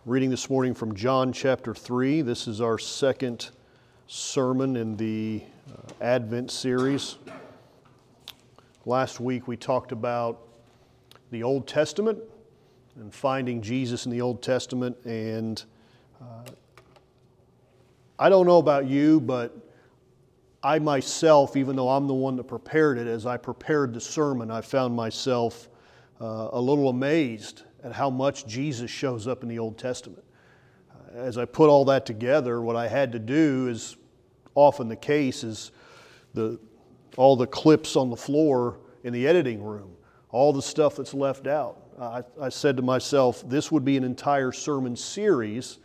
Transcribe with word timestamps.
Reading 0.06 0.30
this 0.30 0.48
morning 0.48 0.74
from 0.74 0.94
John 0.94 1.32
chapter 1.32 1.74
3. 1.74 2.22
This 2.22 2.46
is 2.46 2.60
our 2.60 2.78
second 2.78 3.50
sermon 4.06 4.76
in 4.76 4.96
the 4.96 5.42
uh, 5.68 5.72
Advent 6.00 6.52
series. 6.52 7.16
Last 8.84 9.20
week 9.20 9.46
we 9.46 9.56
talked 9.56 9.92
about 9.92 10.40
the 11.30 11.44
Old 11.44 11.68
Testament 11.68 12.18
and 12.96 13.14
finding 13.14 13.62
Jesus 13.62 14.06
in 14.06 14.10
the 14.10 14.20
Old 14.20 14.42
Testament. 14.42 14.96
And 15.04 15.62
uh, 16.20 16.50
I 18.18 18.28
don't 18.28 18.44
know 18.44 18.58
about 18.58 18.86
you, 18.86 19.20
but 19.20 19.56
I 20.64 20.80
myself, 20.80 21.56
even 21.56 21.76
though 21.76 21.90
I'm 21.90 22.08
the 22.08 22.14
one 22.14 22.34
that 22.34 22.48
prepared 22.48 22.98
it, 22.98 23.06
as 23.06 23.24
I 23.24 23.36
prepared 23.36 23.94
the 23.94 24.00
sermon, 24.00 24.50
I 24.50 24.60
found 24.60 24.96
myself 24.96 25.68
uh, 26.20 26.48
a 26.50 26.60
little 26.60 26.88
amazed 26.88 27.62
at 27.84 27.92
how 27.92 28.10
much 28.10 28.48
Jesus 28.48 28.90
shows 28.90 29.28
up 29.28 29.44
in 29.44 29.48
the 29.48 29.60
Old 29.60 29.78
Testament. 29.78 30.24
Uh, 30.90 31.18
as 31.18 31.38
I 31.38 31.44
put 31.44 31.68
all 31.68 31.84
that 31.84 32.04
together, 32.04 32.60
what 32.60 32.74
I 32.74 32.88
had 32.88 33.12
to 33.12 33.20
do 33.20 33.68
is 33.68 33.96
often 34.56 34.88
the 34.88 34.96
case 34.96 35.44
is 35.44 35.70
the 36.34 36.58
all 37.16 37.36
the 37.36 37.46
clips 37.46 37.96
on 37.96 38.10
the 38.10 38.16
floor 38.16 38.78
in 39.04 39.12
the 39.12 39.26
editing 39.26 39.62
room, 39.62 39.90
all 40.30 40.52
the 40.52 40.62
stuff 40.62 40.96
that's 40.96 41.14
left 41.14 41.46
out. 41.46 41.78
I, 42.00 42.22
I 42.40 42.48
said 42.48 42.76
to 42.78 42.82
myself, 42.82 43.48
this 43.48 43.70
would 43.70 43.84
be 43.84 43.96
an 43.96 44.04
entire 44.04 44.52
sermon 44.52 44.96
series 44.96 45.78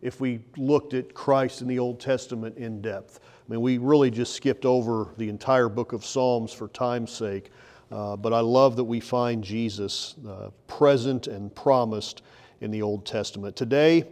if 0.00 0.20
we 0.20 0.40
looked 0.56 0.94
at 0.94 1.14
Christ 1.14 1.62
in 1.62 1.68
the 1.68 1.78
Old 1.78 2.00
Testament 2.00 2.56
in 2.58 2.82
depth. 2.82 3.20
I 3.22 3.52
mean, 3.52 3.60
we 3.60 3.78
really 3.78 4.10
just 4.10 4.34
skipped 4.34 4.64
over 4.64 5.14
the 5.16 5.28
entire 5.28 5.68
book 5.68 5.92
of 5.92 6.04
Psalms 6.04 6.52
for 6.52 6.68
time's 6.68 7.12
sake, 7.12 7.50
uh, 7.90 8.16
but 8.16 8.32
I 8.32 8.40
love 8.40 8.76
that 8.76 8.84
we 8.84 8.98
find 8.98 9.44
Jesus 9.44 10.16
uh, 10.28 10.50
present 10.66 11.28
and 11.28 11.54
promised 11.54 12.22
in 12.60 12.70
the 12.70 12.82
Old 12.82 13.06
Testament. 13.06 13.54
Today, 13.54 14.04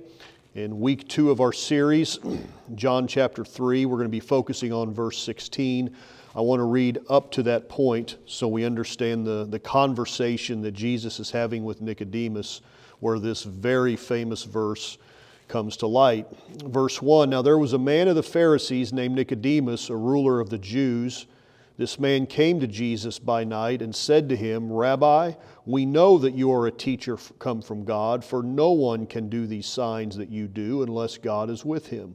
in 0.54 0.80
week 0.80 1.08
two 1.08 1.30
of 1.30 1.40
our 1.40 1.52
series, 1.52 2.18
John 2.74 3.06
chapter 3.06 3.44
3, 3.44 3.86
we're 3.86 3.96
going 3.96 4.08
to 4.08 4.10
be 4.10 4.20
focusing 4.20 4.72
on 4.72 4.92
verse 4.92 5.18
16. 5.18 5.94
I 6.34 6.42
want 6.42 6.60
to 6.60 6.64
read 6.64 7.00
up 7.08 7.32
to 7.32 7.42
that 7.44 7.68
point 7.68 8.16
so 8.24 8.46
we 8.46 8.64
understand 8.64 9.26
the, 9.26 9.46
the 9.50 9.58
conversation 9.58 10.62
that 10.62 10.72
Jesus 10.72 11.18
is 11.18 11.32
having 11.32 11.64
with 11.64 11.80
Nicodemus, 11.80 12.60
where 13.00 13.18
this 13.18 13.42
very 13.42 13.96
famous 13.96 14.44
verse 14.44 14.96
comes 15.48 15.76
to 15.78 15.88
light. 15.88 16.28
Verse 16.64 17.02
1 17.02 17.30
Now 17.30 17.42
there 17.42 17.58
was 17.58 17.72
a 17.72 17.78
man 17.78 18.06
of 18.06 18.14
the 18.14 18.22
Pharisees 18.22 18.92
named 18.92 19.16
Nicodemus, 19.16 19.90
a 19.90 19.96
ruler 19.96 20.38
of 20.38 20.50
the 20.50 20.58
Jews. 20.58 21.26
This 21.76 21.98
man 21.98 22.26
came 22.26 22.60
to 22.60 22.66
Jesus 22.66 23.18
by 23.18 23.42
night 23.42 23.82
and 23.82 23.96
said 23.96 24.28
to 24.28 24.36
him, 24.36 24.70
Rabbi, 24.70 25.32
we 25.66 25.84
know 25.84 26.18
that 26.18 26.34
you 26.34 26.52
are 26.52 26.66
a 26.66 26.70
teacher 26.70 27.18
come 27.38 27.60
from 27.62 27.84
God, 27.84 28.24
for 28.24 28.42
no 28.42 28.70
one 28.70 29.06
can 29.06 29.28
do 29.28 29.46
these 29.46 29.66
signs 29.66 30.16
that 30.16 30.28
you 30.28 30.46
do 30.46 30.82
unless 30.82 31.18
God 31.18 31.50
is 31.50 31.64
with 31.64 31.86
him. 31.88 32.14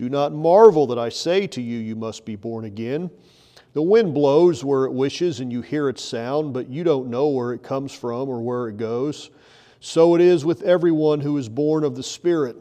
Do 0.00 0.08
not 0.08 0.32
marvel 0.32 0.86
that 0.86 0.98
I 0.98 1.10
say 1.10 1.46
to 1.48 1.60
you, 1.60 1.76
You 1.76 1.94
must 1.94 2.24
be 2.24 2.34
born 2.34 2.64
again. 2.64 3.10
The 3.74 3.82
wind 3.82 4.14
blows 4.14 4.64
where 4.64 4.86
it 4.86 4.92
wishes, 4.94 5.40
and 5.40 5.52
you 5.52 5.60
hear 5.60 5.90
its 5.90 6.02
sound, 6.02 6.54
but 6.54 6.70
you 6.70 6.84
don't 6.84 7.10
know 7.10 7.28
where 7.28 7.52
it 7.52 7.62
comes 7.62 7.92
from 7.92 8.30
or 8.30 8.40
where 8.40 8.68
it 8.68 8.78
goes. 8.78 9.28
So 9.80 10.14
it 10.14 10.22
is 10.22 10.42
with 10.42 10.62
everyone 10.62 11.20
who 11.20 11.36
is 11.36 11.50
born 11.50 11.84
of 11.84 11.96
the 11.96 12.02
Spirit. 12.02 12.56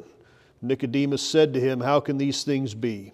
Nicodemus 0.62 1.22
said 1.22 1.54
to 1.54 1.62
him, 1.62 1.80
How 1.80 2.02
can 2.02 2.18
these 2.18 2.44
things 2.44 2.76
be? 2.76 3.14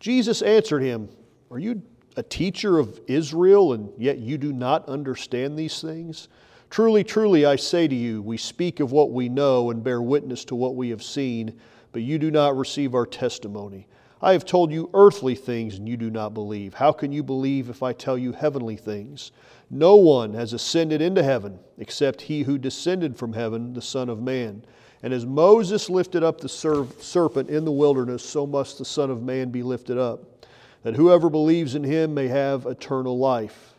Jesus 0.00 0.42
answered 0.42 0.82
him, 0.82 1.08
Are 1.52 1.60
you 1.60 1.80
a 2.16 2.24
teacher 2.24 2.76
of 2.80 3.00
Israel, 3.06 3.74
and 3.74 3.88
yet 3.96 4.18
you 4.18 4.36
do 4.36 4.52
not 4.52 4.88
understand 4.88 5.56
these 5.56 5.80
things? 5.80 6.26
Truly, 6.70 7.04
truly, 7.04 7.46
I 7.46 7.54
say 7.54 7.86
to 7.86 7.94
you, 7.94 8.20
we 8.20 8.36
speak 8.36 8.80
of 8.80 8.90
what 8.90 9.12
we 9.12 9.28
know 9.28 9.70
and 9.70 9.84
bear 9.84 10.02
witness 10.02 10.44
to 10.46 10.56
what 10.56 10.74
we 10.74 10.90
have 10.90 11.04
seen, 11.04 11.56
but 11.92 12.02
you 12.02 12.18
do 12.18 12.30
not 12.30 12.56
receive 12.56 12.94
our 12.94 13.06
testimony. 13.06 13.86
I 14.22 14.32
have 14.32 14.44
told 14.44 14.70
you 14.70 14.90
earthly 14.92 15.34
things, 15.34 15.78
and 15.78 15.88
you 15.88 15.96
do 15.96 16.10
not 16.10 16.34
believe. 16.34 16.74
How 16.74 16.92
can 16.92 17.10
you 17.10 17.22
believe 17.22 17.70
if 17.70 17.82
I 17.82 17.92
tell 17.94 18.18
you 18.18 18.32
heavenly 18.32 18.76
things? 18.76 19.32
No 19.70 19.96
one 19.96 20.34
has 20.34 20.52
ascended 20.52 21.00
into 21.00 21.22
heaven 21.22 21.58
except 21.78 22.20
he 22.22 22.42
who 22.42 22.58
descended 22.58 23.16
from 23.16 23.32
heaven, 23.32 23.72
the 23.72 23.80
Son 23.80 24.08
of 24.08 24.20
Man. 24.20 24.62
And 25.02 25.14
as 25.14 25.24
Moses 25.24 25.88
lifted 25.88 26.22
up 26.22 26.38
the 26.38 26.48
serpent 26.48 27.48
in 27.48 27.64
the 27.64 27.72
wilderness, 27.72 28.22
so 28.22 28.46
must 28.46 28.76
the 28.76 28.84
Son 28.84 29.10
of 29.10 29.22
Man 29.22 29.48
be 29.48 29.62
lifted 29.62 29.96
up, 29.96 30.46
that 30.82 30.96
whoever 30.96 31.30
believes 31.30 31.74
in 31.74 31.84
him 31.84 32.12
may 32.12 32.28
have 32.28 32.66
eternal 32.66 33.18
life. 33.18 33.74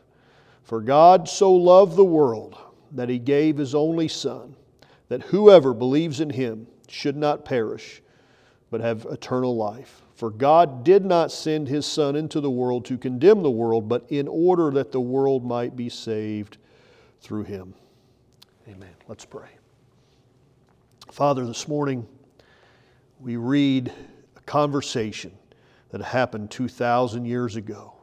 For 0.63 0.81
God 0.81 1.29
so 1.29 1.53
loved 1.53 1.95
the 1.95 2.03
world 2.03 2.57
that 2.93 3.09
he 3.09 3.19
gave 3.19 3.57
his 3.57 3.75
only 3.75 4.07
Son, 4.07 4.55
that 5.09 5.23
whoever 5.23 5.73
believes 5.73 6.19
in 6.19 6.31
him 6.31 6.65
should 6.91 7.17
not 7.17 7.45
perish, 7.45 8.01
but 8.69 8.81
have 8.81 9.05
eternal 9.09 9.55
life. 9.55 10.01
For 10.15 10.29
God 10.29 10.83
did 10.83 11.03
not 11.03 11.31
send 11.31 11.67
his 11.67 11.85
Son 11.85 12.15
into 12.15 12.39
the 12.39 12.51
world 12.51 12.85
to 12.85 12.97
condemn 12.97 13.41
the 13.41 13.51
world, 13.51 13.89
but 13.89 14.05
in 14.09 14.27
order 14.27 14.69
that 14.71 14.91
the 14.91 15.01
world 15.01 15.43
might 15.43 15.75
be 15.75 15.89
saved 15.89 16.57
through 17.21 17.43
him. 17.43 17.73
Amen. 18.67 18.93
Let's 19.07 19.25
pray. 19.25 19.49
Father, 21.11 21.45
this 21.45 21.67
morning 21.67 22.07
we 23.19 23.35
read 23.35 23.91
a 24.37 24.41
conversation 24.41 25.31
that 25.89 26.01
happened 26.01 26.51
2,000 26.51 27.25
years 27.25 27.55
ago 27.55 27.93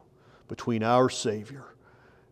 between 0.47 0.83
our 0.83 1.09
Savior 1.09 1.63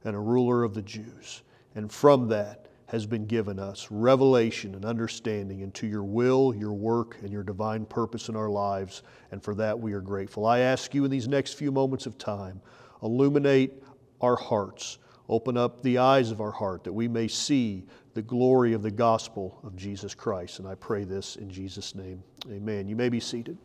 and 0.03 0.16
a 0.16 0.19
ruler 0.19 0.63
of 0.63 0.73
the 0.73 0.81
Jews. 0.81 1.41
And 1.75 1.91
from 1.91 2.28
that 2.29 2.66
has 2.88 3.06
been 3.06 3.25
given 3.25 3.59
us 3.59 3.88
revelation 3.92 4.74
and 4.74 4.86
understanding 4.86 5.59
into 5.59 5.86
your 5.86 6.03
will, 6.03 6.56
your 6.56 6.74
work, 6.74 7.18
and 7.22 7.31
your 7.31 7.44
divine 7.44 7.86
purpose 7.86 8.30
in 8.30 8.36
our 8.36 8.50
lives. 8.50 9.03
And 9.31 9.44
for 9.44 9.53
that 9.56 9.78
we 9.78 9.94
are 9.94 10.02
grateful. 10.02 10.46
I 10.46 10.59
ask 10.59 10.96
you 10.96 11.03
in 11.03 11.12
these 11.12 11.28
next 11.28 11.53
few 11.53 11.72
moments 11.72 12.06
of 12.06 12.18
time, 12.18 12.62
illuminate 13.03 13.74
our 14.22 14.38
hearts, 14.38 15.00
open 15.28 15.58
up 15.58 15.84
the 15.84 15.97
eyes 15.97 16.31
of 16.31 16.40
our 16.40 16.52
heart 16.52 16.86
that 16.86 16.94
we 16.94 17.08
may 17.08 17.28
see 17.28 17.84
the 18.14 18.22
glory 18.22 18.74
of 18.74 18.81
the 18.81 18.92
gospel 18.92 19.59
of 19.64 19.76
Jesus 19.76 20.16
Christ. 20.16 20.59
And 20.59 20.68
I 20.68 20.76
pray 20.76 21.03
this 21.03 21.36
in 21.36 21.50
Jesus' 21.50 21.94
name. 21.94 22.24
Amen. 22.50 22.88
You 22.88 22.96
may 22.96 23.09
be 23.09 23.20
seated. 23.20 23.58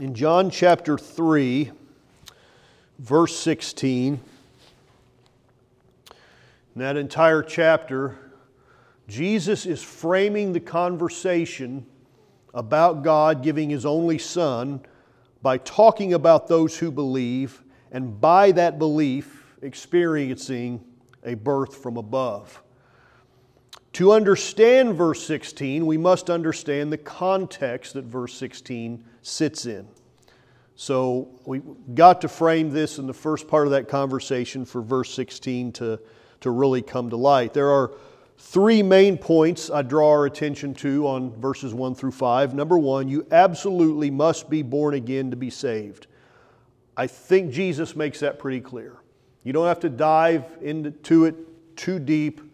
In 0.00 0.14
John 0.14 0.48
chapter 0.48 0.96
3, 0.96 1.70
verse 2.98 3.36
16, 3.36 4.18
in 6.04 6.10
that 6.76 6.96
entire 6.96 7.42
chapter, 7.42 8.16
Jesus 9.08 9.66
is 9.66 9.82
framing 9.82 10.54
the 10.54 10.60
conversation 10.60 11.84
about 12.54 13.02
God 13.02 13.42
giving 13.42 13.68
His 13.68 13.84
only 13.84 14.16
Son 14.16 14.80
by 15.42 15.58
talking 15.58 16.14
about 16.14 16.48
those 16.48 16.78
who 16.78 16.90
believe 16.90 17.62
and 17.92 18.18
by 18.18 18.52
that 18.52 18.78
belief 18.78 19.54
experiencing 19.60 20.82
a 21.24 21.34
birth 21.34 21.76
from 21.76 21.98
above. 21.98 22.62
To 24.00 24.12
understand 24.12 24.94
verse 24.94 25.22
16, 25.24 25.84
we 25.84 25.98
must 25.98 26.30
understand 26.30 26.90
the 26.90 26.96
context 26.96 27.92
that 27.92 28.06
verse 28.06 28.32
16 28.32 29.04
sits 29.20 29.66
in. 29.66 29.86
So 30.74 31.28
we 31.44 31.60
got 31.92 32.22
to 32.22 32.28
frame 32.28 32.70
this 32.70 32.96
in 32.96 33.06
the 33.06 33.12
first 33.12 33.46
part 33.46 33.66
of 33.66 33.72
that 33.72 33.88
conversation 33.88 34.64
for 34.64 34.80
verse 34.80 35.12
16 35.12 35.72
to, 35.72 36.00
to 36.40 36.50
really 36.50 36.80
come 36.80 37.10
to 37.10 37.16
light. 37.18 37.52
There 37.52 37.68
are 37.68 37.92
Three 38.38 38.82
main 38.82 39.18
points 39.18 39.68
I 39.68 39.82
draw 39.82 40.08
our 40.08 40.24
attention 40.24 40.72
to 40.76 41.06
on 41.06 41.38
verses 41.38 41.74
1 41.74 41.94
through 41.94 42.12
5. 42.12 42.54
Number 42.54 42.78
one, 42.78 43.06
you 43.06 43.26
absolutely 43.30 44.10
must 44.10 44.48
be 44.48 44.62
born 44.62 44.94
again 44.94 45.30
to 45.30 45.36
be 45.36 45.50
saved. 45.50 46.06
I 46.96 47.06
think 47.06 47.52
Jesus 47.52 47.94
makes 47.94 48.20
that 48.20 48.38
pretty 48.38 48.62
clear. 48.62 48.96
You 49.44 49.52
don't 49.52 49.66
have 49.66 49.80
to 49.80 49.90
dive 49.90 50.46
into 50.62 51.26
it 51.26 51.76
too 51.76 51.98
deep 51.98 52.49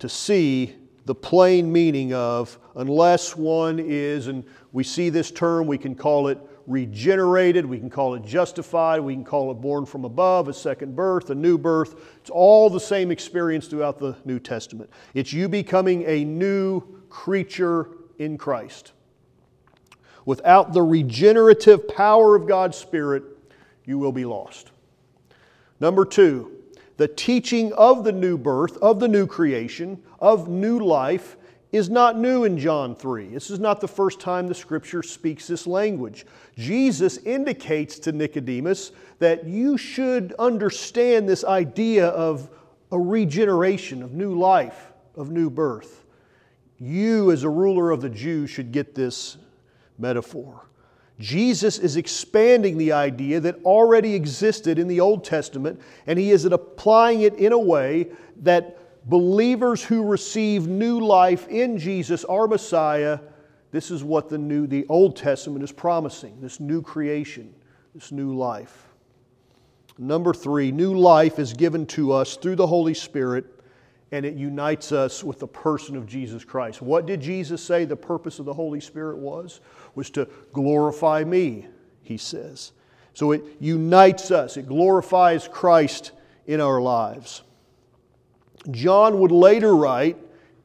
to 0.00 0.08
see 0.08 0.74
the 1.06 1.14
plain 1.14 1.72
meaning 1.72 2.12
of 2.12 2.58
unless 2.76 3.36
one 3.36 3.78
is, 3.78 4.26
and 4.26 4.44
we 4.72 4.84
see 4.84 5.08
this 5.08 5.30
term, 5.30 5.66
we 5.66 5.78
can 5.78 5.94
call 5.94 6.28
it 6.28 6.38
regenerated, 6.66 7.66
we 7.66 7.78
can 7.78 7.90
call 7.90 8.14
it 8.14 8.24
justified, 8.24 9.00
we 9.00 9.14
can 9.14 9.24
call 9.24 9.50
it 9.50 9.54
born 9.54 9.84
from 9.84 10.04
above, 10.04 10.48
a 10.48 10.52
second 10.52 10.94
birth, 10.94 11.30
a 11.30 11.34
new 11.34 11.58
birth. 11.58 11.96
It's 12.18 12.30
all 12.30 12.70
the 12.70 12.80
same 12.80 13.10
experience 13.10 13.66
throughout 13.66 13.98
the 13.98 14.16
New 14.24 14.38
Testament. 14.38 14.90
It's 15.14 15.32
you 15.32 15.48
becoming 15.48 16.04
a 16.06 16.24
new 16.24 16.82
creature 17.08 17.88
in 18.18 18.38
Christ. 18.38 18.92
Without 20.26 20.72
the 20.72 20.82
regenerative 20.82 21.88
power 21.88 22.36
of 22.36 22.46
God's 22.46 22.76
Spirit, 22.76 23.24
you 23.84 23.98
will 23.98 24.12
be 24.12 24.24
lost. 24.24 24.70
Number 25.80 26.04
two, 26.04 26.59
the 27.00 27.08
teaching 27.08 27.72
of 27.72 28.04
the 28.04 28.12
new 28.12 28.36
birth, 28.36 28.76
of 28.82 29.00
the 29.00 29.08
new 29.08 29.26
creation, 29.26 30.02
of 30.18 30.48
new 30.48 30.80
life 30.80 31.38
is 31.72 31.88
not 31.88 32.18
new 32.18 32.44
in 32.44 32.58
John 32.58 32.94
3. 32.94 33.28
This 33.28 33.48
is 33.48 33.58
not 33.58 33.80
the 33.80 33.88
first 33.88 34.20
time 34.20 34.46
the 34.46 34.54
scripture 34.54 35.02
speaks 35.02 35.46
this 35.46 35.66
language. 35.66 36.26
Jesus 36.58 37.16
indicates 37.16 37.98
to 38.00 38.12
Nicodemus 38.12 38.92
that 39.18 39.46
you 39.46 39.78
should 39.78 40.34
understand 40.38 41.26
this 41.26 41.42
idea 41.42 42.08
of 42.08 42.50
a 42.92 42.98
regeneration, 42.98 44.02
of 44.02 44.12
new 44.12 44.38
life, 44.38 44.92
of 45.16 45.30
new 45.30 45.48
birth. 45.48 46.04
You, 46.78 47.30
as 47.30 47.44
a 47.44 47.48
ruler 47.48 47.92
of 47.92 48.02
the 48.02 48.10
Jews, 48.10 48.50
should 48.50 48.72
get 48.72 48.94
this 48.94 49.38
metaphor. 49.98 50.66
Jesus 51.20 51.78
is 51.78 51.96
expanding 51.96 52.78
the 52.78 52.92
idea 52.92 53.40
that 53.40 53.62
already 53.62 54.14
existed 54.14 54.78
in 54.78 54.88
the 54.88 55.00
Old 55.00 55.22
Testament, 55.22 55.78
and 56.06 56.18
he 56.18 56.30
is 56.30 56.46
applying 56.46 57.20
it 57.20 57.34
in 57.34 57.52
a 57.52 57.58
way 57.58 58.08
that 58.38 58.78
believers 59.08 59.84
who 59.84 60.02
receive 60.02 60.66
new 60.66 60.98
life 60.98 61.46
in 61.48 61.78
Jesus, 61.78 62.24
our 62.24 62.48
Messiah, 62.48 63.20
this 63.70 63.90
is 63.90 64.02
what 64.02 64.30
the 64.30 64.38
new 64.38 64.66
the 64.66 64.86
Old 64.88 65.14
Testament 65.14 65.62
is 65.62 65.70
promising, 65.70 66.40
this 66.40 66.58
new 66.58 66.80
creation, 66.80 67.54
this 67.94 68.10
new 68.10 68.34
life. 68.34 68.88
Number 69.98 70.32
3, 70.32 70.72
new 70.72 70.94
life 70.94 71.38
is 71.38 71.52
given 71.52 71.84
to 71.88 72.12
us 72.12 72.36
through 72.36 72.56
the 72.56 72.66
Holy 72.66 72.94
Spirit 72.94 73.59
and 74.12 74.26
it 74.26 74.34
unites 74.34 74.92
us 74.92 75.22
with 75.22 75.38
the 75.38 75.46
person 75.46 75.96
of 75.96 76.06
Jesus 76.06 76.44
Christ. 76.44 76.82
What 76.82 77.06
did 77.06 77.20
Jesus 77.20 77.62
say 77.62 77.84
the 77.84 77.96
purpose 77.96 78.38
of 78.38 78.44
the 78.44 78.54
Holy 78.54 78.80
Spirit 78.80 79.18
was? 79.18 79.60
Was 79.94 80.10
to 80.10 80.28
glorify 80.52 81.24
me, 81.24 81.66
he 82.02 82.16
says. 82.16 82.72
So 83.14 83.32
it 83.32 83.44
unites 83.60 84.30
us, 84.30 84.56
it 84.56 84.66
glorifies 84.66 85.48
Christ 85.48 86.12
in 86.46 86.60
our 86.60 86.80
lives. 86.80 87.42
John 88.70 89.20
would 89.20 89.32
later 89.32 89.74
write 89.74 90.16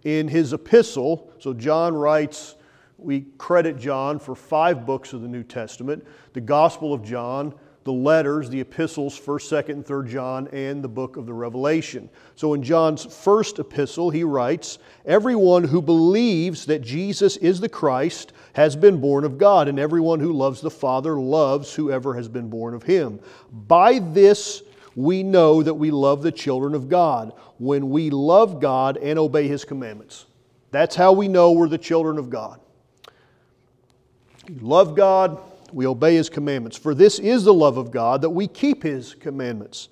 in 0.03 0.27
his 0.27 0.53
epistle, 0.53 1.31
so 1.39 1.53
John 1.53 1.95
writes, 1.95 2.55
we 2.97 3.25
credit 3.37 3.77
John 3.77 4.19
for 4.19 4.35
five 4.35 4.85
books 4.85 5.13
of 5.13 5.21
the 5.21 5.27
New 5.27 5.43
Testament 5.43 6.05
the 6.33 6.41
Gospel 6.41 6.93
of 6.93 7.03
John, 7.03 7.53
the 7.85 7.93
letters, 7.93 8.49
the 8.49 8.59
epistles, 8.59 9.17
1st, 9.17 9.63
2nd, 9.63 9.69
and 9.69 9.85
3rd 9.85 10.09
John, 10.09 10.47
and 10.49 10.83
the 10.83 10.89
book 10.89 11.17
of 11.17 11.25
the 11.25 11.33
Revelation. 11.33 12.09
So 12.35 12.53
in 12.55 12.63
John's 12.63 13.05
first 13.05 13.59
epistle, 13.59 14.09
he 14.09 14.23
writes, 14.23 14.79
Everyone 15.05 15.63
who 15.63 15.81
believes 15.81 16.65
that 16.65 16.81
Jesus 16.81 17.37
is 17.37 17.59
the 17.59 17.69
Christ 17.69 18.33
has 18.53 18.75
been 18.75 18.99
born 18.99 19.23
of 19.23 19.37
God, 19.37 19.67
and 19.67 19.79
everyone 19.79 20.19
who 20.19 20.33
loves 20.33 20.61
the 20.61 20.71
Father 20.71 21.15
loves 21.15 21.73
whoever 21.73 22.15
has 22.15 22.27
been 22.27 22.49
born 22.49 22.73
of 22.73 22.83
him. 22.83 23.19
By 23.51 23.99
this 23.99 24.63
we 24.95 25.23
know 25.23 25.61
that 25.61 25.73
we 25.73 25.91
love 25.91 26.23
the 26.23 26.31
children 26.31 26.73
of 26.73 26.89
God 26.89 27.33
when 27.57 27.89
we 27.89 28.09
love 28.09 28.59
God 28.59 28.97
and 28.97 29.19
obey 29.19 29.47
His 29.47 29.65
commandments. 29.65 30.25
That's 30.71 30.95
how 30.95 31.13
we 31.13 31.27
know 31.27 31.51
we're 31.51 31.69
the 31.69 31.77
children 31.77 32.17
of 32.17 32.29
God. 32.29 32.59
We 34.47 34.55
love 34.59 34.95
God, 34.95 35.39
we 35.75 35.85
obey 35.85 36.15
His 36.15 36.29
commandments. 36.29 36.77
For 36.77 36.95
this 36.95 37.19
is 37.19 37.43
the 37.43 37.53
love 37.53 37.75
of 37.75 37.91
God, 37.91 38.21
that 38.21 38.29
we 38.29 38.47
keep 38.47 38.81
His 38.81 39.13
commandments. 39.13 39.89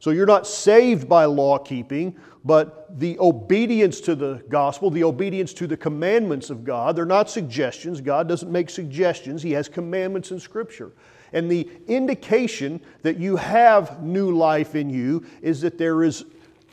So 0.00 0.10
you're 0.10 0.26
not 0.26 0.46
saved 0.46 1.08
by 1.08 1.24
law 1.24 1.56
keeping, 1.58 2.14
but 2.44 2.98
the 3.00 3.18
obedience 3.18 4.00
to 4.02 4.14
the 4.14 4.44
gospel, 4.50 4.90
the 4.90 5.04
obedience 5.04 5.54
to 5.54 5.66
the 5.66 5.78
commandments 5.78 6.50
of 6.50 6.62
God. 6.62 6.94
They're 6.94 7.06
not 7.06 7.30
suggestions. 7.30 8.02
God 8.02 8.28
doesn't 8.28 8.52
make 8.52 8.68
suggestions, 8.68 9.42
He 9.42 9.52
has 9.52 9.66
commandments 9.66 10.30
in 10.30 10.38
Scripture. 10.38 10.92
And 11.32 11.50
the 11.50 11.68
indication 11.86 12.78
that 13.00 13.18
you 13.18 13.36
have 13.36 14.02
new 14.02 14.36
life 14.36 14.74
in 14.74 14.90
you 14.90 15.24
is 15.40 15.62
that 15.62 15.78
there 15.78 16.04
is 16.04 16.26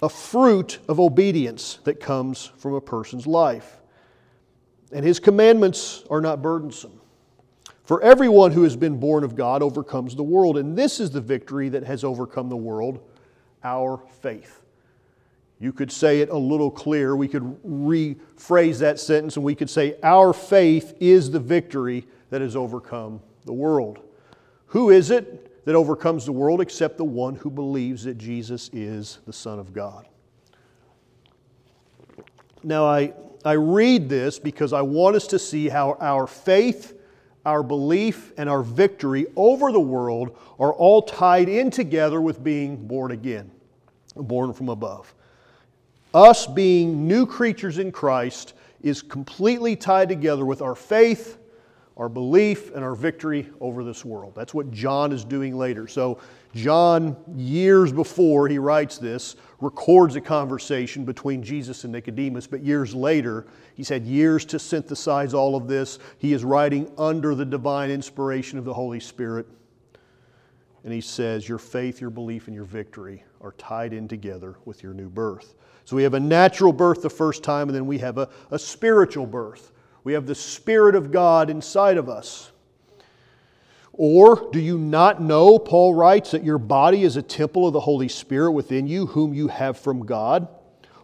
a 0.04 0.10
fruit 0.10 0.80
of 0.90 1.00
obedience 1.00 1.80
that 1.86 2.02
comes 2.02 2.52
from 2.58 2.74
a 2.74 2.82
person's 2.82 3.26
life. 3.26 3.82
And 4.92 5.06
his 5.06 5.20
commandments 5.20 6.04
are 6.10 6.22
not 6.22 6.42
burdensome. 6.42 7.02
For 7.86 8.02
everyone 8.02 8.52
who 8.52 8.64
has 8.64 8.76
been 8.76 9.00
born 9.00 9.24
of 9.24 9.36
God 9.36 9.62
overcomes 9.62 10.16
the 10.16 10.24
world, 10.24 10.58
and 10.58 10.76
this 10.76 11.00
is 11.00 11.12
the 11.12 11.22
victory 11.22 11.70
that 11.70 11.84
has 11.84 12.04
overcome 12.04 12.50
the 12.50 12.58
world 12.58 13.00
our 13.64 14.02
faith. 14.22 14.62
You 15.60 15.72
could 15.72 15.92
say 15.92 16.22
it 16.22 16.30
a 16.30 16.38
little 16.38 16.70
clearer. 16.70 17.16
We 17.16 17.28
could 17.28 17.44
rephrase 17.64 18.80
that 18.80 19.00
sentence 19.00 19.38
and 19.38 19.46
we 19.46 19.56
could 19.56 19.70
say, 19.70 19.96
Our 20.04 20.34
faith 20.34 20.96
is 21.00 21.32
the 21.32 21.40
victory 21.40 22.06
that 22.30 22.42
has 22.42 22.56
overcome 22.56 23.22
the 23.46 23.54
world. 23.54 24.00
Who 24.68 24.90
is 24.90 25.12
it 25.12 25.66
that 25.66 25.76
overcomes 25.76 26.26
the 26.26 26.32
world 26.32 26.62
except 26.62 26.98
the 26.98 27.06
one 27.06 27.36
who 27.36 27.50
believes 27.50 28.04
that 28.04 28.18
Jesus 28.18 28.70
is 28.74 29.20
the 29.26 29.34
Son 29.34 29.58
of 29.58 29.74
God? 29.74 30.08
Now, 32.64 32.86
I, 32.86 33.14
I 33.46 33.54
read 33.54 34.10
this 34.10 34.40
because 34.40 34.74
I 34.74 34.82
want 34.82 35.16
us 35.16 35.28
to 35.28 35.40
see 35.40 35.70
how 35.70 35.98
our 36.02 36.28
faith, 36.28 36.95
our 37.46 37.64
belief, 37.64 38.34
and 38.38 38.50
our 38.50 38.64
victory 38.64 39.28
over 39.36 39.72
the 39.72 39.80
world 39.80 40.38
are 40.60 40.74
all 40.74 41.02
tied 41.02 41.48
in 41.50 41.70
together 41.70 42.22
with 42.22 42.44
being 42.44 42.76
born 42.88 43.12
again, 43.12 43.52
born 44.16 44.54
from 44.54 44.70
above. 44.70 45.14
Us 46.14 46.48
being 46.48 47.08
new 47.08 47.26
creatures 47.26 47.78
in 47.78 47.92
Christ 47.92 48.54
is 48.82 49.02
completely 49.02 49.76
tied 49.76 50.10
together 50.10 50.46
with 50.46 50.62
our 50.62 50.76
faith, 50.76 51.38
our 51.98 52.10
belief 52.10 52.76
and 52.76 52.84
our 52.84 52.96
victory 52.96 53.50
over 53.62 53.84
this 53.84 54.04
world. 54.04 54.34
That's 54.36 54.54
what 54.54 54.70
John 54.72 55.14
is 55.14 55.24
doing 55.24 55.58
later. 55.58 55.88
So, 55.88 56.20
John, 56.54 57.16
years 57.36 57.92
before 57.92 58.48
he 58.48 58.60
writes 58.60 58.98
this, 58.98 59.36
records 59.62 60.16
a 60.16 60.22
conversation 60.22 61.06
between 61.06 61.42
Jesus 61.42 61.86
and 61.86 61.94
Nicodemus, 61.94 62.48
but 62.48 62.62
years 62.62 62.94
later, 62.94 63.46
he's 63.76 63.90
had 63.90 64.06
years 64.06 64.44
to 64.46 64.60
synthesize 64.60 65.34
all 65.34 65.56
of 65.56 65.68
this. 65.68 66.00
He 66.18 66.34
is 66.34 66.44
writing 66.44 66.92
under 66.98 67.34
the 67.34 67.46
divine 67.46 67.90
inspiration 67.90 68.60
of 68.60 68.66
the 68.66 68.74
Holy 68.74 69.00
Spirit. 69.00 69.48
And 70.84 70.94
he 70.94 71.02
says, 71.02 71.48
Your 71.48 71.58
faith, 71.58 72.02
your 72.02 72.10
belief, 72.10 72.48
and 72.48 72.56
your 72.56 72.66
victory 72.66 73.24
are 73.42 73.54
tied 73.54 73.94
in 73.94 74.08
together 74.08 74.56
with 74.66 74.84
your 74.84 74.94
new 74.94 75.10
birth. 75.10 75.56
So 75.86 75.96
we 75.96 76.04
have 76.04 76.14
a 76.14 76.20
natural 76.20 76.74
birth 76.74 77.02
the 77.02 77.10
first 77.10 77.44
time, 77.44 77.70
and 77.70 77.76
then 77.76 77.88
we 77.88 77.98
have 78.00 78.18
a, 78.18 78.30
a 78.52 78.60
spiritual 78.60 79.26
birth. 79.26 79.72
We 80.06 80.14
have 80.14 80.28
the 80.28 80.36
Spirit 80.36 80.96
of 80.96 81.12
God 81.12 81.50
inside 81.50 81.98
of 81.98 82.08
us. 82.08 82.52
Or 83.92 84.50
do 84.52 84.60
you 84.60 84.78
not 84.78 85.20
know, 85.20 85.58
Paul 85.58 85.96
writes, 85.96 86.32
that 86.32 86.44
your 86.44 86.60
body 86.60 87.04
is 87.04 87.18
a 87.18 87.24
temple 87.24 87.66
of 87.66 87.74
the 87.74 87.80
Holy 87.80 88.08
Spirit 88.08 88.52
within 88.52 88.88
you, 88.88 89.08
whom 89.08 89.34
you 89.34 89.48
have 89.48 89.80
from 89.80 90.06
God? 90.06 90.48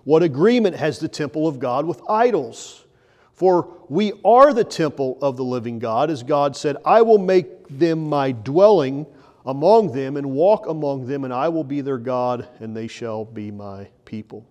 What 0.03 0.22
agreement 0.22 0.75
has 0.75 1.00
the 1.00 1.08
temple 1.08 1.48
of 1.48 1.58
God 1.58 1.86
with 1.86 2.00
idols? 2.08 2.86
For 3.34 3.75
we 3.89 4.13
are 4.24 4.53
the 4.53 4.63
temple 4.63 5.17
of 5.20 5.36
the 5.36 5.43
living 5.43 5.79
God, 5.79 6.12
as 6.12 6.22
God 6.22 6.55
said, 6.55 6.77
I 6.86 7.01
will 7.01 7.17
make 7.17 7.67
them 7.70 8.08
my 8.08 8.31
dwelling 8.34 9.08
among 9.48 9.93
them 9.93 10.15
and 10.15 10.29
walk 10.31 10.67
among 10.67 11.08
them, 11.08 11.24
and 11.24 11.34
I 11.34 11.50
will 11.50 11.63
be 11.63 11.81
their 11.81 11.98
God, 11.98 12.48
and 12.60 12.77
they 12.77 12.88
shall 12.88 13.25
be 13.25 13.50
my 13.50 13.88
people. 14.05 14.46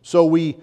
So 0.00 0.24
we 0.24 0.56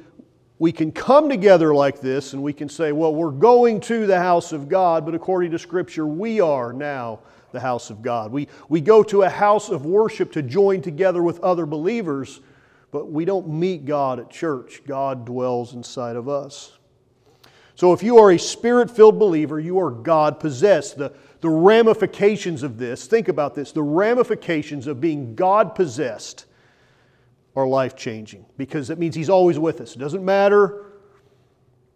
we 0.59 0.71
can 0.71 0.91
come 0.91 1.29
together 1.29 1.73
like 1.73 1.99
this 1.99 2.33
and 2.33 2.41
we 2.41 2.53
can 2.53 2.69
say, 2.69 2.91
well, 2.91 3.13
we're 3.13 3.31
going 3.31 3.79
to 3.81 4.05
the 4.05 4.19
house 4.19 4.51
of 4.51 4.69
God, 4.69 5.05
but 5.05 5.15
according 5.15 5.51
to 5.51 5.59
Scripture, 5.59 6.05
we 6.05 6.39
are 6.39 6.71
now 6.71 7.19
the 7.51 7.59
house 7.59 7.89
of 7.89 8.01
God. 8.01 8.31
We, 8.31 8.47
we 8.69 8.81
go 8.81 9.03
to 9.03 9.23
a 9.23 9.29
house 9.29 9.69
of 9.69 9.85
worship 9.85 10.31
to 10.33 10.41
join 10.41 10.81
together 10.81 11.21
with 11.21 11.39
other 11.41 11.65
believers, 11.65 12.41
but 12.91 13.11
we 13.11 13.25
don't 13.25 13.47
meet 13.47 13.85
God 13.85 14.19
at 14.19 14.29
church. 14.29 14.81
God 14.85 15.25
dwells 15.25 15.73
inside 15.73 16.15
of 16.15 16.29
us. 16.29 16.77
So 17.75 17.91
if 17.91 18.03
you 18.03 18.19
are 18.19 18.31
a 18.31 18.39
spirit 18.39 18.91
filled 18.91 19.17
believer, 19.17 19.59
you 19.59 19.79
are 19.79 19.89
God 19.89 20.39
possessed. 20.39 20.97
The, 20.97 21.13
the 21.41 21.49
ramifications 21.49 22.63
of 22.63 22.77
this, 22.77 23.07
think 23.07 23.27
about 23.27 23.55
this, 23.55 23.71
the 23.71 23.83
ramifications 23.83 24.87
of 24.87 25.01
being 25.01 25.35
God 25.35 25.73
possessed 25.75 26.45
are 27.55 27.67
life 27.67 27.95
changing 27.95 28.45
because 28.57 28.89
it 28.89 28.97
means 28.97 29.15
He's 29.15 29.29
always 29.29 29.59
with 29.59 29.81
us. 29.81 29.95
It 29.95 29.99
doesn't 29.99 30.23
matter. 30.23 30.85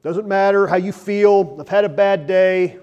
Doesn't 0.04 0.28
matter 0.28 0.68
how 0.68 0.78
you 0.78 0.92
feel. 0.92 1.58
I've 1.60 1.68
had 1.68 1.84
a 1.84 1.90
bad 1.90 2.28
day. 2.28 2.78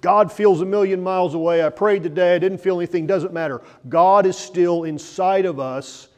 God 0.00 0.32
feels 0.32 0.60
a 0.60 0.64
million 0.64 1.02
miles 1.02 1.34
away. 1.34 1.64
I 1.64 1.68
prayed 1.68 2.02
today. 2.02 2.34
I 2.34 2.38
didn't 2.38 2.58
feel 2.58 2.78
anything. 2.78 3.06
Doesn't 3.06 3.32
matter. 3.32 3.62
God 3.88 4.26
is 4.26 4.36
still 4.36 4.84
inside 4.84 5.44
of 5.44 5.60
us 5.60 6.08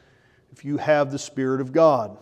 if 0.51 0.65
you 0.65 0.77
have 0.77 1.11
the 1.11 1.19
Spirit 1.19 1.61
of 1.61 1.71
God. 1.71 2.17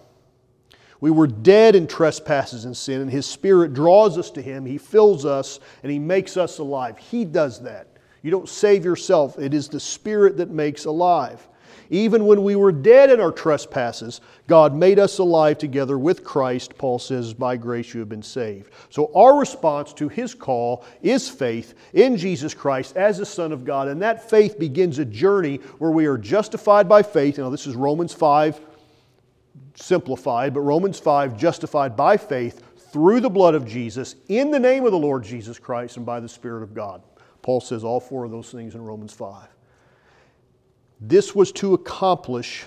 We 1.00 1.12
were 1.12 1.28
dead 1.28 1.76
in 1.76 1.86
trespasses 1.86 2.66
and 2.66 2.76
sin, 2.76 3.02
and 3.02 3.12
His 3.12 3.26
Spirit 3.26 3.74
draws 3.74 4.18
us 4.18 4.32
to 4.32 4.42
Him. 4.42 4.66
He 4.66 4.78
fills 4.78 5.26
us, 5.26 5.60
and 5.84 5.92
He 5.92 6.00
makes 6.00 6.38
us 6.38 6.58
alive. 6.58 6.98
He 6.98 7.24
does 7.24 7.62
that. 7.62 7.88
You 8.24 8.32
don't 8.32 8.50
save 8.50 8.84
yourself, 8.84 9.38
it 9.38 9.54
is 9.54 9.70
the 9.70 9.80
Spirit 9.80 10.38
that 10.38 10.50
makes 10.50 10.86
alive. 10.86 11.48
Even 11.90 12.26
when 12.26 12.44
we 12.44 12.56
were 12.56 12.72
dead 12.72 13.10
in 13.10 13.20
our 13.20 13.32
trespasses, 13.32 14.22
God 14.48 14.76
made 14.76 15.00
us 15.00 15.20
alive 15.20 15.58
together 15.58 15.98
with 15.98 16.24
Christ. 16.24 16.78
Paul 16.78 17.00
says, 17.00 17.34
By 17.34 17.58
grace 17.58 17.94
you 17.94 18.00
have 18.00 18.10
been 18.10 18.24
saved. 18.24 18.72
So 18.90 19.12
our 19.16 19.38
response 19.38 19.94
to 19.94 20.10
His 20.10 20.34
call 20.34 20.86
is 21.02 21.30
faith 21.30 21.74
in 21.94 22.18
Jesus 22.18 22.54
Christ 22.54 22.96
as 22.98 23.18
the 23.18 23.26
Son 23.26 23.52
of 23.52 23.66
God. 23.66 23.88
And 23.88 24.02
that 24.02 24.30
faith 24.30 24.60
begins 24.60 25.00
a 25.00 25.06
journey 25.06 25.58
where 25.78 25.92
we 25.92 26.06
are 26.06 26.18
justified 26.18 26.90
by 26.90 27.04
faith. 27.04 27.38
Now, 27.38 27.50
this 27.50 27.68
is 27.68 27.76
Romans 27.76 28.14
5 28.14 28.60
simplified, 29.76 30.54
but 30.54 30.62
Romans 30.62 31.00
5 31.00 31.38
justified 31.38 31.96
by 31.96 32.18
faith 32.18 32.64
through 32.92 33.20
the 33.20 33.30
blood 33.30 33.56
of 33.56 33.68
Jesus 33.68 34.16
in 34.28 34.52
the 34.52 34.60
name 34.60 34.86
of 34.86 34.92
the 34.92 34.98
Lord 34.98 35.24
Jesus 35.24 35.60
Christ 35.60 35.98
and 35.98 36.06
by 36.06 36.20
the 36.20 36.30
Spirit 36.30 36.64
of 36.64 36.74
God. 36.74 37.02
Paul 37.42 37.62
says 37.62 37.84
all 37.84 38.00
four 38.00 38.26
of 38.26 38.32
those 38.32 38.52
things 38.52 38.76
in 38.76 38.82
Romans 38.82 39.14
5. 39.14 39.48
This 41.00 41.36
was 41.36 41.52
to 41.54 41.74
accomplish 41.74 42.66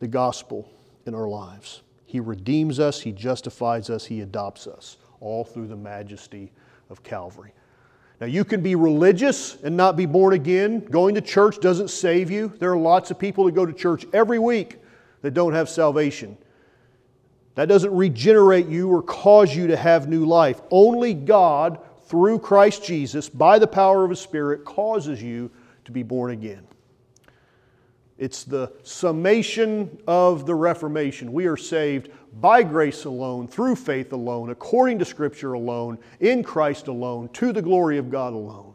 the 0.00 0.08
gospel 0.08 0.70
in 1.06 1.14
our 1.14 1.28
lives. 1.28 1.82
He 2.06 2.20
redeems 2.20 2.78
us, 2.78 3.00
He 3.00 3.12
justifies 3.12 3.90
us, 3.90 4.04
He 4.04 4.20
adopts 4.20 4.66
us, 4.66 4.98
all 5.20 5.44
through 5.44 5.68
the 5.68 5.76
majesty 5.76 6.52
of 6.90 7.02
Calvary. 7.02 7.52
Now, 8.20 8.26
you 8.26 8.44
can 8.44 8.62
be 8.62 8.74
religious 8.74 9.62
and 9.62 9.76
not 9.76 9.96
be 9.96 10.06
born 10.06 10.34
again. 10.34 10.80
Going 10.80 11.14
to 11.14 11.20
church 11.20 11.60
doesn't 11.60 11.88
save 11.88 12.30
you. 12.30 12.52
There 12.58 12.72
are 12.72 12.78
lots 12.78 13.10
of 13.10 13.18
people 13.18 13.44
that 13.44 13.54
go 13.54 13.64
to 13.64 13.72
church 13.72 14.04
every 14.12 14.40
week 14.40 14.78
that 15.22 15.34
don't 15.34 15.52
have 15.52 15.68
salvation. 15.68 16.36
That 17.54 17.68
doesn't 17.68 17.94
regenerate 17.94 18.66
you 18.66 18.88
or 18.88 19.02
cause 19.02 19.54
you 19.54 19.68
to 19.68 19.76
have 19.76 20.08
new 20.08 20.24
life. 20.24 20.60
Only 20.70 21.14
God, 21.14 21.78
through 22.06 22.40
Christ 22.40 22.84
Jesus, 22.84 23.28
by 23.28 23.58
the 23.58 23.66
power 23.66 24.04
of 24.04 24.10
His 24.10 24.20
Spirit, 24.20 24.64
causes 24.64 25.22
you 25.22 25.50
to 25.88 25.92
be 25.92 26.02
born 26.02 26.32
again. 26.32 26.66
It's 28.18 28.44
the 28.44 28.72
summation 28.82 29.98
of 30.06 30.44
the 30.44 30.54
Reformation. 30.54 31.32
We 31.32 31.46
are 31.46 31.56
saved 31.56 32.10
by 32.40 32.62
grace 32.62 33.06
alone, 33.06 33.48
through 33.48 33.76
faith 33.76 34.12
alone, 34.12 34.50
according 34.50 34.98
to 34.98 35.06
Scripture 35.06 35.54
alone, 35.54 35.98
in 36.20 36.42
Christ 36.42 36.88
alone, 36.88 37.30
to 37.30 37.52
the 37.52 37.62
glory 37.62 37.96
of 37.96 38.10
God 38.10 38.34
alone. 38.34 38.74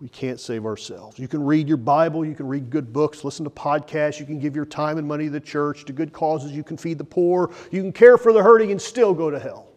We 0.00 0.08
can't 0.08 0.40
save 0.40 0.64
ourselves. 0.64 1.18
You 1.18 1.28
can 1.28 1.44
read 1.44 1.68
your 1.68 1.76
Bible, 1.76 2.24
you 2.24 2.34
can 2.34 2.48
read 2.48 2.70
good 2.70 2.92
books, 2.92 3.24
listen 3.24 3.44
to 3.44 3.50
podcasts, 3.50 4.18
you 4.18 4.26
can 4.26 4.38
give 4.38 4.56
your 4.56 4.66
time 4.66 4.96
and 4.96 5.06
money 5.06 5.26
to 5.26 5.30
the 5.30 5.40
church, 5.40 5.84
to 5.84 5.92
good 5.92 6.12
causes, 6.12 6.52
you 6.52 6.64
can 6.64 6.78
feed 6.78 6.96
the 6.96 7.04
poor, 7.04 7.50
you 7.70 7.82
can 7.82 7.92
care 7.92 8.16
for 8.16 8.32
the 8.32 8.42
hurting 8.42 8.70
and 8.70 8.80
still 8.80 9.12
go 9.12 9.30
to 9.30 9.38
hell. 9.38 9.68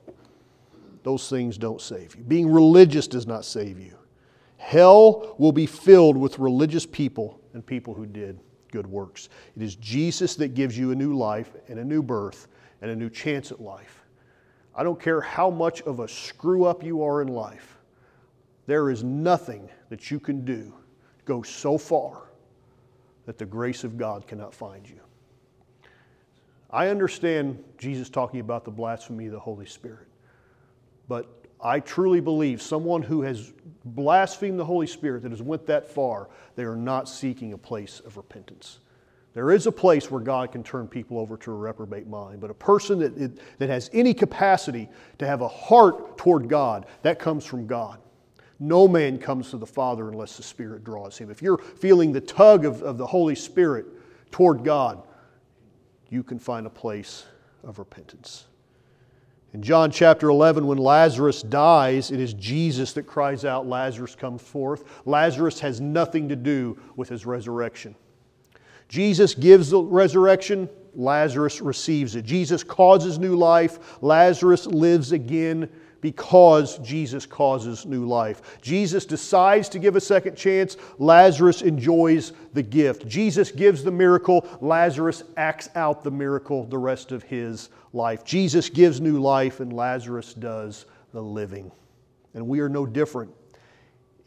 Those 1.04 1.30
things 1.30 1.58
don't 1.58 1.82
save 1.82 2.16
you. 2.16 2.24
Being 2.24 2.50
religious 2.50 3.08
does 3.08 3.28
not 3.28 3.44
save 3.44 3.78
you. 3.78 3.98
Hell 4.58 5.36
will 5.38 5.52
be 5.52 5.66
filled 5.66 6.18
with 6.18 6.40
religious 6.40 6.86
people 6.86 7.40
and 7.54 7.66
people 7.66 7.94
who 7.94 8.06
did 8.06 8.40
good 8.72 8.88
works. 8.88 9.30
It 9.56 9.64
is 9.64 9.76
Jesus 9.76 10.36
that 10.36 10.50
gives 10.50 10.78
you 10.78 10.92
a 10.92 10.96
new 10.96 11.16
life 11.16 11.56
and 11.68 11.80
a 11.80 11.86
new 11.86 12.04
birth 12.04 12.48
and 12.82 12.92
a 12.92 12.96
new 12.96 13.10
chance 13.10 13.52
at 13.52 13.62
life. 13.62 14.04
I 14.76 14.84
don't 14.84 15.00
care 15.00 15.22
how 15.22 15.50
much 15.50 15.82
of 15.84 16.00
a 16.00 16.08
screw 16.08 16.66
up 16.66 16.84
you 16.84 17.04
are 17.04 17.22
in 17.22 17.30
life, 17.30 17.78
there 18.68 18.90
is 18.92 19.04
nothing 19.04 19.70
that 19.90 20.12
you 20.12 20.20
can 20.20 20.44
do 20.44 20.74
to 21.20 21.26
go 21.26 21.42
so 21.42 21.78
far 21.78 22.24
that 23.26 23.38
the 23.38 23.46
grace 23.46 23.84
of 23.84 23.98
God 23.98 24.28
cannot 24.28 24.54
find 24.54 24.88
you. 24.88 25.00
I 26.70 26.90
understand 26.90 27.64
Jesus 27.78 28.10
talking 28.10 28.42
about 28.42 28.66
the 28.66 28.72
blasphemy 28.72 29.28
of 29.28 29.32
the 29.32 29.40
Holy 29.40 29.66
Spirit, 29.66 30.08
but 31.08 31.37
I 31.60 31.80
truly 31.80 32.20
believe 32.20 32.62
someone 32.62 33.02
who 33.02 33.22
has 33.24 33.52
blasphemed 33.84 34.60
the 34.60 34.66
Holy 34.66 34.88
Spirit, 34.88 35.24
that 35.24 35.32
has 35.32 35.42
went 35.42 35.66
that 35.68 35.88
far, 35.88 36.30
they 36.56 36.64
are 36.64 36.76
not 36.76 37.10
seeking 37.10 37.54
a 37.54 37.58
place 37.58 38.00
of 38.06 38.18
repentance. 38.18 38.80
There 39.34 39.52
is 39.52 39.68
a 39.68 39.72
place 39.72 40.10
where 40.10 40.22
God 40.22 40.52
can 40.52 40.64
turn 40.64 40.88
people 40.88 41.20
over 41.20 41.38
to 41.38 41.52
a 41.52 41.56
reprobate 41.56 42.08
mind, 42.08 42.42
but 42.42 42.50
a 42.50 42.56
person 42.56 43.00
that, 43.00 43.40
that 43.60 43.70
has 43.70 43.90
any 43.94 44.14
capacity 44.14 44.90
to 45.20 45.28
have 45.28 45.42
a 45.42 45.48
heart 45.48 46.18
toward 46.18 46.50
God, 46.50 46.86
that 47.04 47.20
comes 47.20 47.46
from 47.46 47.68
God. 47.68 48.00
No 48.60 48.88
man 48.88 49.20
comes 49.20 49.52
to 49.52 49.58
the 49.58 49.68
Father 49.68 50.10
unless 50.10 50.38
the 50.38 50.44
Spirit 50.44 50.84
draws 50.84 51.18
him. 51.18 51.30
If 51.30 51.44
you're 51.44 51.60
feeling 51.60 52.12
the 52.12 52.22
tug 52.22 52.66
of, 52.66 52.82
of 52.82 52.98
the 52.98 53.06
Holy 53.06 53.36
Spirit 53.36 53.86
toward 54.32 54.64
God, 54.64 55.04
you 56.10 56.24
can 56.24 56.40
find 56.40 56.66
a 56.66 56.72
place 56.72 57.26
of 57.64 57.78
repentance. 57.78 58.46
In 59.54 59.62
John 59.62 59.92
chapter 59.92 60.30
11, 60.30 60.68
when 60.68 60.78
Lazarus 60.78 61.42
dies, 61.42 62.12
it 62.12 62.20
is 62.20 62.34
Jesus 62.34 62.92
that 62.94 63.04
cries 63.04 63.46
out, 63.46 63.66
Lazarus 63.66 64.14
come 64.14 64.38
forth. 64.38 64.84
Lazarus 65.06 65.60
has 65.62 65.80
nothing 65.80 66.28
to 66.30 66.36
do 66.36 66.78
with 66.98 67.08
his 67.08 67.26
resurrection. 67.26 67.96
Jesus 68.90 69.34
gives 69.34 69.70
the 69.70 69.82
resurrection, 69.82 70.70
Lazarus 70.96 71.62
receives 71.62 72.16
it. 72.16 72.26
Jesus 72.26 72.64
causes 72.64 73.20
new 73.20 73.36
life, 73.36 74.02
Lazarus 74.02 74.66
lives 74.66 75.12
again 75.12 75.70
because 76.02 76.78
Jesus 76.80 77.26
causes 77.26 77.86
new 77.86 78.06
life. 78.06 78.60
Jesus 78.62 79.06
decides 79.06 79.68
to 79.70 79.80
give 79.80 79.96
a 79.96 80.02
second 80.02 80.36
chance, 80.36 80.78
Lazarus 81.00 81.62
enjoys 81.62 82.34
the 82.54 82.64
gift. 82.64 83.08
Jesus 83.08 83.52
gives 83.52 83.84
the 83.84 83.92
miracle, 83.92 84.48
Lazarus 84.62 85.24
acts 85.38 85.70
out 85.76 86.04
the 86.04 86.12
miracle 86.12 86.66
the 86.66 86.78
rest 86.78 87.12
of 87.12 87.24
his 87.24 87.70
life. 87.98 88.24
Jesus 88.24 88.70
gives 88.70 89.02
new 89.02 89.20
life, 89.20 89.60
and 89.60 89.74
Lazarus 89.74 90.34
does 90.34 90.86
the 91.12 91.22
living. 91.22 91.72
And 92.34 92.48
we 92.48 92.62
are 92.62 92.70
no 92.70 92.86
different. 92.86 93.34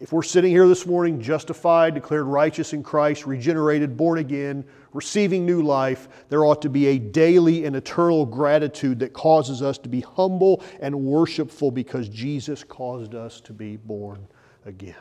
If 0.01 0.13
we're 0.13 0.23
sitting 0.23 0.51
here 0.51 0.67
this 0.67 0.87
morning 0.87 1.21
justified, 1.21 1.95
declared 1.95 2.25
righteous 2.25 2.73
in 2.73 2.83
Christ, 2.83 3.27
regenerated, 3.27 3.99
born 3.99 4.19
again, 4.19 4.65
receiving 4.95 5.45
new 5.45 5.63
life, 5.63 6.09
there 6.31 6.45
ought 6.47 6.63
to 6.63 6.71
be 6.71 6.87
a 6.87 6.99
daily 6.99 7.67
and 7.67 7.77
eternal 7.77 8.25
gratitude 8.25 8.99
that 9.01 9.13
causes 9.13 9.61
us 9.61 9.77
to 9.79 9.91
be 9.91 10.01
humble 10.01 10.63
and 10.81 10.95
worshipful 10.95 11.71
because 11.71 12.09
Jesus 12.09 12.65
caused 12.65 13.15
us 13.15 13.43
to 13.43 13.53
be 13.53 13.77
born 13.77 14.27
again. 14.65 14.97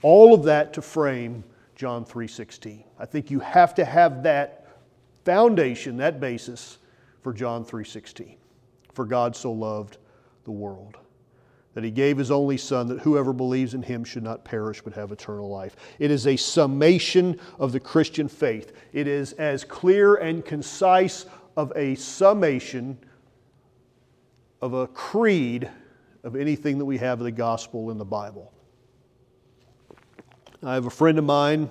All 0.00 0.32
of 0.32 0.42
that 0.44 0.72
to 0.72 0.82
frame 0.82 1.44
John 1.76 2.04
3:16. 2.04 2.84
I 2.98 3.04
think 3.04 3.30
you 3.30 3.40
have 3.40 3.74
to 3.74 3.84
have 3.84 4.22
that 4.22 4.66
foundation, 5.24 5.98
that 5.98 6.18
basis 6.18 6.78
for 7.28 7.34
John 7.34 7.62
3:16. 7.62 8.36
For 8.94 9.04
God 9.04 9.36
so 9.36 9.52
loved 9.52 9.98
the 10.44 10.50
world 10.50 10.96
that 11.74 11.84
he 11.84 11.90
gave 11.90 12.16
his 12.16 12.30
only 12.30 12.56
son 12.56 12.86
that 12.86 13.00
whoever 13.00 13.34
believes 13.34 13.74
in 13.74 13.82
him 13.82 14.02
should 14.02 14.22
not 14.22 14.46
perish 14.46 14.80
but 14.80 14.94
have 14.94 15.12
eternal 15.12 15.46
life. 15.46 15.76
It 15.98 16.10
is 16.10 16.26
a 16.26 16.36
summation 16.36 17.38
of 17.58 17.72
the 17.72 17.80
Christian 17.80 18.28
faith. 18.28 18.72
It 18.94 19.06
is 19.06 19.34
as 19.34 19.62
clear 19.62 20.14
and 20.14 20.42
concise 20.42 21.26
of 21.54 21.70
a 21.76 21.96
summation 21.96 22.96
of 24.62 24.72
a 24.72 24.86
creed 24.86 25.68
of 26.24 26.34
anything 26.34 26.78
that 26.78 26.86
we 26.86 26.96
have 26.96 27.20
of 27.20 27.24
the 27.24 27.30
gospel 27.30 27.90
in 27.90 27.98
the 27.98 28.06
Bible. 28.06 28.54
I 30.62 30.72
have 30.72 30.86
a 30.86 30.90
friend 30.90 31.18
of 31.18 31.26
mine, 31.26 31.68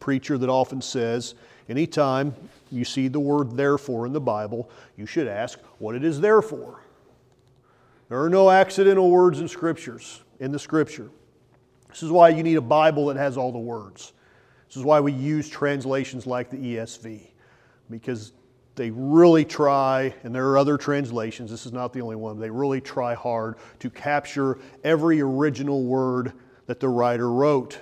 preacher, 0.00 0.38
that 0.38 0.48
often 0.48 0.80
says, 0.80 1.34
anytime 1.68 2.34
you 2.70 2.84
see 2.84 3.08
the 3.08 3.20
word 3.20 3.56
therefore 3.56 4.06
in 4.06 4.12
the 4.12 4.20
Bible, 4.20 4.70
you 4.96 5.06
should 5.06 5.26
ask 5.26 5.58
what 5.78 5.94
it 5.94 6.04
is 6.04 6.20
there 6.20 6.42
for. 6.42 6.80
There 8.08 8.22
are 8.22 8.30
no 8.30 8.50
accidental 8.50 9.10
words 9.10 9.40
in 9.40 9.48
scriptures, 9.48 10.22
in 10.40 10.52
the 10.52 10.58
scripture. 10.58 11.10
This 11.88 12.02
is 12.02 12.10
why 12.10 12.30
you 12.30 12.42
need 12.42 12.56
a 12.56 12.62
Bible 12.62 13.06
that 13.06 13.16
has 13.16 13.36
all 13.36 13.52
the 13.52 13.58
words. 13.58 14.12
This 14.68 14.76
is 14.76 14.84
why 14.84 15.00
we 15.00 15.12
use 15.12 15.48
translations 15.48 16.26
like 16.26 16.50
the 16.50 16.56
ESV, 16.56 17.20
because 17.90 18.32
they 18.74 18.90
really 18.90 19.44
try, 19.44 20.14
and 20.22 20.34
there 20.34 20.48
are 20.48 20.56
other 20.56 20.78
translations, 20.78 21.50
this 21.50 21.66
is 21.66 21.72
not 21.72 21.92
the 21.92 22.00
only 22.00 22.16
one, 22.16 22.38
they 22.38 22.48
really 22.48 22.80
try 22.80 23.14
hard 23.14 23.56
to 23.80 23.90
capture 23.90 24.58
every 24.82 25.20
original 25.20 25.84
word 25.84 26.32
that 26.66 26.80
the 26.80 26.88
writer 26.88 27.30
wrote. 27.30 27.78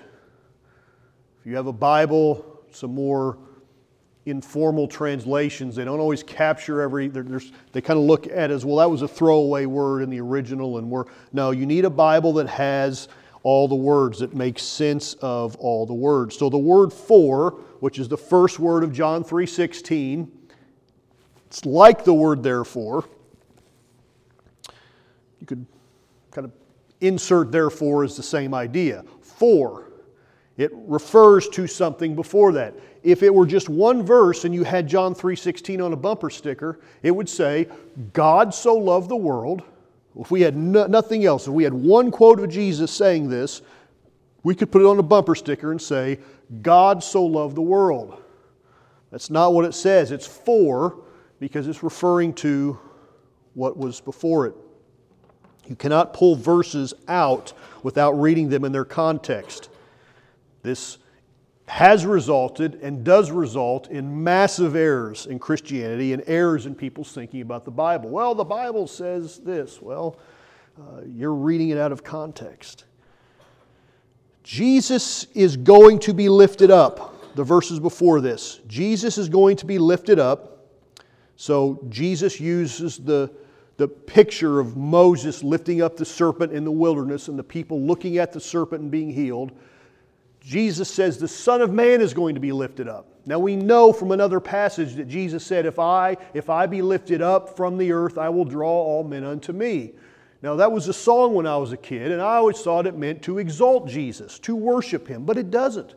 If 1.41 1.47
you 1.47 1.57
have 1.57 1.67
a 1.67 1.73
Bible, 1.73 2.63
some 2.71 2.95
more 2.95 3.39
informal 4.27 4.87
translations. 4.87 5.75
They 5.77 5.85
don't 5.85 6.01
always 6.01 6.23
capture 6.23 6.81
every, 6.81 7.09
they 7.09 7.81
kind 7.81 7.99
of 7.99 8.05
look 8.05 8.27
at 8.29 8.51
as, 8.51 8.65
well, 8.65 8.77
that 8.77 8.91
was 8.91 9.03
a 9.03 9.09
throwaway 9.09 9.67
word 9.67 10.03
in 10.03 10.11
the 10.11 10.21
original, 10.21 10.79
and 10.79 10.91
we're, 10.91 11.05
no, 11.33 11.51
you 11.51 11.67
need 11.67 11.85
a 11.85 11.91
Bible 11.91 12.35
that 12.35 12.49
has 12.49 13.09
all 13.43 13.67
the 13.67 13.75
words, 13.75 14.19
that 14.19 14.35
make 14.35 14.59
sense 14.59 15.15
of 15.15 15.57
all 15.57 15.87
the 15.87 15.95
words. 15.95 16.37
So 16.37 16.51
the 16.51 16.59
word 16.59 16.93
for, 16.93 17.53
which 17.81 17.99
is 17.99 18.09
the 18.09 18.19
first 18.19 18.59
word 18.59 18.85
of 18.85 18.93
John 18.93 19.25
3:16, 19.25 20.29
it's 21.47 21.65
like 21.65 22.05
the 22.05 22.13
word 22.13 22.43
therefore. 22.43 23.05
You 25.41 25.47
could 25.47 25.65
kind 26.31 26.45
of 26.45 26.53
insert 27.01 27.51
therefore 27.51 28.05
as 28.05 28.15
the 28.17 28.23
same 28.23 28.53
idea. 28.53 29.05
For, 29.23 29.90
it 30.61 30.71
refers 30.75 31.49
to 31.49 31.67
something 31.67 32.15
before 32.15 32.53
that. 32.53 32.75
If 33.03 33.23
it 33.23 33.35
were 33.35 33.47
just 33.47 33.71
one 33.71 34.03
verse 34.03 34.45
and 34.45 34.55
you 34.55 34.63
had 34.63 34.87
John 34.87 35.15
3:16 35.15 35.81
on 35.81 35.95
a 35.95 35.97
bumper 35.97 36.29
sticker, 36.29 36.81
it 37.03 37.13
would 37.13 37.31
say, 37.31 37.67
God 38.13 38.53
so 38.53 38.75
loved 38.75 39.09
the 39.09 39.17
world. 39.17 39.63
If 40.19 40.31
we 40.31 40.43
had 40.43 40.59
no, 40.59 40.85
nothing 40.87 41.25
else, 41.25 41.47
if 41.47 41.55
we 41.55 41.65
had 41.65 41.73
one 41.73 42.11
quote 42.11 42.41
of 42.41 42.51
Jesus 42.51 42.91
saying 42.91 43.31
this, 43.31 43.63
we 44.43 44.55
could 44.55 44.71
put 44.71 44.83
it 44.83 44.85
on 44.85 44.99
a 44.99 45.03
bumper 45.03 45.35
sticker 45.35 45.71
and 45.71 45.81
say, 45.81 46.19
God 46.61 47.03
so 47.03 47.25
loved 47.25 47.57
the 47.57 47.63
world. 47.63 48.23
That's 49.11 49.31
not 49.31 49.55
what 49.55 49.65
it 49.65 49.73
says. 49.73 50.13
It's 50.13 50.27
for 50.27 50.99
because 51.39 51.69
it's 51.69 51.83
referring 51.83 52.35
to 52.35 52.79
what 53.55 53.79
was 53.79 53.99
before 54.03 54.47
it. 54.47 54.55
You 55.69 55.77
cannot 55.77 56.13
pull 56.13 56.37
verses 56.37 56.93
out 57.09 57.55
without 57.83 58.13
reading 58.13 58.51
them 58.51 58.67
in 58.67 58.73
their 58.73 58.85
context. 58.85 59.70
This 60.63 60.99
has 61.67 62.05
resulted 62.05 62.81
and 62.83 63.05
does 63.05 63.31
result 63.31 63.89
in 63.89 64.25
massive 64.25 64.75
errors 64.75 65.27
in 65.27 65.39
Christianity 65.39 66.13
and 66.13 66.23
errors 66.27 66.67
in 66.67 66.75
people's 66.75 67.13
thinking 67.13 67.43
about 67.43 67.65
the 67.65 67.71
Bible. 67.71 68.11
Well, 68.11 68.35
the 68.35 68.45
Bible 68.45 68.87
says 68.87 69.39
this. 69.39 69.81
Well, 69.81 70.19
uh, 70.79 71.03
you're 71.07 71.35
reading 71.35 71.69
it 71.69 71.79
out 71.79 71.93
of 71.93 72.03
context. 72.03 72.85
Jesus 74.43 75.27
is 75.35 75.57
going 75.57 76.01
to 76.01 76.13
be 76.13 76.29
lifted 76.29 76.71
up. 76.71 77.35
The 77.37 77.45
verses 77.45 77.79
before 77.79 78.21
this. 78.21 78.61
Jesus 78.67 79.17
is 79.17 79.29
going 79.29 79.57
to 79.59 79.67
be 79.67 79.79
lifted 79.79 80.19
up. 80.19 80.67
So 81.37 81.87
Jesus 81.89 82.41
uses 82.41 82.99
the 82.99 83.31
the 83.81 83.89
picture 83.89 84.61
of 84.61 84.77
Moses 84.77 85.43
lifting 85.43 85.81
up 85.81 85.97
the 85.97 86.05
serpent 86.05 86.53
in 86.53 86.65
the 86.65 86.71
wilderness 86.71 87.29
and 87.29 87.39
the 87.39 87.43
people 87.43 87.81
looking 87.81 88.19
at 88.19 88.31
the 88.31 88.39
serpent 88.39 88.83
and 88.83 88.91
being 88.91 89.11
healed. 89.11 89.53
Jesus 90.41 90.89
says 90.89 91.19
the 91.19 91.29
Son 91.29 91.61
of 91.61 91.73
Man 91.73 92.01
is 92.01 92.15
going 92.15 92.35
to 92.35 92.41
be 92.41 92.53
lifted 92.53 92.89
up. 92.89 93.07
Now 93.27 93.39
we 93.39 93.55
know 93.55 93.93
from 93.93 94.11
another 94.11 94.41
passage 94.41 94.95
that 94.95 95.07
Jesus 95.07 95.45
said, 95.45 95.67
If 95.67 95.79
I, 95.79 96.17
if 96.33 96.49
I 96.49 96.67
be 96.67 96.83
lifted 96.83 97.21
up 97.21 97.57
from 97.57 97.77
the 97.77 97.93
earth, 97.93 98.17
I 98.17 98.31
will 98.31 98.47
draw 98.47 98.71
all 98.71 99.05
men 99.05 99.25
unto 99.25 99.53
me. 99.53 99.93
Now 100.43 100.57
that 100.57 100.73
was 100.73 100.89
a 100.89 100.95
song 100.95 101.35
when 101.35 101.47
I 101.47 101.59
was 101.59 101.73
a 101.73 101.77
kid, 101.77 102.11
and 102.11 102.23
I 102.23 102.37
always 102.37 102.61
thought 102.63 102.87
it 102.87 102.97
meant 102.97 103.23
to 103.23 103.39
exalt 103.39 103.87
Jesus, 103.87 104.39
to 104.41 104.57
worship 104.57 105.07
him, 105.07 105.27
but 105.27 105.37
it 105.37 105.51
doesn't. 105.51 105.95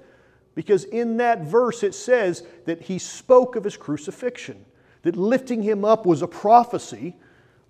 Because 0.56 0.84
in 0.84 1.18
that 1.18 1.42
verse 1.42 1.82
it 1.82 1.96
says 1.96 2.44
that 2.66 2.82
he 2.82 3.00
spoke 3.00 3.56
of 3.56 3.64
his 3.64 3.78
crucifixion, 3.78 4.66
that 5.04 5.16
lifting 5.16 5.62
him 5.62 5.86
up 5.86 6.06
was 6.06 6.22
a 6.22 6.28
prophecy 6.28 7.16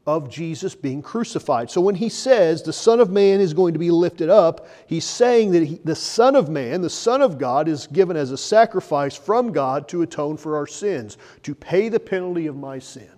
of 0.05 0.29
Jesus 0.29 0.75
being 0.75 1.01
crucified. 1.01 1.71
So 1.71 1.79
when 1.79 1.95
he 1.95 2.09
says 2.09 2.61
the 2.61 2.73
Son 2.73 2.99
of 2.99 3.09
Man 3.09 3.39
is 3.39 3.53
going 3.53 3.73
to 3.73 3.79
be 3.79 3.89
lifted 3.89 4.29
up, 4.29 4.67
he's 4.85 5.05
saying 5.05 5.51
that 5.51 5.63
he, 5.63 5.79
the 5.85 5.95
Son 5.95 6.35
of 6.35 6.49
Man, 6.49 6.81
the 6.81 6.89
Son 6.89 7.21
of 7.21 7.37
God, 7.37 7.69
is 7.69 7.87
given 7.87 8.17
as 8.17 8.31
a 8.31 8.37
sacrifice 8.37 9.15
from 9.15 9.53
God 9.53 9.87
to 9.89 10.01
atone 10.01 10.35
for 10.35 10.57
our 10.57 10.67
sins, 10.67 11.17
to 11.43 11.55
pay 11.55 11.87
the 11.87 11.99
penalty 11.99 12.47
of 12.47 12.57
my 12.57 12.79
sin. 12.79 13.09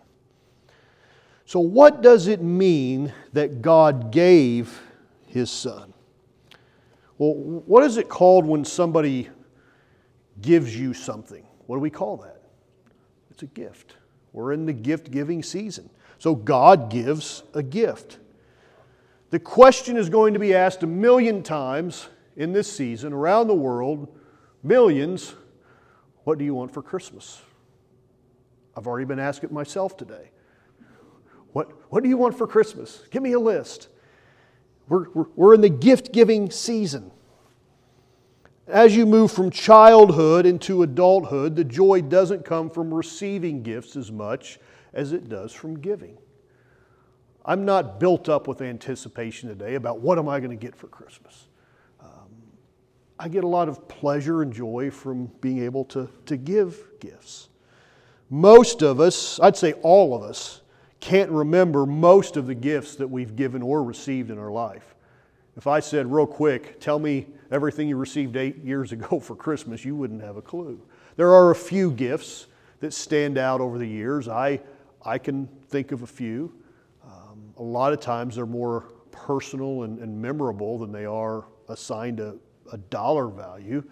So, 1.47 1.59
what 1.59 2.01
does 2.01 2.27
it 2.27 2.41
mean 2.41 3.11
that 3.33 3.61
God 3.61 4.11
gave 4.11 4.79
his 5.27 5.49
Son? 5.49 5.91
Well, 7.17 7.33
what 7.33 7.83
is 7.83 7.97
it 7.97 8.09
called 8.09 8.45
when 8.45 8.63
somebody 8.63 9.29
gives 10.41 10.77
you 10.77 10.93
something? 10.93 11.45
What 11.65 11.77
do 11.77 11.79
we 11.79 11.89
call 11.89 12.17
that? 12.17 12.41
It's 13.31 13.43
a 13.43 13.47
gift. 13.47 13.95
We're 14.33 14.53
in 14.53 14.65
the 14.65 14.73
gift 14.73 15.11
giving 15.11 15.41
season. 15.41 15.89
So 16.17 16.35
God 16.35 16.89
gives 16.89 17.43
a 17.53 17.63
gift. 17.63 18.19
The 19.29 19.39
question 19.39 19.97
is 19.97 20.09
going 20.09 20.33
to 20.33 20.39
be 20.39 20.53
asked 20.53 20.83
a 20.83 20.87
million 20.87 21.43
times 21.43 22.07
in 22.35 22.53
this 22.53 22.71
season 22.71 23.13
around 23.13 23.47
the 23.47 23.55
world 23.55 24.07
millions 24.63 25.35
what 26.25 26.39
do 26.39 26.43
you 26.43 26.55
want 26.55 26.73
for 26.73 26.81
Christmas? 26.81 27.41
I've 28.75 28.87
already 28.87 29.05
been 29.05 29.19
asked 29.19 29.43
it 29.43 29.51
myself 29.51 29.95
today. 29.95 30.31
What, 31.53 31.69
what 31.91 32.03
do 32.03 32.09
you 32.09 32.17
want 32.17 32.35
for 32.37 32.47
Christmas? 32.47 33.03
Give 33.11 33.21
me 33.21 33.33
a 33.33 33.39
list. 33.39 33.87
We're, 34.89 35.09
we're, 35.11 35.25
we're 35.35 35.53
in 35.53 35.61
the 35.61 35.69
gift 35.69 36.11
giving 36.11 36.49
season. 36.49 37.11
As 38.67 38.97
you 38.97 39.05
move 39.05 39.31
from 39.31 39.51
childhood 39.51 40.47
into 40.47 40.81
adulthood, 40.81 41.55
the 41.55 41.63
joy 41.63 42.01
doesn't 42.01 42.43
come 42.43 42.71
from 42.71 42.91
receiving 42.91 43.61
gifts 43.61 43.95
as 43.95 44.11
much 44.11 44.59
as 44.95 45.11
it 45.11 45.29
does 45.29 45.53
from 45.53 45.79
giving. 45.79 46.17
I'm 47.45 47.63
not 47.63 47.99
built 47.99 48.27
up 48.27 48.47
with 48.47 48.61
anticipation 48.61 49.49
today 49.49 49.75
about 49.75 49.99
what 49.99 50.17
am 50.17 50.27
I 50.27 50.39
going 50.39 50.49
to 50.49 50.55
get 50.55 50.75
for 50.75 50.87
Christmas. 50.87 51.45
Um, 52.01 52.29
I 53.19 53.27
get 53.27 53.43
a 53.43 53.47
lot 53.47 53.69
of 53.69 53.87
pleasure 53.87 54.41
and 54.41 54.51
joy 54.51 54.89
from 54.89 55.27
being 55.41 55.61
able 55.63 55.85
to, 55.85 56.09
to 56.25 56.37
give 56.37 56.81
gifts. 56.99 57.49
Most 58.31 58.81
of 58.81 58.99
us, 58.99 59.39
I'd 59.39 59.55
say 59.55 59.73
all 59.73 60.15
of 60.15 60.23
us, 60.23 60.61
can't 60.99 61.29
remember 61.29 61.85
most 61.85 62.35
of 62.35 62.47
the 62.47 62.55
gifts 62.55 62.95
that 62.95 63.07
we've 63.07 63.35
given 63.35 63.61
or 63.61 63.83
received 63.83 64.31
in 64.31 64.39
our 64.39 64.49
life. 64.49 64.95
If 65.55 65.67
I 65.67 65.79
said 65.79 66.11
real 66.11 66.25
quick, 66.25 66.79
tell 66.79 66.97
me 66.97 67.27
everything 67.51 67.87
you 67.87 67.95
received 67.95 68.35
eight 68.37 68.63
years 68.63 68.91
ago 68.93 69.19
for 69.19 69.35
Christmas, 69.35 69.85
you 69.85 69.95
wouldn't 69.95 70.23
have 70.23 70.37
a 70.37 70.41
clue. 70.41 70.81
There 71.15 71.31
are 71.31 71.51
a 71.51 71.55
few 71.55 71.91
gifts 71.91 72.47
that 72.79 72.91
stand 72.91 73.37
out 73.37 73.61
over 73.61 73.77
the 73.77 73.87
years. 73.87 74.27
I 74.27 74.61
I 75.05 75.17
can 75.19 75.47
think 75.67 75.91
of 75.91 76.01
a 76.01 76.07
few. 76.07 76.53
Um, 77.03 77.53
a 77.57 77.63
lot 77.63 77.93
of 77.93 77.99
times 77.99 78.35
they're 78.35 78.45
more 78.45 78.81
personal 79.11 79.83
and, 79.83 79.99
and 79.99 80.19
memorable 80.19 80.79
than 80.79 80.91
they 80.91 81.05
are 81.05 81.45
assigned 81.69 82.19
a, 82.19 82.35
a, 82.71 82.77
dollar 82.77 83.27
value. 83.27 83.83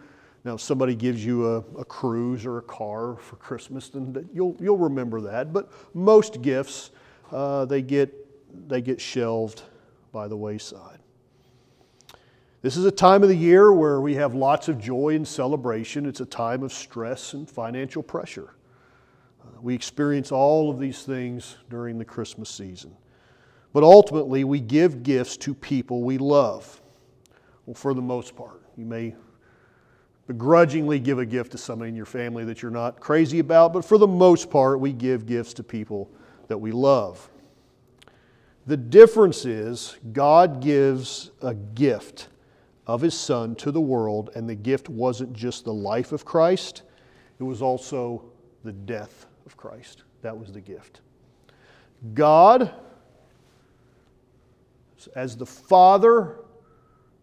Now, 0.44 0.56
if 0.56 0.62
somebody 0.62 0.96
gives 0.96 1.24
you 1.24 1.48
a, 1.48 1.58
a 1.78 1.86
cruise 1.86 2.46
or 2.46 2.58
a 2.58 2.62
car 2.64 3.16
for 3.16 3.36
Christmas, 3.38 3.90
then 3.90 4.28
you'll, 4.34 4.58
you'll 4.60 4.78
remember 4.78 5.22
that. 5.22 5.54
But 5.54 5.72
most 5.94 6.42
gifts, 6.42 6.92
uh, 7.32 7.66
they, 7.66 7.82
get, 7.82 8.68
they 8.68 8.82
get 8.82 9.00
shelved 9.00 9.62
by 10.12 10.28
the 10.28 10.36
wayside. 10.36 11.00
This 12.62 12.78
is 12.78 12.86
a 12.86 12.92
time 12.92 13.24
of 13.24 13.30
the 13.30 13.36
year 13.36 13.74
where 13.74 14.02
we 14.02 14.16
have 14.16 14.34
lots 14.36 14.68
of 14.68 14.80
joy 14.80 15.16
and 15.16 15.28
celebration. 15.28 16.06
It's 16.06 16.22
a 16.22 16.26
time 16.26 16.64
of 16.64 16.74
stress 16.74 17.34
and 17.34 17.50
financial 17.50 18.02
pressure. 18.02 18.54
We 19.64 19.74
experience 19.74 20.30
all 20.30 20.70
of 20.70 20.78
these 20.78 21.04
things 21.04 21.56
during 21.70 21.98
the 21.98 22.04
Christmas 22.04 22.50
season. 22.50 22.94
But 23.72 23.84
ultimately, 23.84 24.44
we 24.44 24.60
give 24.60 25.04
gifts 25.04 25.38
to 25.38 25.56
people 25.56 26.04
we 26.04 26.18
love. 26.18 26.82
Well, 27.66 27.74
for 27.74 27.94
the 27.94 28.02
most 28.02 28.36
part, 28.36 28.62
you 28.76 28.86
may 28.86 29.16
begrudgingly 30.28 31.00
give 31.00 31.18
a 31.18 31.26
gift 31.26 31.54
to 31.54 31.58
somebody 31.58 31.88
in 31.88 31.96
your 31.96 32.06
family 32.06 32.44
that 32.44 32.62
you're 32.62 32.72
not 32.72 33.00
crazy 33.00 33.40
about, 33.40 33.72
but 33.72 33.86
for 33.86 33.98
the 33.98 34.06
most 34.06 34.50
part, 34.50 34.82
we 34.82 34.92
give 34.92 35.26
gifts 35.26 35.54
to 35.54 35.64
people 35.64 36.12
that 36.50 36.58
we 36.58 36.74
love. 36.74 37.30
The 38.68 38.78
difference 38.78 39.46
is 39.46 39.96
God 40.12 40.60
gives 40.62 41.32
a 41.42 41.54
gift 41.54 42.28
of 42.86 43.00
His 43.00 43.18
Son 43.18 43.56
to 43.56 43.72
the 43.72 43.82
world, 43.82 44.30
and 44.36 44.48
the 44.48 44.56
gift 44.56 44.90
wasn't 44.90 45.32
just 45.32 45.64
the 45.64 45.74
life 45.74 46.12
of 46.12 46.26
Christ, 46.26 46.82
it 47.40 47.44
was 47.44 47.62
also 47.62 48.26
the 48.66 48.74
death 48.74 49.26
of 49.46 49.58
Christ. 49.58 50.04
That 50.22 50.38
was 50.38 50.52
the 50.52 50.62
gift. 50.62 51.02
God, 52.14 52.74
as 55.16 55.38
the 55.38 55.46
Father 55.46 56.40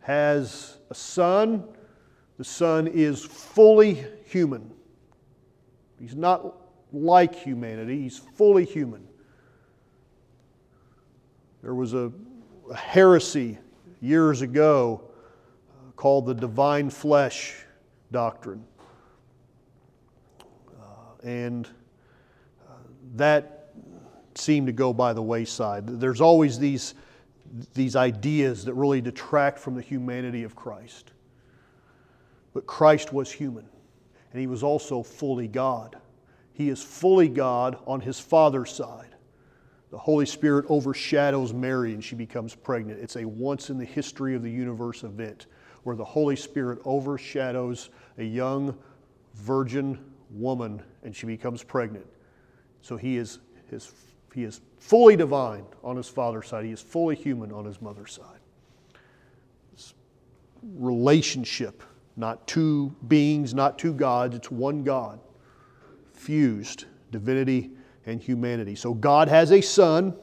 has 0.01 0.79
a 0.91 0.95
Son, 0.95 1.65
the 2.39 2.45
Son 2.45 2.87
is 2.87 3.25
fully 3.25 4.05
human. 4.25 4.71
He's 5.99 6.17
not 6.17 6.57
like 6.93 7.35
humanity, 7.35 8.03
he's 8.03 8.19
fully 8.19 8.65
human. 8.65 9.07
There 11.63 11.75
was 11.75 11.93
a, 11.93 12.11
a 12.71 12.77
heresy 12.77 13.59
years 14.01 14.41
ago 14.41 15.03
uh, 15.71 15.93
called 15.93 16.27
the 16.27 16.35
divine 16.35 16.89
flesh 16.89 17.55
doctrine. 18.11 18.65
Uh, 20.41 21.27
and 21.27 21.69
that 23.17 23.73
seemed 24.35 24.67
to 24.67 24.73
go 24.73 24.93
by 24.93 25.13
the 25.13 25.23
wayside. 25.23 25.87
There's 25.87 26.21
always 26.21 26.59
these, 26.59 26.95
these 27.75 27.97
ideas 27.97 28.65
that 28.65 28.75
really 28.75 29.01
detract 29.01 29.59
from 29.59 29.75
the 29.75 29.83
humanity 29.83 30.45
of 30.45 30.55
Christ. 30.55 31.13
But 32.55 32.67
Christ 32.67 33.13
was 33.13 33.31
human, 33.31 33.67
and 34.33 34.41
he 34.41 34.47
was 34.47 34.63
also 34.63 35.03
fully 35.03 35.49
God. 35.49 35.97
He 36.53 36.69
is 36.69 36.83
fully 36.83 37.29
God 37.29 37.79
on 37.87 38.01
his 38.01 38.21
Father's 38.21 38.71
side. 38.71 39.15
The 39.91 39.99
Holy 39.99 40.27
Spirit 40.27 40.67
overshadows 40.69 41.53
Mary 41.53 41.95
and 41.95 42.05
she 42.05 42.15
becomes 42.15 42.55
pregnant. 42.55 43.01
It's 43.01 43.17
a 43.17 43.25
once 43.25 43.71
in 43.71 43.79
the 43.79 43.85
history 43.85 44.37
of 44.37 44.43
the 44.43 44.51
universe 44.51 45.03
event 45.03 45.47
where 45.83 45.97
the 45.97 46.05
Holy 46.05 46.37
Spirit 46.37 46.79
overshadows 46.85 47.91
a 48.19 48.23
young 48.23 48.77
virgin 49.35 49.99
woman 50.31 50.81
and 51.03 51.15
she 51.15 51.27
becomes 51.27 51.65
pregnant. 51.65 52.07
So 52.83 52.97
he 52.97 53.17
is, 53.17 53.39
his, 53.69 53.93
he 54.35 54.45
is 54.45 54.61
fully 54.79 55.17
divine 55.17 55.65
on 55.83 55.97
his 55.97 56.09
father's 56.09 56.49
side, 56.49 56.65
he 56.65 56.73
is 56.73 56.81
fully 56.81 57.15
human 57.15 57.53
on 57.53 57.65
his 57.65 57.81
mother's 57.81 58.13
side. 58.13 58.41
This 59.73 59.95
relationship, 60.63 61.83
not 62.17 62.47
two 62.47 62.95
beings, 63.09 63.55
not 63.55 63.79
two 63.79 63.93
gods, 63.93 64.35
it's 64.35 64.51
one 64.51 64.83
God, 64.83 65.21
fused, 66.13 66.87
divinity 67.11 67.71
and 68.07 68.21
humanity. 68.21 68.75
So 68.75 68.95
God 68.95 69.29
has 69.29 69.53
a 69.53 69.61
son, 69.61 70.15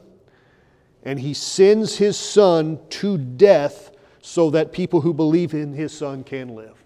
and 1.04 1.18
he 1.18 1.32
sends 1.34 1.96
his 1.96 2.16
son 2.16 2.78
to 2.90 3.18
death 3.18 3.92
so 4.20 4.50
that 4.50 4.72
people 4.72 5.00
who 5.00 5.14
believe 5.14 5.54
in 5.54 5.72
his 5.72 5.96
son 5.96 6.24
can 6.24 6.54
live. 6.54 6.84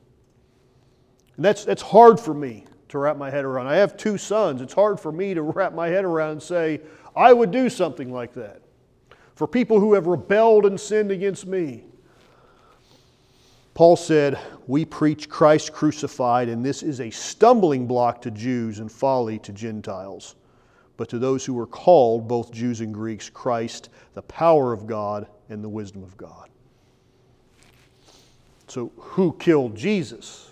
And 1.37 1.44
that's, 1.44 1.64
that's 1.64 1.82
hard 1.82 2.20
for 2.20 2.35
me 2.35 2.66
to 2.92 2.98
wrap 2.98 3.16
my 3.16 3.31
head 3.31 3.46
around. 3.46 3.66
I 3.66 3.76
have 3.76 3.96
two 3.96 4.18
sons. 4.18 4.61
It's 4.61 4.74
hard 4.74 5.00
for 5.00 5.11
me 5.11 5.33
to 5.35 5.42
wrap 5.42 5.74
my 5.74 5.88
head 5.88 6.05
around 6.05 6.33
and 6.33 6.42
say, 6.42 6.81
I 7.16 7.33
would 7.33 7.50
do 7.50 7.68
something 7.68 8.12
like 8.12 8.35
that. 8.35 8.61
For 9.35 9.48
people 9.48 9.81
who 9.81 9.94
have 9.94 10.07
rebelled 10.07 10.66
and 10.66 10.78
sinned 10.78 11.11
against 11.11 11.46
me. 11.46 11.85
Paul 13.74 13.96
said, 13.96 14.38
We 14.66 14.85
preach 14.85 15.31
Christ 15.31 15.72
crucified, 15.72 16.50
and 16.50 16.62
this 16.62 16.83
is 16.83 17.00
a 17.00 17.09
stumbling 17.09 17.87
block 17.87 18.20
to 18.22 18.31
Jews 18.31 18.78
and 18.78 18.92
folly 18.92 19.38
to 19.40 19.52
Gentiles. 19.52 20.35
But 20.98 21.09
to 21.09 21.18
those 21.18 21.46
who 21.46 21.59
are 21.59 21.66
called, 21.66 22.28
both 22.28 22.52
Jews 22.52 22.83
and 22.83 22.92
Greeks, 22.92 23.31
Christ, 23.31 23.88
the 24.12 24.22
power 24.22 24.74
of 24.74 24.87
God 24.87 25.26
and 25.48 25.64
the 25.64 25.68
wisdom 25.68 26.02
of 26.02 26.14
God. 26.18 26.50
So, 28.68 28.92
who 28.96 29.35
killed 29.38 29.74
Jesus? 29.74 30.52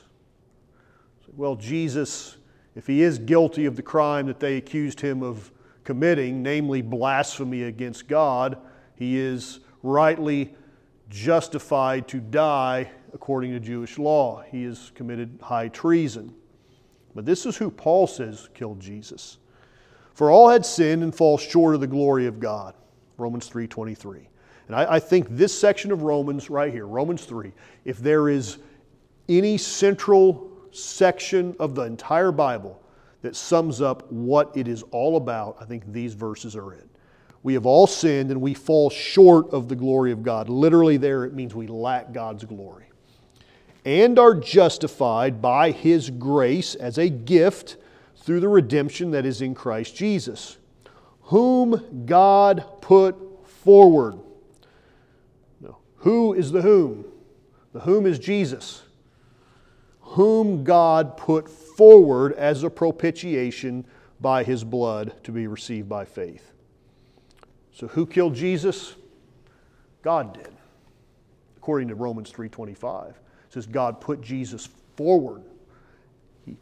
Well, 1.37 1.57
Jesus, 1.57 2.37
if 2.75 2.87
he 2.87 3.03
is 3.03 3.19
guilty 3.19 3.67
of 3.67 3.77
the 3.77 3.83
crime 3.83 4.27
that 4.27 4.41
they 4.41 4.57
accused 4.57 5.01
him 5.01 5.23
of 5.23 5.53
committing, 5.85 6.43
namely 6.43 6.83
blasphemy 6.83 7.65
against 7.65 8.09
God, 8.09 8.59
he 8.97 9.19
is 9.19 9.61
rightly 9.83 10.55
justified 11.09 12.09
to 12.09 12.21
die 12.21 12.91
according 13.13 13.53
to 13.53 13.61
Jewish 13.61 13.99
law. 13.99 14.43
He 14.51 14.65
has 14.65 14.93
committed 14.95 15.39
high 15.43 15.69
treason. 15.69 16.35
But 17.15 17.27
this 17.27 17.47
is 17.47 17.57
who 17.57 17.71
Paul 17.71 18.07
says 18.07 18.49
killed 18.55 18.81
Jesus. 18.81 19.39
For 20.15 20.31
all 20.31 20.49
had 20.49 20.67
sinned 20.67 21.03
and 21.03 21.15
fall 21.15 21.39
short 21.39 21.75
of 21.75 21.81
the 21.81 21.87
glory 21.87 22.27
of 22.27 22.41
God. 22.41 22.75
Romans 23.17 23.49
3.23. 23.49 24.27
And 24.67 24.77
I, 24.77 24.95
I 24.95 25.01
think 25.01 25.29
this 25.31 25.59
section 25.59 25.93
of 25.93 26.03
Romans 26.03 26.51
right 26.51 26.73
here, 26.73 26.87
Romans 26.87 27.25
3, 27.25 27.53
if 27.85 27.99
there 27.99 28.29
is 28.29 28.59
any 29.29 29.59
central 29.59 30.50
section 30.73 31.55
of 31.59 31.75
the 31.75 31.83
entire 31.83 32.33
Bible 32.33 32.83
that 33.23 33.37
sums 33.37 33.81
up 33.81 34.11
what 34.11 34.57
it 34.57 34.67
is 34.69 34.83
all 34.91 35.17
about, 35.17 35.57
I 35.61 35.65
think 35.65 35.93
these 35.93 36.15
verses 36.15 36.57
are 36.57 36.73
it. 36.73 36.89
We 37.43 37.55
have 37.55 37.67
all 37.67 37.87
sinned 37.87 38.31
and 38.31 38.41
we 38.41 38.55
fall 38.55 38.91
short 38.91 39.51
of 39.53 39.69
the 39.69 39.77
glory 39.77 40.13
of 40.13 40.23
God. 40.23 40.49
Literally, 40.49 40.97
there 40.97 41.25
it 41.25 41.35
means 41.35 41.55
we 41.55 41.67
lack 41.67 42.13
God's 42.13 42.45
glory. 42.45 42.87
And 43.85 44.19
are 44.19 44.35
justified 44.35 45.41
by 45.41 45.71
His 45.71 46.11
grace 46.11 46.75
as 46.75 46.99
a 46.99 47.09
gift 47.09 47.77
through 48.17 48.41
the 48.41 48.49
redemption 48.49 49.11
that 49.13 49.25
is 49.25 49.41
in 49.41 49.55
Christ 49.55 49.97
Jesus, 49.97 50.59
whom 51.23 52.05
God 52.05 52.65
put 52.83 53.17
forward. 53.49 54.19
No. 55.61 55.79
Who 55.97 56.35
is 56.35 56.53
the 56.53 56.61
whom? 56.61 57.07
The 57.73 57.81
whom 57.81 58.05
is 58.05 58.19
Jesus, 58.19 58.83
whom 60.11 60.65
God 60.65 61.17
put 61.17 61.49
forward 61.49 62.33
as 62.33 62.65
a 62.65 62.71
propitiation 62.71 63.85
by 64.21 64.43
his 64.43 64.65
blood 64.65 65.15
to 65.23 65.31
be 65.31 65.47
received 65.47 65.89
by 65.89 66.05
faith. 66.05 66.51
So 67.73 67.87
who 67.87 68.07
killed 68.07 68.35
Jesus? 68.35 68.97
God 70.03 70.35
did. 70.35 70.49
According 71.59 71.87
to 71.89 71.95
Romans 71.95 72.33
3:25. 72.33 73.11
It 73.11 73.15
says 73.51 73.67
God 73.67 74.01
put 74.01 74.21
Jesus 74.21 74.69
forward 74.97 75.45
He 76.45 76.57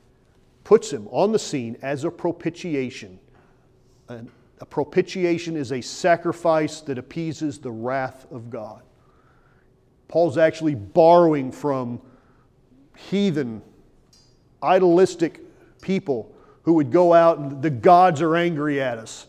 puts 0.65 0.91
him 0.91 1.09
on 1.11 1.33
the 1.33 1.39
scene 1.39 1.79
as 1.81 2.05
a 2.05 2.11
propitiation. 2.11 3.19
And 4.11 4.31
a 4.61 4.67
propitiation 4.67 5.57
is 5.57 5.73
a 5.73 5.81
sacrifice 5.81 6.83
that 6.83 6.99
appeases 6.99 7.59
the 7.59 7.71
wrath 7.71 8.31
of 8.31 8.51
God. 8.51 8.83
Paul's 10.07 10.37
actually 10.37 10.75
borrowing 10.75 11.51
from 11.51 12.03
heathen, 12.99 13.63
idolistic 14.63 15.41
people 15.81 16.35
who 16.63 16.75
would 16.75 16.91
go 16.91 17.15
out 17.15 17.39
and 17.39 17.63
the 17.63 17.71
gods 17.71 18.21
are 18.21 18.37
angry 18.37 18.81
at 18.81 18.99
us. 18.99 19.27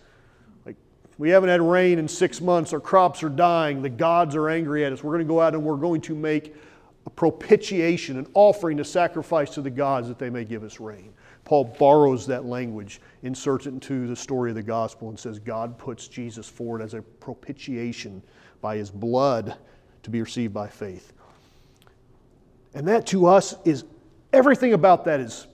Like, 0.65 0.75
we 1.17 1.29
haven't 1.29 1.49
had 1.49 1.61
rain 1.61 1.99
in 1.99 2.07
six 2.07 2.41
months, 2.41 2.73
our 2.73 2.79
crops 2.79 3.23
are 3.23 3.29
dying, 3.29 3.81
the 3.81 3.89
gods 3.89 4.35
are 4.35 4.49
angry 4.49 4.83
at 4.83 4.91
us. 4.91 5.03
We're 5.03 5.13
going 5.13 5.27
to 5.27 5.31
go 5.31 5.39
out 5.39 5.53
and 5.53 5.63
we're 5.63 5.77
going 5.77 6.01
to 6.01 6.15
make 6.15 6.55
a 7.05 7.09
propitiation, 7.09 8.17
an 8.17 8.27
offering, 8.33 8.79
a 8.79 8.83
sacrifice 8.83 9.51
to 9.51 9.61
the 9.61 9.69
gods 9.69 10.07
that 10.07 10.19
they 10.19 10.29
may 10.29 10.43
give 10.43 10.63
us 10.63 10.79
rain. 10.79 11.13
Paul 11.45 11.63
borrows 11.63 12.27
that 12.27 12.45
language, 12.45 12.99
inserts 13.23 13.65
it 13.65 13.69
into 13.69 14.07
the 14.07 14.15
story 14.15 14.51
of 14.51 14.55
the 14.55 14.63
gospel, 14.63 15.09
and 15.09 15.19
says 15.19 15.39
God 15.39 15.77
puts 15.77 16.07
Jesus 16.07 16.47
forward 16.47 16.81
as 16.81 16.93
a 16.93 17.01
propitiation 17.01 18.21
by 18.61 18.75
his 18.77 18.91
blood 18.91 19.55
to 20.03 20.09
be 20.09 20.21
received 20.21 20.53
by 20.53 20.67
faith. 20.67 21.13
And 22.73 22.87
that 22.87 23.07
to 23.07 23.25
us 23.25 23.55
is 23.65 23.83
everything 24.33 24.73
about 24.73 25.05
that 25.05 25.19
is, 25.19 25.47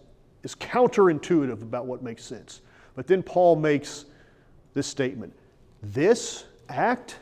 is 0.43 0.55
counterintuitive 0.55 1.61
about 1.61 1.85
what 1.85 2.03
makes 2.03 2.23
sense. 2.23 2.61
But 2.95 3.07
then 3.07 3.23
Paul 3.23 3.55
makes 3.55 4.05
this 4.73 4.87
statement 4.87 5.33
This 5.81 6.45
act 6.69 7.19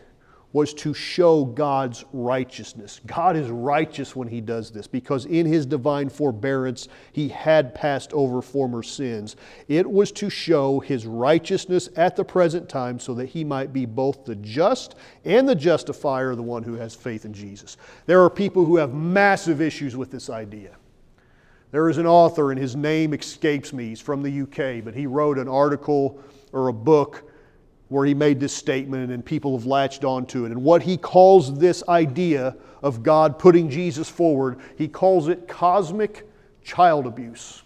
was 0.54 0.74
to 0.76 0.94
show 0.94 1.44
God's 1.44 2.06
righteousness. 2.14 3.02
God 3.08 3.36
is 3.36 3.50
righteous 3.50 4.16
when 4.16 4.28
He 4.28 4.40
does 4.40 4.72
this 4.72 4.88
because 4.88 5.26
in 5.26 5.48
His 5.48 5.66
divine 5.66 6.10
forbearance 6.10 6.88
He 7.12 7.28
had 7.28 7.74
passed 7.74 8.14
over 8.14 8.42
former 8.42 8.84
sins. 8.84 9.36
It 9.68 9.90
was 9.90 10.12
to 10.14 10.30
show 10.30 10.80
His 10.80 11.08
righteousness 11.08 11.90
at 11.96 12.16
the 12.16 12.24
present 12.24 12.70
time 12.70 13.00
so 13.00 13.16
that 13.16 13.30
He 13.30 13.44
might 13.44 13.74
be 13.74 13.86
both 13.86 14.26
the 14.26 14.36
just 14.36 14.96
and 15.26 15.50
the 15.50 15.56
justifier 15.56 16.36
the 16.36 16.44
one 16.44 16.64
who 16.64 16.76
has 16.76 16.94
faith 16.94 17.26
in 17.26 17.34
Jesus. 17.34 17.76
There 18.06 18.24
are 18.24 18.30
people 18.30 18.64
who 18.64 18.78
have 18.78 18.94
massive 18.94 19.60
issues 19.60 19.98
with 19.98 20.12
this 20.12 20.30
idea. 20.30 20.78
There 21.72 21.90
is 21.90 21.98
an 21.98 22.06
author, 22.06 22.52
and 22.52 22.60
his 22.60 22.76
name 22.76 23.16
escapes 23.16 23.74
me. 23.74 23.90
He's 23.90 24.00
from 24.00 24.22
the 24.22 24.42
UK, 24.44 24.86
but 24.86 24.94
he 24.94 25.08
wrote 25.08 25.40
an 25.40 25.48
article 25.48 26.22
or 26.52 26.68
a 26.68 26.74
book 26.74 27.33
where 27.94 28.08
he 28.08 28.16
made 28.16 28.40
this 28.40 28.56
statement 28.56 29.12
and 29.12 29.24
people 29.24 29.56
have 29.56 29.68
latched 29.68 30.04
onto 30.04 30.46
it. 30.46 30.52
And 30.52 30.64
what 30.64 30.82
he 30.82 30.98
calls 30.98 31.60
this 31.60 31.84
idea 31.88 32.56
of 32.82 33.04
God 33.04 33.38
putting 33.38 33.70
Jesus 33.70 34.10
forward, 34.10 34.60
he 34.76 34.88
calls 34.88 35.28
it 35.28 35.48
cosmic 35.48 36.28
child 36.64 37.06
abuse. 37.06 37.62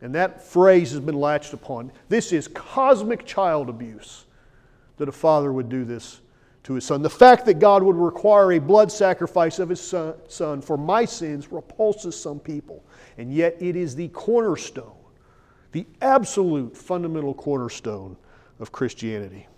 And 0.00 0.14
that 0.14 0.42
phrase 0.42 0.90
has 0.92 1.00
been 1.00 1.20
latched 1.20 1.52
upon. 1.52 1.92
This 2.08 2.32
is 2.32 2.48
cosmic 2.48 3.26
child 3.26 3.68
abuse 3.68 4.24
that 4.96 5.06
a 5.06 5.12
father 5.12 5.52
would 5.52 5.68
do 5.68 5.84
this 5.84 6.22
to 6.62 6.72
his 6.72 6.86
son. 6.86 7.02
The 7.02 7.10
fact 7.10 7.44
that 7.44 7.58
God 7.58 7.82
would 7.82 7.96
require 7.96 8.52
a 8.52 8.58
blood 8.58 8.90
sacrifice 8.90 9.58
of 9.58 9.68
his 9.68 9.82
son, 9.82 10.14
son 10.28 10.62
for 10.62 10.78
my 10.78 11.04
sins 11.04 11.52
repulses 11.52 12.18
some 12.18 12.40
people. 12.40 12.82
And 13.18 13.34
yet 13.34 13.54
it 13.60 13.76
is 13.76 13.94
the 13.94 14.08
cornerstone, 14.08 14.96
the 15.72 15.84
absolute 16.00 16.74
fundamental 16.74 17.34
cornerstone 17.34 18.16
of 18.62 18.70
Christianity. 18.70 19.48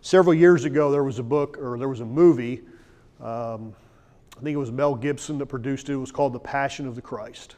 Several 0.00 0.32
years 0.32 0.64
ago, 0.64 0.90
there 0.92 1.02
was 1.02 1.18
a 1.18 1.22
book 1.22 1.58
or 1.58 1.76
there 1.76 1.88
was 1.88 2.00
a 2.00 2.06
movie. 2.06 2.62
Um, 3.20 3.74
I 4.38 4.40
think 4.40 4.54
it 4.54 4.58
was 4.58 4.70
Mel 4.70 4.94
Gibson 4.94 5.36
that 5.38 5.46
produced 5.46 5.90
it. 5.90 5.94
It 5.94 5.96
was 5.96 6.12
called 6.12 6.32
The 6.32 6.38
Passion 6.38 6.86
of 6.86 6.94
the 6.94 7.02
Christ. 7.02 7.56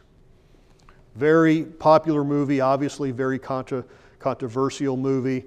Very 1.14 1.64
popular 1.64 2.24
movie, 2.24 2.60
obviously, 2.60 3.10
very 3.10 3.38
contra- 3.38 3.84
controversial 4.18 4.96
movie. 4.96 5.44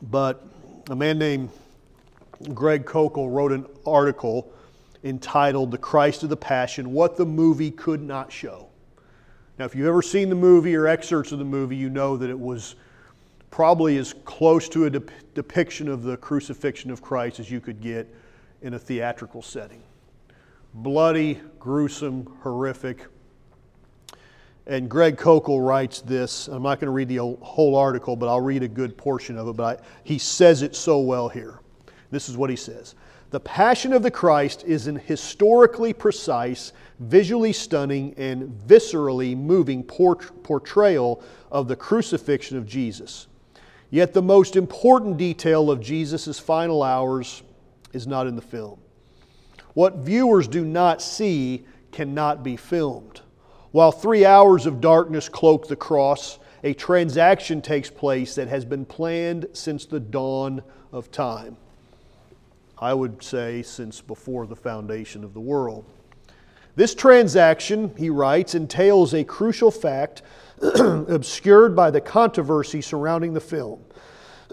But 0.00 0.48
a 0.88 0.96
man 0.96 1.18
named 1.18 1.50
Greg 2.54 2.86
Koukl 2.86 3.32
wrote 3.32 3.52
an 3.52 3.66
article 3.86 4.50
entitled 5.04 5.70
The 5.70 5.78
Christ 5.78 6.22
of 6.22 6.30
the 6.30 6.36
Passion 6.38 6.90
What 6.92 7.16
the 7.18 7.26
Movie 7.26 7.70
Could 7.70 8.02
Not 8.02 8.32
Show. 8.32 8.70
Now, 9.58 9.66
if 9.66 9.74
you've 9.74 9.86
ever 9.86 10.02
seen 10.02 10.28
the 10.28 10.34
movie 10.34 10.74
or 10.74 10.88
excerpts 10.88 11.30
of 11.30 11.38
the 11.38 11.44
movie, 11.44 11.76
you 11.76 11.88
know 11.88 12.16
that 12.16 12.28
it 12.28 12.38
was 12.38 12.74
probably 13.50 13.98
as 13.98 14.12
close 14.24 14.68
to 14.70 14.86
a 14.86 14.90
de- 14.90 15.02
depiction 15.34 15.86
of 15.86 16.02
the 16.02 16.16
crucifixion 16.16 16.90
of 16.90 17.00
Christ 17.00 17.38
as 17.38 17.50
you 17.52 17.60
could 17.60 17.80
get 17.80 18.12
in 18.62 18.74
a 18.74 18.78
theatrical 18.78 19.42
setting. 19.42 19.80
Bloody, 20.74 21.40
gruesome, 21.60 22.36
horrific. 22.42 23.06
And 24.66 24.88
Greg 24.88 25.16
Koukl 25.16 25.64
writes 25.64 26.00
this. 26.00 26.48
I'm 26.48 26.64
not 26.64 26.80
going 26.80 26.86
to 26.86 26.92
read 26.92 27.06
the 27.06 27.18
whole 27.18 27.76
article, 27.76 28.16
but 28.16 28.28
I'll 28.28 28.40
read 28.40 28.64
a 28.64 28.68
good 28.68 28.96
portion 28.96 29.38
of 29.38 29.46
it. 29.46 29.52
But 29.52 29.80
I, 29.80 29.84
he 30.02 30.18
says 30.18 30.62
it 30.62 30.74
so 30.74 30.98
well 30.98 31.28
here. 31.28 31.60
This 32.10 32.28
is 32.28 32.36
what 32.36 32.50
he 32.50 32.56
says 32.56 32.96
The 33.30 33.38
Passion 33.38 33.92
of 33.92 34.02
the 34.02 34.10
Christ 34.10 34.64
is 34.66 34.88
an 34.88 34.96
historically 34.96 35.92
precise, 35.92 36.72
visually 37.08 37.52
stunning, 37.52 38.14
and 38.16 38.48
viscerally 38.66 39.36
moving 39.36 39.82
portrayal 39.82 41.22
of 41.50 41.68
the 41.68 41.76
crucifixion 41.76 42.56
of 42.56 42.66
Jesus. 42.66 43.26
Yet 43.90 44.12
the 44.12 44.22
most 44.22 44.56
important 44.56 45.16
detail 45.16 45.70
of 45.70 45.80
Jesus' 45.80 46.38
final 46.38 46.82
hours 46.82 47.42
is 47.92 48.06
not 48.06 48.26
in 48.26 48.34
the 48.34 48.42
film. 48.42 48.80
What 49.74 49.98
viewers 49.98 50.48
do 50.48 50.64
not 50.64 51.00
see 51.02 51.64
cannot 51.92 52.42
be 52.42 52.56
filmed. 52.56 53.20
While 53.70 53.92
three 53.92 54.24
hours 54.24 54.66
of 54.66 54.80
darkness 54.80 55.28
cloak 55.28 55.68
the 55.68 55.76
cross, 55.76 56.38
a 56.62 56.74
transaction 56.74 57.60
takes 57.60 57.90
place 57.90 58.34
that 58.36 58.48
has 58.48 58.64
been 58.64 58.84
planned 58.84 59.46
since 59.52 59.84
the 59.84 60.00
dawn 60.00 60.62
of 60.92 61.10
time. 61.10 61.56
I 62.78 62.94
would 62.94 63.22
say 63.22 63.62
since 63.62 64.00
before 64.00 64.46
the 64.46 64.56
foundation 64.56 65.24
of 65.24 65.34
the 65.34 65.40
world. 65.40 65.84
This 66.76 66.94
transaction, 66.94 67.94
he 67.96 68.10
writes, 68.10 68.54
entails 68.54 69.14
a 69.14 69.22
crucial 69.22 69.70
fact 69.70 70.22
obscured 70.60 71.76
by 71.76 71.90
the 71.90 72.00
controversy 72.00 72.80
surrounding 72.80 73.32
the 73.32 73.40
film. 73.40 73.84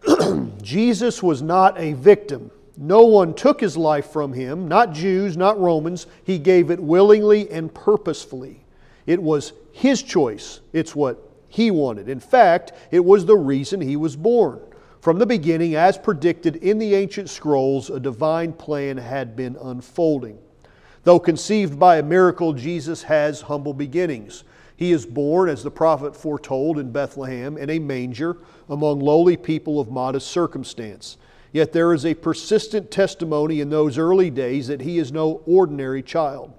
Jesus 0.61 1.23
was 1.23 1.41
not 1.41 1.79
a 1.79 1.93
victim. 1.93 2.51
No 2.77 3.01
one 3.01 3.33
took 3.33 3.59
his 3.59 3.75
life 3.75 4.07
from 4.07 4.33
him, 4.33 4.67
not 4.67 4.93
Jews, 4.93 5.35
not 5.35 5.59
Romans. 5.59 6.07
He 6.23 6.37
gave 6.37 6.71
it 6.71 6.79
willingly 6.79 7.49
and 7.49 7.73
purposefully. 7.73 8.63
It 9.05 9.21
was 9.21 9.53
his 9.71 10.03
choice, 10.03 10.61
it's 10.73 10.95
what 10.95 11.27
he 11.47 11.71
wanted. 11.71 12.07
In 12.07 12.19
fact, 12.19 12.73
it 12.91 13.03
was 13.03 13.25
the 13.25 13.37
reason 13.37 13.81
he 13.81 13.95
was 13.95 14.15
born. 14.15 14.61
From 15.01 15.17
the 15.17 15.25
beginning, 15.25 15.75
as 15.75 15.97
predicted 15.97 16.57
in 16.57 16.77
the 16.77 16.93
ancient 16.93 17.29
scrolls, 17.29 17.89
a 17.89 17.99
divine 17.99 18.53
plan 18.53 18.97
had 18.97 19.35
been 19.35 19.57
unfolding. 19.61 20.37
Though 21.03 21.19
conceived 21.19 21.79
by 21.79 21.97
a 21.97 22.03
miracle, 22.03 22.53
Jesus 22.53 23.03
has 23.03 23.41
humble 23.41 23.73
beginnings. 23.73 24.43
He 24.75 24.91
is 24.91 25.05
born, 25.05 25.49
as 25.49 25.63
the 25.63 25.71
prophet 25.71 26.15
foretold, 26.15 26.79
in 26.79 26.91
Bethlehem 26.91 27.57
in 27.57 27.69
a 27.69 27.79
manger 27.79 28.37
among 28.69 28.99
lowly 28.99 29.37
people 29.37 29.79
of 29.79 29.91
modest 29.91 30.27
circumstance. 30.27 31.17
Yet 31.51 31.73
there 31.73 31.93
is 31.93 32.05
a 32.05 32.13
persistent 32.13 32.91
testimony 32.91 33.61
in 33.61 33.69
those 33.69 33.97
early 33.97 34.29
days 34.29 34.67
that 34.67 34.81
he 34.81 34.97
is 34.97 35.11
no 35.11 35.41
ordinary 35.45 36.01
child. 36.01 36.53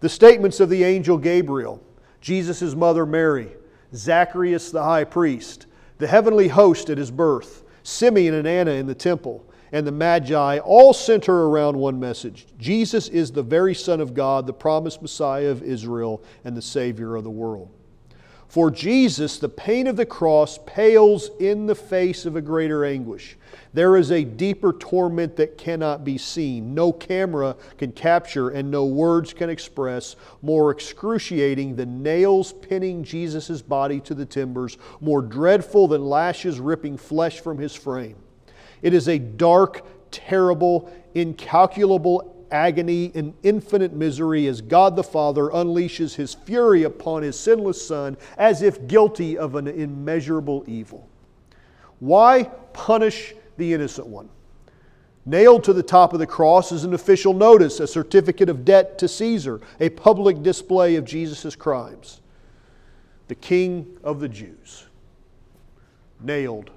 The 0.00 0.08
statements 0.08 0.60
of 0.60 0.68
the 0.68 0.84
angel 0.84 1.16
Gabriel, 1.16 1.82
Jesus' 2.20 2.74
mother 2.74 3.06
Mary, 3.06 3.52
Zacharias 3.94 4.72
the 4.72 4.82
high 4.82 5.04
priest, 5.04 5.66
the 5.98 6.06
heavenly 6.06 6.48
host 6.48 6.90
at 6.90 6.98
his 6.98 7.10
birth, 7.10 7.62
Simeon 7.82 8.34
and 8.34 8.48
Anna 8.48 8.72
in 8.72 8.86
the 8.86 8.94
temple, 8.94 9.46
and 9.74 9.84
the 9.84 9.92
Magi 9.92 10.58
all 10.58 10.92
center 10.92 11.46
around 11.46 11.76
one 11.76 11.98
message 11.98 12.46
Jesus 12.60 13.08
is 13.08 13.32
the 13.32 13.42
very 13.42 13.74
Son 13.74 14.00
of 14.00 14.14
God, 14.14 14.46
the 14.46 14.52
promised 14.52 15.02
Messiah 15.02 15.48
of 15.48 15.64
Israel, 15.64 16.22
and 16.44 16.56
the 16.56 16.62
Savior 16.62 17.16
of 17.16 17.24
the 17.24 17.30
world. 17.30 17.68
For 18.46 18.70
Jesus, 18.70 19.38
the 19.38 19.48
pain 19.48 19.88
of 19.88 19.96
the 19.96 20.06
cross 20.06 20.60
pales 20.64 21.28
in 21.40 21.66
the 21.66 21.74
face 21.74 22.24
of 22.24 22.36
a 22.36 22.40
greater 22.40 22.84
anguish. 22.84 23.36
There 23.72 23.96
is 23.96 24.12
a 24.12 24.22
deeper 24.22 24.72
torment 24.74 25.34
that 25.36 25.58
cannot 25.58 26.04
be 26.04 26.18
seen. 26.18 26.72
No 26.72 26.92
camera 26.92 27.56
can 27.76 27.90
capture 27.90 28.50
and 28.50 28.70
no 28.70 28.86
words 28.86 29.32
can 29.32 29.50
express 29.50 30.14
more 30.40 30.70
excruciating 30.70 31.74
than 31.74 32.00
nails 32.00 32.52
pinning 32.52 33.02
Jesus' 33.02 33.60
body 33.60 33.98
to 34.02 34.14
the 34.14 34.26
timbers, 34.26 34.78
more 35.00 35.20
dreadful 35.20 35.88
than 35.88 36.04
lashes 36.04 36.60
ripping 36.60 36.96
flesh 36.96 37.40
from 37.40 37.58
his 37.58 37.74
frame. 37.74 38.14
It 38.84 38.92
is 38.92 39.08
a 39.08 39.18
dark, 39.18 39.82
terrible, 40.10 40.92
incalculable 41.14 42.46
agony 42.50 43.10
and 43.14 43.32
infinite 43.42 43.94
misery 43.94 44.46
as 44.46 44.60
God 44.60 44.94
the 44.94 45.02
Father 45.02 45.48
unleashes 45.48 46.14
his 46.14 46.34
fury 46.34 46.82
upon 46.82 47.22
his 47.22 47.40
sinless 47.40 47.84
Son 47.84 48.18
as 48.36 48.60
if 48.60 48.86
guilty 48.86 49.38
of 49.38 49.54
an 49.54 49.68
immeasurable 49.68 50.64
evil. 50.66 51.08
Why 51.98 52.44
punish 52.74 53.34
the 53.56 53.72
innocent 53.72 54.06
one? 54.06 54.28
Nailed 55.24 55.64
to 55.64 55.72
the 55.72 55.82
top 55.82 56.12
of 56.12 56.18
the 56.18 56.26
cross 56.26 56.70
is 56.70 56.84
an 56.84 56.92
official 56.92 57.32
notice, 57.32 57.80
a 57.80 57.86
certificate 57.86 58.50
of 58.50 58.66
debt 58.66 58.98
to 58.98 59.08
Caesar, 59.08 59.62
a 59.80 59.88
public 59.88 60.42
display 60.42 60.96
of 60.96 61.06
Jesus' 61.06 61.56
crimes. 61.56 62.20
The 63.28 63.34
King 63.34 63.96
of 64.04 64.20
the 64.20 64.28
Jews, 64.28 64.84
nailed 66.20 66.70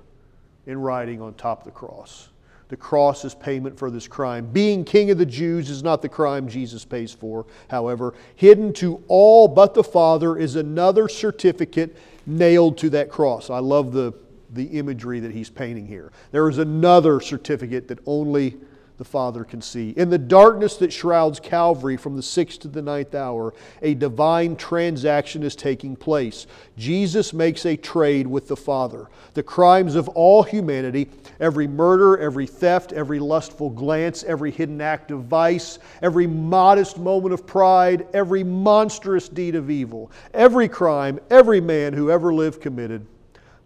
in 0.67 0.79
writing 0.79 1.21
on 1.21 1.33
top 1.33 1.59
of 1.59 1.65
the 1.65 1.71
cross. 1.71 2.29
The 2.69 2.77
cross 2.77 3.23
is 3.23 3.33
payment 3.33 3.79
for 3.79 3.89
this 3.89 4.07
crime. 4.07 4.45
Being 4.45 4.83
king 4.83 5.09
of 5.09 5.17
the 5.17 5.25
Jews 5.25 5.69
is 5.69 5.81
not 5.81 6.01
the 6.01 6.09
crime 6.09 6.49
Jesus 6.49 6.83
pays 6.83 7.13
for, 7.13 7.45
however. 7.69 8.13
Hidden 8.35 8.73
to 8.73 9.01
all 9.07 9.47
but 9.47 9.73
the 9.73 9.83
Father 9.83 10.37
is 10.37 10.57
another 10.57 11.07
certificate 11.07 11.95
nailed 12.25 12.77
to 12.79 12.89
that 12.89 13.09
cross. 13.09 13.49
I 13.49 13.59
love 13.59 13.93
the, 13.93 14.13
the 14.51 14.65
imagery 14.65 15.21
that 15.21 15.31
he's 15.31 15.49
painting 15.49 15.87
here. 15.87 16.11
There 16.31 16.49
is 16.49 16.57
another 16.57 17.21
certificate 17.21 17.87
that 17.87 17.99
only 18.05 18.57
the 18.97 19.05
Father 19.05 19.43
can 19.43 19.61
see. 19.61 19.91
In 19.91 20.09
the 20.09 20.17
darkness 20.17 20.77
that 20.77 20.91
shrouds 20.91 21.39
Calvary 21.39 21.97
from 21.97 22.15
the 22.15 22.23
sixth 22.23 22.59
to 22.61 22.67
the 22.67 22.81
ninth 22.81 23.13
hour, 23.13 23.53
a 23.81 23.93
divine 23.93 24.55
transaction 24.55 25.43
is 25.43 25.55
taking 25.55 25.95
place. 25.95 26.47
Jesus 26.77 27.31
makes 27.31 27.65
a 27.65 27.77
trade 27.77 28.25
with 28.25 28.47
the 28.47 28.55
Father. 28.55 29.07
The 29.35 29.43
crimes 29.43 29.95
of 29.95 30.09
all 30.09 30.41
humanity, 30.41 31.09
every 31.39 31.67
murder, 31.67 32.17
every 32.17 32.47
theft, 32.47 32.91
every 32.91 33.19
lustful 33.19 33.69
glance, 33.69 34.23
every 34.23 34.49
hidden 34.49 34.81
act 34.81 35.11
of 35.11 35.25
vice, 35.25 35.77
every 36.01 36.25
modest 36.25 36.97
moment 36.97 37.33
of 37.33 37.45
pride, 37.45 38.07
every 38.13 38.43
monstrous 38.43 39.29
deed 39.29 39.55
of 39.55 39.69
evil, 39.69 40.11
every 40.33 40.67
crime, 40.67 41.19
every 41.29 41.61
man 41.61 41.93
who 41.93 42.09
ever 42.09 42.33
lived 42.33 42.61
committed, 42.61 43.05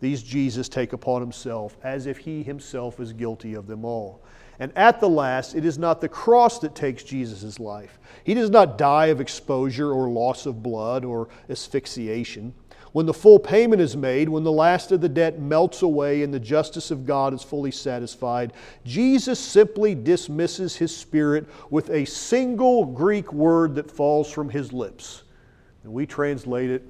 these 0.02 0.24
Jesus 0.24 0.67
take 0.67 0.94
upon 0.94 1.22
himself 1.22 1.78
as 1.84 2.08
if 2.08 2.17
he 2.17 2.44
himself 2.44 3.00
is 3.00 3.13
guilty 3.13 3.54
of 3.54 3.67
them 3.67 3.86
all. 3.86 4.20
And 4.62 4.71
at 4.78 5.00
the 5.00 5.10
last, 5.10 5.56
it 5.56 5.65
is 5.65 5.80
not 5.80 6.02
the 6.02 6.08
cross 6.08 6.60
that 6.60 6.76
takes 6.76 7.02
Jesus' 7.02 7.60
life. 7.60 7.97
He 8.24 8.36
does 8.36 8.52
not 8.52 8.78
die 8.78 9.08
of 9.08 9.19
exposure 9.19 9.91
or 9.91 10.08
loss 10.08 10.45
of 10.45 10.62
blood 10.62 11.04
or 11.04 11.30
asphyxiation. 11.50 12.54
When 12.91 13.08
the 13.08 13.13
full 13.13 13.39
payment 13.39 13.82
is 13.82 13.97
made, 13.97 14.30
when 14.30 14.43
the 14.43 14.52
last 14.52 14.91
of 14.91 15.02
the 15.02 15.10
debt 15.10 15.39
melts 15.39 15.82
away 15.82 16.21
and 16.21 16.32
the 16.32 16.39
justice 16.39 16.91
of 16.91 17.08
God 17.08 17.34
is 17.34 17.41
fully 17.41 17.71
satisfied, 17.71 18.54
Jesus 18.86 19.39
simply 19.39 19.95
dismisses 19.95 20.76
his 20.76 20.95
spirit 20.95 21.47
with 21.71 21.89
a 21.89 22.06
single 22.06 22.86
Greek 22.86 23.34
word 23.34 23.74
that 23.74 23.89
falls 23.89 24.32
from 24.32 24.47
his 24.47 24.71
lips. 24.71 25.24
And 25.84 25.91
we 25.91 26.06
translate 26.06 26.69
it, 26.69 26.84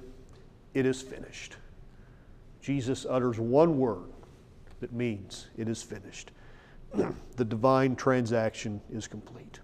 it 0.74 0.84
is 0.84 1.00
finished. 1.00 1.56
Jesus 2.60 3.06
utters 3.08 3.40
one 3.40 3.78
word 3.78 4.12
that 4.80 4.92
means 4.92 5.46
it 5.56 5.70
is 5.70 5.82
finished. 5.82 6.32
the 7.36 7.44
divine 7.44 7.96
transaction 7.96 8.80
is 8.92 9.06
complete. 9.06 9.60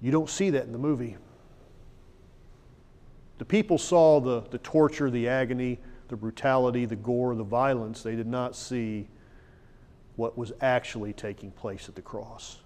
You 0.00 0.10
don't 0.10 0.30
see 0.30 0.50
that 0.50 0.64
in 0.64 0.72
the 0.72 0.78
movie. 0.78 1.16
The 3.38 3.44
people 3.44 3.78
saw 3.78 4.20
the, 4.20 4.40
the 4.50 4.58
torture, 4.58 5.10
the 5.10 5.28
agony, 5.28 5.78
the 6.08 6.16
brutality, 6.16 6.84
the 6.86 6.96
gore, 6.96 7.34
the 7.34 7.44
violence. 7.44 8.02
They 8.02 8.16
did 8.16 8.26
not 8.26 8.56
see 8.56 9.08
what 10.16 10.36
was 10.36 10.52
actually 10.60 11.12
taking 11.12 11.50
place 11.50 11.88
at 11.88 11.94
the 11.94 12.02
cross. 12.02 12.58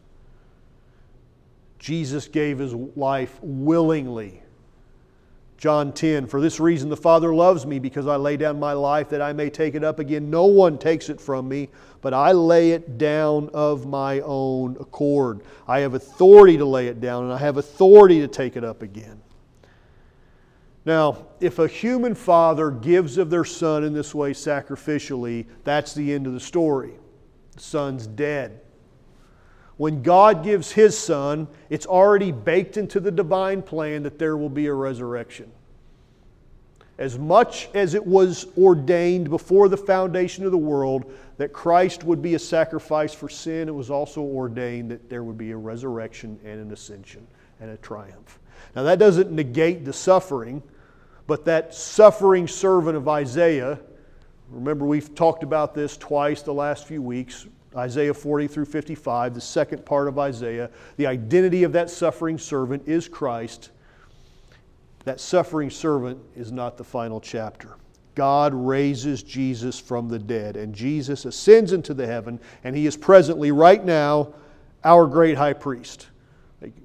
Jesus 1.78 2.28
gave 2.28 2.58
his 2.58 2.72
life 2.72 3.38
willingly 3.42 4.42
John 5.56 5.92
10, 5.92 6.26
for 6.26 6.40
this 6.40 6.60
reason 6.60 6.90
the 6.90 6.96
Father 6.96 7.34
loves 7.34 7.64
me, 7.64 7.78
because 7.78 8.06
I 8.06 8.16
lay 8.16 8.36
down 8.36 8.58
my 8.58 8.72
life 8.72 9.08
that 9.10 9.22
I 9.22 9.32
may 9.32 9.48
take 9.48 9.74
it 9.74 9.84
up 9.84 9.98
again. 9.98 10.28
No 10.28 10.46
one 10.46 10.78
takes 10.78 11.08
it 11.08 11.20
from 11.20 11.48
me, 11.48 11.68
but 12.00 12.12
I 12.12 12.32
lay 12.32 12.72
it 12.72 12.98
down 12.98 13.50
of 13.54 13.86
my 13.86 14.20
own 14.20 14.76
accord. 14.80 15.42
I 15.66 15.80
have 15.80 15.94
authority 15.94 16.58
to 16.58 16.64
lay 16.64 16.88
it 16.88 17.00
down, 17.00 17.24
and 17.24 17.32
I 17.32 17.38
have 17.38 17.56
authority 17.56 18.20
to 18.20 18.28
take 18.28 18.56
it 18.56 18.64
up 18.64 18.82
again. 18.82 19.22
Now, 20.84 21.28
if 21.40 21.58
a 21.58 21.66
human 21.66 22.14
father 22.14 22.70
gives 22.70 23.16
of 23.16 23.30
their 23.30 23.44
son 23.44 23.84
in 23.84 23.94
this 23.94 24.14
way 24.14 24.34
sacrificially, 24.34 25.46
that's 25.62 25.94
the 25.94 26.12
end 26.12 26.26
of 26.26 26.34
the 26.34 26.40
story. 26.40 26.92
The 27.52 27.60
son's 27.60 28.06
dead. 28.06 28.60
When 29.76 30.02
God 30.02 30.44
gives 30.44 30.72
His 30.72 30.96
Son, 30.96 31.48
it's 31.68 31.86
already 31.86 32.30
baked 32.30 32.76
into 32.76 33.00
the 33.00 33.10
divine 33.10 33.62
plan 33.62 34.04
that 34.04 34.18
there 34.18 34.36
will 34.36 34.48
be 34.48 34.66
a 34.66 34.74
resurrection. 34.74 35.50
As 36.96 37.18
much 37.18 37.68
as 37.74 37.94
it 37.94 38.06
was 38.06 38.46
ordained 38.56 39.28
before 39.28 39.68
the 39.68 39.76
foundation 39.76 40.44
of 40.44 40.52
the 40.52 40.58
world 40.58 41.12
that 41.38 41.52
Christ 41.52 42.04
would 42.04 42.22
be 42.22 42.34
a 42.34 42.38
sacrifice 42.38 43.12
for 43.12 43.28
sin, 43.28 43.68
it 43.68 43.74
was 43.74 43.90
also 43.90 44.20
ordained 44.20 44.92
that 44.92 45.10
there 45.10 45.24
would 45.24 45.36
be 45.36 45.50
a 45.50 45.56
resurrection 45.56 46.38
and 46.44 46.60
an 46.60 46.70
ascension 46.70 47.26
and 47.58 47.70
a 47.70 47.76
triumph. 47.78 48.38
Now, 48.76 48.84
that 48.84 49.00
doesn't 49.00 49.32
negate 49.32 49.84
the 49.84 49.92
suffering, 49.92 50.62
but 51.26 51.44
that 51.46 51.74
suffering 51.74 52.46
servant 52.46 52.96
of 52.96 53.08
Isaiah, 53.08 53.80
remember 54.50 54.86
we've 54.86 55.16
talked 55.16 55.42
about 55.42 55.74
this 55.74 55.96
twice 55.96 56.42
the 56.42 56.54
last 56.54 56.86
few 56.86 57.02
weeks 57.02 57.46
Isaiah 57.76 58.14
40 58.14 58.48
through 58.48 58.66
55, 58.66 59.34
the 59.34 59.40
second 59.40 59.84
part 59.84 60.08
of 60.08 60.18
Isaiah. 60.18 60.70
The 60.96 61.06
identity 61.06 61.64
of 61.64 61.72
that 61.72 61.90
suffering 61.90 62.38
servant 62.38 62.86
is 62.86 63.08
Christ. 63.08 63.70
That 65.04 65.20
suffering 65.20 65.70
servant 65.70 66.20
is 66.36 66.52
not 66.52 66.76
the 66.76 66.84
final 66.84 67.20
chapter. 67.20 67.76
God 68.14 68.54
raises 68.54 69.22
Jesus 69.22 69.78
from 69.78 70.08
the 70.08 70.18
dead, 70.18 70.56
and 70.56 70.74
Jesus 70.74 71.24
ascends 71.24 71.72
into 71.72 71.94
the 71.94 72.06
heaven, 72.06 72.38
and 72.62 72.76
he 72.76 72.86
is 72.86 72.96
presently, 72.96 73.50
right 73.50 73.84
now, 73.84 74.32
our 74.84 75.06
great 75.06 75.36
high 75.36 75.52
priest. 75.52 76.08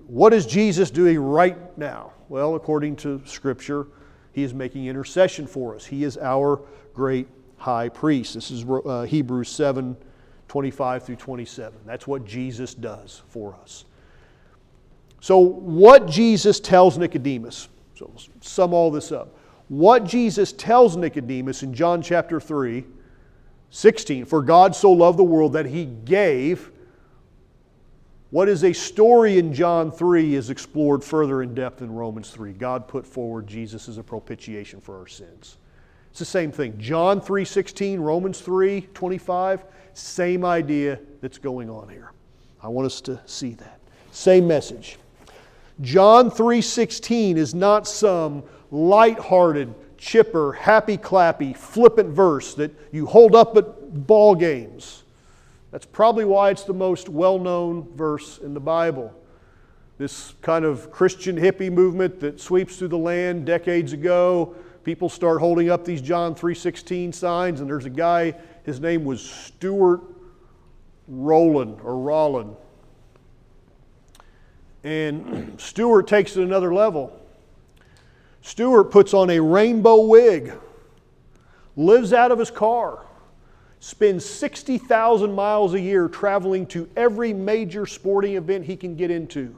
What 0.08 0.34
is 0.34 0.46
Jesus 0.46 0.90
doing 0.90 1.20
right 1.20 1.78
now? 1.78 2.14
Well, 2.30 2.56
according 2.56 2.96
to 2.98 3.22
Scripture, 3.26 3.88
he 4.32 4.44
is 4.44 4.54
making 4.54 4.88
intercession 4.88 5.46
for 5.46 5.76
us. 5.76 5.86
He 5.86 6.04
is 6.04 6.18
our 6.18 6.62
great 6.94 7.28
high 7.58 7.90
priest. 7.90 8.34
This 8.34 8.52
is 8.52 8.66
uh, 8.66 9.04
Hebrews 9.04 9.50
7 9.50 9.96
25 10.50 11.04
through 11.04 11.16
27. 11.16 11.80
That's 11.86 12.06
what 12.06 12.26
Jesus 12.26 12.74
does 12.74 13.22
for 13.30 13.56
us. 13.64 13.86
So, 15.22 15.38
what 15.38 16.08
Jesus 16.08 16.60
tells 16.60 16.98
Nicodemus, 16.98 17.70
so 17.96 18.12
sum 18.42 18.74
all 18.74 18.92
this 18.92 19.12
up. 19.12 19.38
What 19.68 20.04
Jesus 20.04 20.52
tells 20.52 20.98
Nicodemus 20.98 21.62
in 21.62 21.74
John 21.74 22.02
chapter 22.02 22.40
3, 22.40 22.84
16, 23.70 24.26
for 24.26 24.42
God 24.42 24.76
so 24.76 24.92
loved 24.92 25.20
the 25.20 25.24
world 25.24 25.54
that 25.54 25.68
he 25.68 25.86
gave. 25.86 26.72
What 28.32 28.50
is 28.50 28.64
a 28.64 28.74
story 28.74 29.38
in 29.38 29.54
John 29.54 29.92
3 29.92 30.36
is 30.36 30.50
explored 30.50 31.04
further 31.04 31.44
in 31.44 31.54
depth 31.54 31.82
in 31.82 31.92
Romans 31.92 32.32
3. 32.32 32.54
God 32.54 32.88
put 32.88 33.06
forward 33.06 33.46
Jesus 33.46 33.88
as 33.88 33.98
a 33.98 34.04
propitiation 34.04 34.82
for 34.82 34.98
our 34.98 35.08
sins. 35.08 35.58
It's 36.10 36.20
the 36.20 36.26
same 36.26 36.52
thing. 36.52 36.76
John 36.78 37.22
3:16, 37.22 38.00
Romans 38.00 38.42
3:25, 38.42 39.64
same 39.94 40.44
idea 40.44 41.00
that's 41.22 41.38
going 41.38 41.70
on 41.70 41.90
here. 41.90 42.12
I 42.62 42.68
want 42.68 42.86
us 42.86 43.02
to 43.02 43.20
see 43.26 43.54
that. 43.56 43.80
Same 44.12 44.48
message. 44.48 44.98
John 45.82 46.30
3:16 46.30 47.38
is 47.38 47.56
not 47.56 47.88
some 47.88 48.44
light-hearted, 48.72 49.74
chipper, 49.98 50.54
happy 50.54 50.98
clappy, 50.98 51.56
flippant 51.56 52.10
verse 52.10 52.54
that 52.56 52.72
you 52.92 53.06
hold 53.06 53.36
up 53.36 53.56
at 53.56 54.06
ball 54.08 54.36
games. 54.36 55.04
That's 55.72 55.86
probably 55.86 56.26
why 56.26 56.50
it's 56.50 56.64
the 56.64 56.74
most 56.74 57.10
well-known 57.10 57.88
verse 57.96 58.40
in 58.40 58.54
the 58.54 58.60
Bible. 58.60 59.14
This 59.98 60.34
kind 60.42 60.66
of 60.66 60.92
Christian 60.92 61.38
hippie 61.38 61.72
movement 61.72 62.20
that 62.22 62.40
sweeps 62.40 62.78
through 62.78 62.88
the 62.88 62.98
land 62.98 63.46
decades 63.46 63.94
ago, 63.94 64.56
people 64.90 65.08
start 65.08 65.40
holding 65.40 65.70
up 65.70 65.86
these 65.86 66.02
John 66.02 66.34
3:16 66.34 67.14
signs 67.14 67.62
and 67.62 67.70
there's 67.70 67.86
a 67.86 67.92
guy 67.92 68.34
his 68.64 68.80
name 68.80 69.06
was 69.06 69.22
Stuart 69.22 70.02
Rowland 71.08 71.78
or 71.84 71.96
Rollin. 71.96 72.56
And 74.84 75.54
Stuart 75.62 76.08
takes 76.08 76.36
it 76.36 76.42
another 76.42 76.74
level. 76.74 77.16
Stuart 78.42 78.86
puts 78.86 79.14
on 79.14 79.30
a 79.30 79.40
rainbow 79.40 80.02
wig, 80.02 80.54
lives 81.78 82.12
out 82.12 82.32
of 82.32 82.40
his 82.40 82.50
car, 82.50 83.06
spends 83.80 84.26
60,000 84.26 85.32
miles 85.32 85.76
a 85.76 85.80
year 85.80 86.08
traveling 86.08 86.66
to 86.66 86.90
every 86.96 87.32
major 87.32 87.86
sporting 87.86 88.38
event 88.38 88.66
he 88.66 88.76
can 88.76 88.96
get 88.96 89.12
into. 89.12 89.56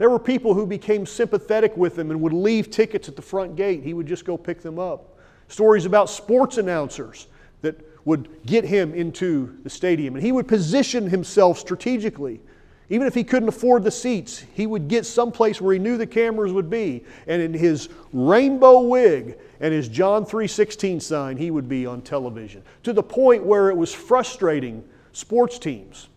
There 0.00 0.08
were 0.08 0.18
people 0.18 0.54
who 0.54 0.66
became 0.66 1.04
sympathetic 1.04 1.76
with 1.76 1.98
him 1.98 2.10
and 2.10 2.22
would 2.22 2.32
leave 2.32 2.70
tickets 2.70 3.06
at 3.10 3.16
the 3.16 3.22
front 3.22 3.54
gate. 3.54 3.82
He 3.82 3.92
would 3.92 4.06
just 4.06 4.24
go 4.24 4.38
pick 4.38 4.62
them 4.62 4.78
up. 4.78 5.18
Stories 5.48 5.84
about 5.84 6.08
sports 6.08 6.56
announcers 6.56 7.26
that 7.60 7.78
would 8.06 8.30
get 8.46 8.64
him 8.64 8.94
into 8.94 9.58
the 9.62 9.68
stadium. 9.68 10.14
And 10.14 10.24
he 10.24 10.32
would 10.32 10.48
position 10.48 11.06
himself 11.10 11.58
strategically. 11.58 12.40
Even 12.88 13.06
if 13.06 13.14
he 13.14 13.22
couldn't 13.22 13.50
afford 13.50 13.84
the 13.84 13.90
seats, 13.90 14.42
he 14.54 14.66
would 14.66 14.88
get 14.88 15.04
someplace 15.04 15.60
where 15.60 15.74
he 15.74 15.78
knew 15.78 15.98
the 15.98 16.06
cameras 16.06 16.54
would 16.54 16.70
be. 16.70 17.04
And 17.26 17.42
in 17.42 17.52
his 17.52 17.90
rainbow 18.14 18.80
wig 18.80 19.36
and 19.60 19.74
his 19.74 19.86
John 19.86 20.24
3:16 20.24 21.00
sign, 21.00 21.36
he 21.36 21.50
would 21.50 21.68
be 21.68 21.84
on 21.84 22.00
television. 22.00 22.62
To 22.84 22.94
the 22.94 23.02
point 23.02 23.44
where 23.44 23.68
it 23.68 23.76
was 23.76 23.92
frustrating 23.92 24.82
sports 25.12 25.58
teams 25.58 26.08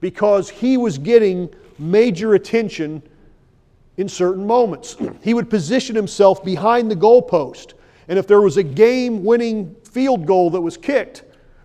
because 0.00 0.50
he 0.50 0.76
was 0.76 0.98
getting 0.98 1.48
major 1.78 2.34
attention 2.34 3.00
in 3.98 4.08
certain 4.08 4.46
moments. 4.46 4.96
he 5.22 5.34
would 5.34 5.50
position 5.50 5.94
himself 5.94 6.42
behind 6.42 6.90
the 6.90 6.96
goalpost. 6.96 7.74
And 8.08 8.18
if 8.18 8.26
there 8.26 8.40
was 8.40 8.56
a 8.56 8.62
game 8.62 9.22
winning 9.22 9.76
field 9.84 10.24
goal 10.24 10.48
that 10.50 10.60
was 10.60 10.78
kicked, 10.78 11.24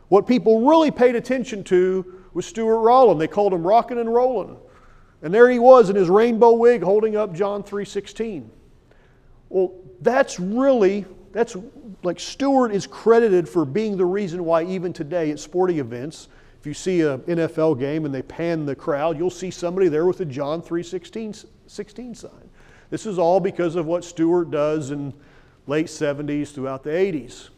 what 0.10 0.28
people 0.28 0.67
really 0.67 0.91
paid 0.91 1.15
attention 1.15 1.63
to 1.65 2.22
was 2.34 2.46
Stuart 2.46 2.80
Rollin. 2.80 3.17
They 3.17 3.28
called 3.28 3.54
him 3.54 3.65
Rockin' 3.65 4.00
and 4.00 4.13
Rollin'. 4.13 4.58
And 5.22 5.34
there 5.34 5.50
he 5.50 5.60
was 5.60 5.89
in 5.89 5.96
his 5.96 6.10
rainbow 6.10 6.52
wig 6.52 6.84
holding 6.84 7.15
up 7.15 7.34
John 7.34 7.63
3:16. 7.63 8.50
Well, 9.48 9.74
that's 10.02 10.39
really 10.39 11.06
that's 11.32 11.56
like 12.04 12.19
Stuart 12.19 12.74
is 12.74 12.86
credited 12.86 13.48
for 13.48 13.63
being 13.63 13.96
the 13.96 14.06
reason 14.06 14.43
why 14.43 14.63
even 14.65 14.91
today 14.91 15.32
at 15.32 15.39
sporting 15.39 15.80
events, 15.80 16.28
if 16.60 16.67
you 16.67 16.74
see 16.74 17.02
an 17.02 17.22
NFL 17.22 17.80
game 17.80 18.06
and 18.06 18.13
they 18.13 18.22
pan 18.22 18.65
the 18.65 18.76
crowd, 18.76 19.17
you'll 19.17 19.30
see 19.30 19.50
somebody 19.50 19.88
there 19.88 20.06
with 20.06 20.19
a 20.19 20.26
John 20.26 20.62
3:16 20.62 21.46
16 21.73 22.15
sign. 22.15 22.49
This 22.89 23.05
is 23.05 23.17
all 23.17 23.39
because 23.39 23.75
of 23.75 23.86
what 23.86 24.03
Stewart 24.03 24.51
does 24.51 24.91
in 24.91 25.13
late 25.65 25.88
70s 25.88 26.53
throughout 26.53 26.83
the 26.83 26.91
80s. 26.91 27.49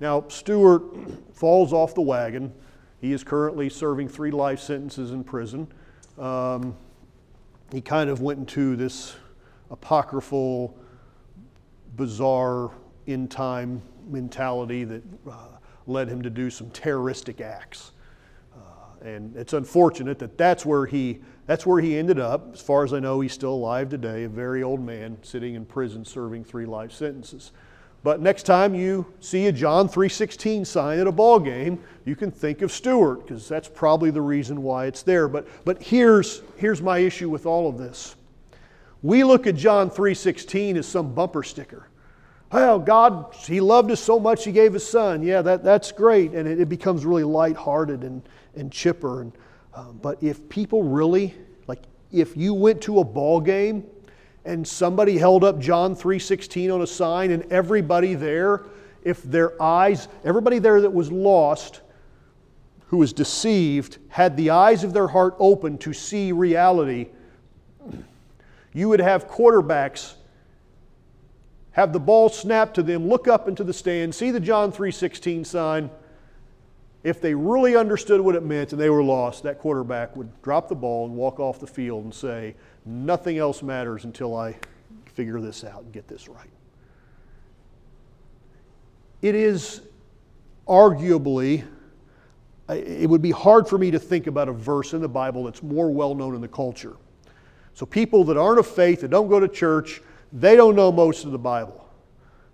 Now, 0.00 0.24
Stewart 0.28 0.82
falls 1.32 1.72
off 1.72 1.94
the 1.94 2.02
wagon. 2.02 2.52
He 3.00 3.12
is 3.12 3.24
currently 3.24 3.68
serving 3.68 4.08
three 4.08 4.30
life 4.30 4.60
sentences 4.60 5.10
in 5.10 5.24
prison. 5.24 5.66
Um, 6.18 6.76
he 7.72 7.80
kind 7.80 8.08
of 8.08 8.20
went 8.20 8.38
into 8.38 8.76
this 8.76 9.16
apocryphal, 9.70 10.76
bizarre, 11.96 12.70
in 13.06 13.26
time 13.26 13.82
mentality 14.08 14.84
that 14.84 15.02
uh, 15.28 15.48
led 15.86 16.08
him 16.08 16.22
to 16.22 16.30
do 16.30 16.50
some 16.50 16.70
terroristic 16.70 17.40
acts. 17.40 17.92
And 19.04 19.36
it's 19.36 19.52
unfortunate 19.52 20.18
that 20.20 20.38
that's 20.38 20.64
where 20.64 20.86
he 20.86 21.20
that's 21.46 21.66
where 21.66 21.80
he 21.80 21.98
ended 21.98 22.20
up. 22.20 22.54
As 22.54 22.60
far 22.60 22.84
as 22.84 22.92
I 22.92 23.00
know, 23.00 23.20
he's 23.20 23.32
still 23.32 23.54
alive 23.54 23.88
today, 23.88 24.24
a 24.24 24.28
very 24.28 24.62
old 24.62 24.80
man 24.80 25.18
sitting 25.22 25.54
in 25.54 25.64
prison 25.64 26.04
serving 26.04 26.44
three 26.44 26.66
life 26.66 26.92
sentences. 26.92 27.52
But 28.04 28.20
next 28.20 28.44
time 28.44 28.74
you 28.74 29.06
see 29.20 29.46
a 29.46 29.52
John 29.52 29.88
3:16 29.88 30.64
sign 30.64 30.98
at 30.98 31.06
a 31.06 31.12
ball 31.12 31.38
game, 31.38 31.78
you 32.04 32.16
can 32.16 32.30
think 32.30 32.62
of 32.62 32.72
Stewart 32.72 33.26
because 33.26 33.48
that's 33.48 33.68
probably 33.68 34.10
the 34.10 34.20
reason 34.20 34.62
why 34.62 34.86
it's 34.86 35.02
there. 35.02 35.28
But 35.28 35.46
but 35.64 35.82
here's 35.82 36.42
here's 36.56 36.82
my 36.82 36.98
issue 36.98 37.28
with 37.28 37.46
all 37.46 37.68
of 37.68 37.78
this. 37.78 38.16
We 39.02 39.24
look 39.24 39.46
at 39.46 39.56
John 39.56 39.90
3:16 39.90 40.76
as 40.76 40.86
some 40.86 41.12
bumper 41.12 41.42
sticker. 41.42 41.88
Well, 42.52 42.78
God, 42.78 43.34
He 43.46 43.60
loved 43.60 43.90
us 43.90 44.00
so 44.00 44.20
much 44.20 44.44
He 44.44 44.52
gave 44.52 44.74
His 44.74 44.86
Son. 44.86 45.22
Yeah, 45.22 45.42
that, 45.42 45.64
that's 45.64 45.90
great, 45.90 46.32
and 46.32 46.46
it, 46.46 46.60
it 46.60 46.68
becomes 46.68 47.04
really 47.06 47.24
lighthearted 47.24 48.04
and 48.04 48.22
and 48.54 48.70
chipper. 48.70 49.22
And 49.22 49.32
uh, 49.74 49.92
but 49.92 50.22
if 50.22 50.48
people 50.48 50.82
really 50.82 51.34
like, 51.66 51.82
if 52.12 52.36
you 52.36 52.54
went 52.54 52.80
to 52.82 53.00
a 53.00 53.04
ball 53.04 53.40
game 53.40 53.84
and 54.44 54.66
somebody 54.66 55.18
held 55.18 55.44
up 55.44 55.58
John 55.58 55.94
3:16 55.96 56.72
on 56.72 56.82
a 56.82 56.86
sign 56.86 57.30
and 57.30 57.50
everybody 57.50 58.14
there 58.14 58.64
if 59.04 59.22
their 59.22 59.60
eyes 59.60 60.08
everybody 60.24 60.58
there 60.58 60.80
that 60.80 60.92
was 60.92 61.10
lost 61.10 61.80
who 62.88 62.98
was 62.98 63.12
deceived 63.12 63.98
had 64.08 64.36
the 64.36 64.50
eyes 64.50 64.84
of 64.84 64.92
their 64.92 65.08
heart 65.08 65.34
open 65.38 65.78
to 65.78 65.92
see 65.92 66.32
reality 66.32 67.08
you 68.72 68.88
would 68.88 69.00
have 69.00 69.28
quarterbacks 69.28 70.14
have 71.72 71.92
the 71.92 72.00
ball 72.00 72.28
snapped 72.28 72.74
to 72.74 72.82
them 72.82 73.08
look 73.08 73.28
up 73.28 73.48
into 73.48 73.64
the 73.64 73.72
stand 73.72 74.14
see 74.14 74.30
the 74.30 74.40
John 74.40 74.72
3:16 74.72 75.44
sign 75.44 75.90
if 77.02 77.20
they 77.20 77.34
really 77.34 77.74
understood 77.74 78.20
what 78.20 78.36
it 78.36 78.44
meant 78.44 78.72
and 78.72 78.80
they 78.80 78.90
were 78.90 79.02
lost 79.02 79.42
that 79.42 79.58
quarterback 79.58 80.16
would 80.16 80.30
drop 80.42 80.68
the 80.68 80.74
ball 80.74 81.06
and 81.06 81.16
walk 81.16 81.40
off 81.40 81.58
the 81.58 81.66
field 81.66 82.04
and 82.04 82.14
say 82.14 82.54
Nothing 82.84 83.38
else 83.38 83.62
matters 83.62 84.04
until 84.04 84.36
I 84.36 84.56
figure 85.14 85.40
this 85.40 85.64
out 85.64 85.82
and 85.84 85.92
get 85.92 86.08
this 86.08 86.28
right. 86.28 86.50
It 89.20 89.34
is 89.36 89.82
arguably, 90.66 91.64
it 92.68 93.08
would 93.08 93.22
be 93.22 93.30
hard 93.30 93.68
for 93.68 93.78
me 93.78 93.92
to 93.92 94.00
think 94.00 94.26
about 94.26 94.48
a 94.48 94.52
verse 94.52 94.94
in 94.94 95.00
the 95.00 95.08
Bible 95.08 95.44
that's 95.44 95.62
more 95.62 95.90
well 95.90 96.14
known 96.14 96.34
in 96.34 96.40
the 96.40 96.48
culture. 96.48 96.96
So, 97.74 97.86
people 97.86 98.24
that 98.24 98.36
aren't 98.36 98.58
of 98.58 98.66
faith, 98.66 99.00
that 99.00 99.10
don't 99.10 99.28
go 99.28 99.40
to 99.40 99.48
church, 99.48 100.02
they 100.32 100.56
don't 100.56 100.74
know 100.74 100.90
most 100.90 101.24
of 101.24 101.32
the 101.32 101.38
Bible. 101.38 101.78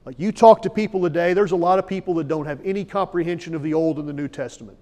Like 0.05 0.19
you 0.19 0.33
talk 0.33 0.63
to 0.63 0.71
people 0.71 1.03
today, 1.03 1.35
there's 1.35 1.53
a 1.53 1.57
lot 1.57 1.79
of 1.79 1.87
people 1.87 2.15
that 2.15 2.29
don't 2.29 2.47
have 2.47 2.61
any 2.65 2.85
comprehension 2.85 3.55
of 3.55 3.63
the 3.63 3.75
Old 3.75 3.99
and 3.99 4.09
the 4.09 4.13
New 4.13 4.29
Testament. 4.29 4.79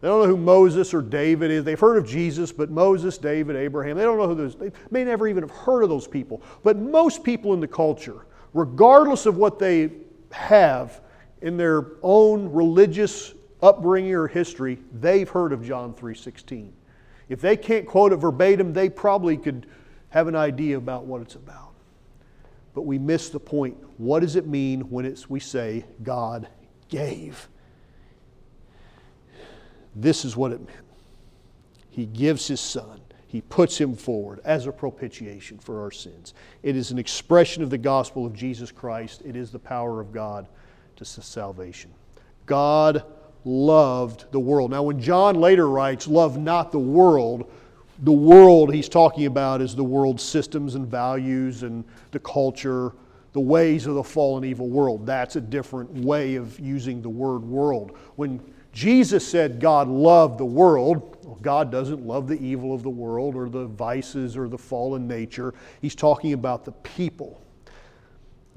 They 0.00 0.08
don't 0.08 0.22
know 0.22 0.28
who 0.28 0.36
Moses 0.36 0.92
or 0.92 1.00
David 1.00 1.50
is. 1.50 1.64
They've 1.64 1.78
heard 1.78 1.96
of 1.96 2.06
Jesus, 2.06 2.50
but 2.50 2.70
Moses, 2.70 3.18
David, 3.18 3.54
Abraham, 3.54 3.96
they 3.96 4.02
don't 4.02 4.18
know 4.18 4.26
who 4.26 4.34
those, 4.34 4.56
they 4.56 4.72
may 4.90 5.04
never 5.04 5.28
even 5.28 5.44
have 5.44 5.50
heard 5.50 5.82
of 5.82 5.88
those 5.88 6.08
people. 6.08 6.42
But 6.64 6.76
most 6.76 7.22
people 7.22 7.54
in 7.54 7.60
the 7.60 7.68
culture, 7.68 8.26
regardless 8.52 9.26
of 9.26 9.36
what 9.36 9.58
they 9.58 9.90
have 10.32 11.00
in 11.40 11.56
their 11.56 11.86
own 12.02 12.52
religious 12.52 13.34
upbringing 13.62 14.14
or 14.14 14.26
history, 14.26 14.78
they've 14.92 15.28
heard 15.28 15.52
of 15.52 15.64
John 15.64 15.94
3:16. 15.94 16.72
If 17.28 17.40
they 17.40 17.56
can't 17.56 17.86
quote 17.86 18.12
it 18.12 18.16
verbatim, 18.16 18.72
they 18.72 18.88
probably 18.88 19.36
could 19.36 19.66
have 20.10 20.26
an 20.28 20.36
idea 20.36 20.76
about 20.76 21.04
what 21.04 21.22
it's 21.22 21.36
about. 21.36 21.71
But 22.74 22.82
we 22.82 22.98
miss 22.98 23.28
the 23.28 23.40
point. 23.40 23.76
What 23.98 24.20
does 24.20 24.36
it 24.36 24.46
mean 24.46 24.82
when 24.90 25.04
it's, 25.04 25.28
we 25.28 25.40
say 25.40 25.84
God 26.02 26.48
gave? 26.88 27.48
This 29.94 30.24
is 30.24 30.36
what 30.36 30.52
it 30.52 30.60
meant. 30.60 30.78
He 31.90 32.06
gives 32.06 32.48
his 32.48 32.60
son. 32.60 33.00
He 33.26 33.40
puts 33.42 33.78
him 33.78 33.94
forward 33.94 34.40
as 34.44 34.66
a 34.66 34.72
propitiation 34.72 35.58
for 35.58 35.82
our 35.82 35.90
sins. 35.90 36.34
It 36.62 36.76
is 36.76 36.90
an 36.90 36.98
expression 36.98 37.62
of 37.62 37.70
the 37.70 37.78
gospel 37.78 38.26
of 38.26 38.34
Jesus 38.34 38.70
Christ. 38.70 39.22
It 39.24 39.36
is 39.36 39.50
the 39.50 39.58
power 39.58 40.00
of 40.00 40.12
God 40.12 40.48
to 40.96 41.04
salvation. 41.04 41.90
God 42.46 43.04
loved 43.44 44.30
the 44.32 44.40
world. 44.40 44.70
Now, 44.70 44.82
when 44.82 45.00
John 45.00 45.36
later 45.36 45.68
writes, 45.68 46.06
Love 46.06 46.38
not 46.38 46.72
the 46.72 46.78
world, 46.78 47.50
the 48.02 48.12
world 48.12 48.74
he's 48.74 48.88
talking 48.88 49.26
about 49.26 49.60
is 49.60 49.74
the 49.74 49.84
world's 49.84 50.22
systems 50.22 50.74
and 50.74 50.86
values 50.86 51.62
and 51.62 51.84
the 52.10 52.18
culture, 52.18 52.92
the 53.32 53.40
ways 53.40 53.86
of 53.86 53.94
the 53.94 54.04
fallen 54.04 54.44
evil 54.44 54.68
world. 54.68 55.06
That's 55.06 55.36
a 55.36 55.40
different 55.40 55.90
way 55.92 56.34
of 56.34 56.58
using 56.60 57.00
the 57.00 57.08
word 57.08 57.42
world. 57.42 57.96
When 58.16 58.40
Jesus 58.72 59.26
said 59.26 59.60
God 59.60 59.88
loved 59.88 60.38
the 60.38 60.44
world. 60.46 61.18
Well, 61.24 61.38
God 61.42 61.70
doesn't 61.70 62.06
love 62.06 62.26
the 62.26 62.40
evil 62.40 62.74
of 62.74 62.82
the 62.82 62.90
world 62.90 63.36
or 63.36 63.48
the 63.48 63.66
vices 63.66 64.36
or 64.36 64.48
the 64.48 64.58
fallen 64.58 65.06
nature. 65.06 65.54
He's 65.80 65.94
talking 65.94 66.32
about 66.32 66.64
the 66.64 66.72
people. 66.72 67.40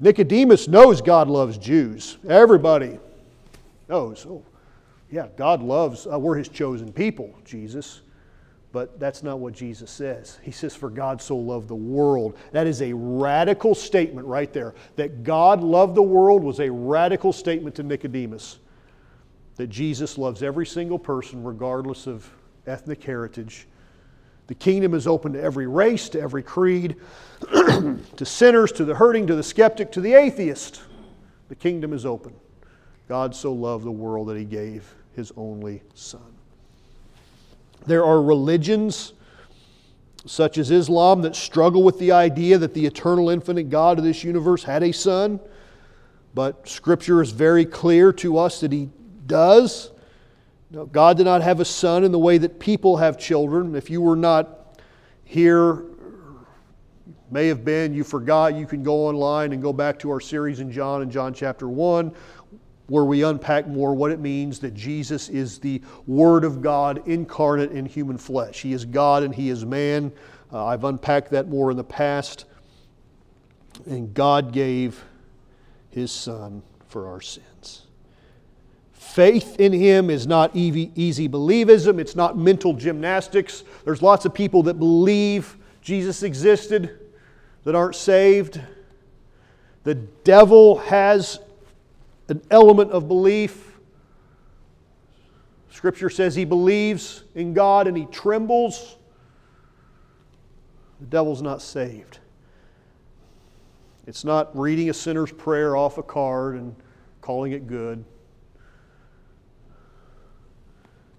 Nicodemus 0.00 0.68
knows 0.68 1.00
God 1.00 1.28
loves 1.28 1.58
Jews. 1.58 2.16
Everybody 2.28 2.98
knows. 3.88 4.26
Oh, 4.26 4.42
yeah, 5.10 5.28
God 5.36 5.62
loves, 5.62 6.06
uh, 6.06 6.18
we're 6.18 6.36
his 6.36 6.48
chosen 6.48 6.92
people, 6.92 7.34
Jesus. 7.44 8.00
But 8.76 9.00
that's 9.00 9.22
not 9.22 9.38
what 9.38 9.54
Jesus 9.54 9.90
says. 9.90 10.38
He 10.42 10.50
says, 10.50 10.76
For 10.76 10.90
God 10.90 11.22
so 11.22 11.34
loved 11.34 11.68
the 11.68 11.74
world. 11.74 12.36
That 12.52 12.66
is 12.66 12.82
a 12.82 12.92
radical 12.92 13.74
statement 13.74 14.26
right 14.26 14.52
there. 14.52 14.74
That 14.96 15.24
God 15.24 15.62
loved 15.62 15.94
the 15.94 16.02
world 16.02 16.44
was 16.44 16.60
a 16.60 16.70
radical 16.70 17.32
statement 17.32 17.74
to 17.76 17.82
Nicodemus 17.82 18.58
that 19.54 19.68
Jesus 19.68 20.18
loves 20.18 20.42
every 20.42 20.66
single 20.66 20.98
person, 20.98 21.42
regardless 21.42 22.06
of 22.06 22.30
ethnic 22.66 23.02
heritage. 23.02 23.66
The 24.46 24.54
kingdom 24.54 24.92
is 24.92 25.06
open 25.06 25.32
to 25.32 25.40
every 25.40 25.66
race, 25.66 26.10
to 26.10 26.20
every 26.20 26.42
creed, 26.42 26.96
to 27.50 28.26
sinners, 28.26 28.72
to 28.72 28.84
the 28.84 28.96
hurting, 28.96 29.26
to 29.28 29.36
the 29.36 29.42
skeptic, 29.42 29.90
to 29.92 30.02
the 30.02 30.12
atheist. 30.12 30.82
The 31.48 31.54
kingdom 31.54 31.94
is 31.94 32.04
open. 32.04 32.34
God 33.08 33.34
so 33.34 33.54
loved 33.54 33.86
the 33.86 33.90
world 33.90 34.28
that 34.28 34.36
he 34.36 34.44
gave 34.44 34.94
his 35.14 35.32
only 35.34 35.82
Son. 35.94 36.35
There 37.84 38.04
are 38.04 38.22
religions, 38.22 39.12
such 40.24 40.58
as 40.58 40.70
Islam, 40.70 41.22
that 41.22 41.36
struggle 41.36 41.82
with 41.82 41.98
the 41.98 42.12
idea 42.12 42.58
that 42.58 42.74
the 42.74 42.86
eternal, 42.86 43.28
infinite 43.30 43.70
God 43.70 43.98
of 43.98 44.04
this 44.04 44.24
universe 44.24 44.64
had 44.64 44.82
a 44.82 44.92
Son. 44.92 45.38
But 46.34 46.68
Scripture 46.68 47.22
is 47.22 47.30
very 47.30 47.64
clear 47.64 48.12
to 48.14 48.38
us 48.38 48.60
that 48.60 48.72
he 48.72 48.90
does. 49.26 49.90
No, 50.70 50.84
God 50.86 51.16
did 51.16 51.24
not 51.24 51.42
have 51.42 51.60
a 51.60 51.64
son 51.64 52.02
in 52.04 52.12
the 52.12 52.18
way 52.18 52.38
that 52.38 52.58
people 52.58 52.96
have 52.96 53.18
children. 53.18 53.74
If 53.76 53.88
you 53.88 54.00
were 54.00 54.16
not 54.16 54.80
here, 55.24 55.84
may 57.30 57.46
have 57.48 57.64
been, 57.64 57.94
you 57.94 58.04
forgot, 58.04 58.54
you 58.54 58.66
can 58.66 58.82
go 58.82 59.06
online 59.06 59.52
and 59.52 59.62
go 59.62 59.72
back 59.72 59.98
to 60.00 60.10
our 60.10 60.20
series 60.20 60.60
in 60.60 60.70
John 60.70 61.02
and 61.02 61.10
John 61.10 61.32
chapter 61.32 61.68
1, 61.68 62.14
where 62.88 63.04
we 63.04 63.22
unpack 63.22 63.66
more 63.66 63.94
what 63.94 64.10
it 64.10 64.20
means 64.20 64.60
that 64.60 64.74
Jesus 64.74 65.28
is 65.28 65.58
the 65.58 65.82
Word 66.06 66.44
of 66.44 66.62
God 66.62 67.06
incarnate 67.06 67.72
in 67.72 67.84
human 67.84 68.16
flesh. 68.16 68.62
He 68.62 68.72
is 68.72 68.84
God 68.84 69.22
and 69.22 69.34
He 69.34 69.50
is 69.50 69.64
man. 69.64 70.12
Uh, 70.52 70.66
I've 70.66 70.84
unpacked 70.84 71.30
that 71.30 71.48
more 71.48 71.70
in 71.70 71.76
the 71.76 71.84
past. 71.84 72.44
And 73.86 74.14
God 74.14 74.52
gave 74.52 75.02
His 75.90 76.12
Son 76.12 76.62
for 76.88 77.08
our 77.08 77.20
sins. 77.20 77.82
Faith 78.92 79.58
in 79.58 79.72
Him 79.72 80.10
is 80.10 80.26
not 80.26 80.54
easy 80.54 81.28
believism, 81.28 81.98
it's 81.98 82.14
not 82.14 82.36
mental 82.36 82.74
gymnastics. 82.74 83.64
There's 83.84 84.02
lots 84.02 84.24
of 84.24 84.34
people 84.34 84.62
that 84.64 84.74
believe 84.74 85.56
Jesus 85.80 86.22
existed 86.22 86.98
that 87.64 87.74
aren't 87.74 87.94
saved. 87.94 88.60
The 89.84 89.94
devil 89.94 90.78
has 90.78 91.38
an 92.28 92.42
element 92.50 92.90
of 92.90 93.08
belief. 93.08 93.78
Scripture 95.70 96.10
says 96.10 96.34
he 96.34 96.44
believes 96.44 97.24
in 97.34 97.54
God 97.54 97.86
and 97.86 97.96
he 97.96 98.06
trembles. 98.06 98.96
The 101.00 101.06
devil's 101.06 101.42
not 101.42 101.60
saved. 101.60 102.18
It's 104.06 104.24
not 104.24 104.56
reading 104.56 104.88
a 104.88 104.94
sinner's 104.94 105.32
prayer 105.32 105.76
off 105.76 105.98
a 105.98 106.02
card 106.02 106.56
and 106.56 106.74
calling 107.20 107.52
it 107.52 107.66
good. 107.66 108.04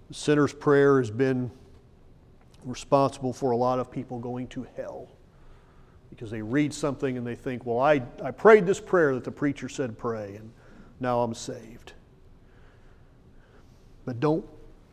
The 0.08 0.14
sinner's 0.14 0.54
prayer 0.54 0.98
has 0.98 1.10
been 1.10 1.50
responsible 2.64 3.32
for 3.32 3.50
a 3.50 3.56
lot 3.56 3.78
of 3.78 3.90
people 3.90 4.18
going 4.18 4.46
to 4.48 4.66
hell 4.76 5.08
because 6.10 6.30
they 6.30 6.42
read 6.42 6.72
something 6.72 7.18
and 7.18 7.26
they 7.26 7.34
think, 7.34 7.66
well, 7.66 7.78
I, 7.78 8.02
I 8.22 8.30
prayed 8.30 8.66
this 8.66 8.80
prayer 8.80 9.14
that 9.14 9.24
the 9.24 9.30
preacher 9.30 9.68
said 9.68 9.98
pray, 9.98 10.36
and 10.36 10.50
now 11.00 11.20
I'm 11.20 11.34
saved. 11.34 11.92
But 14.04 14.20
don't, 14.20 14.44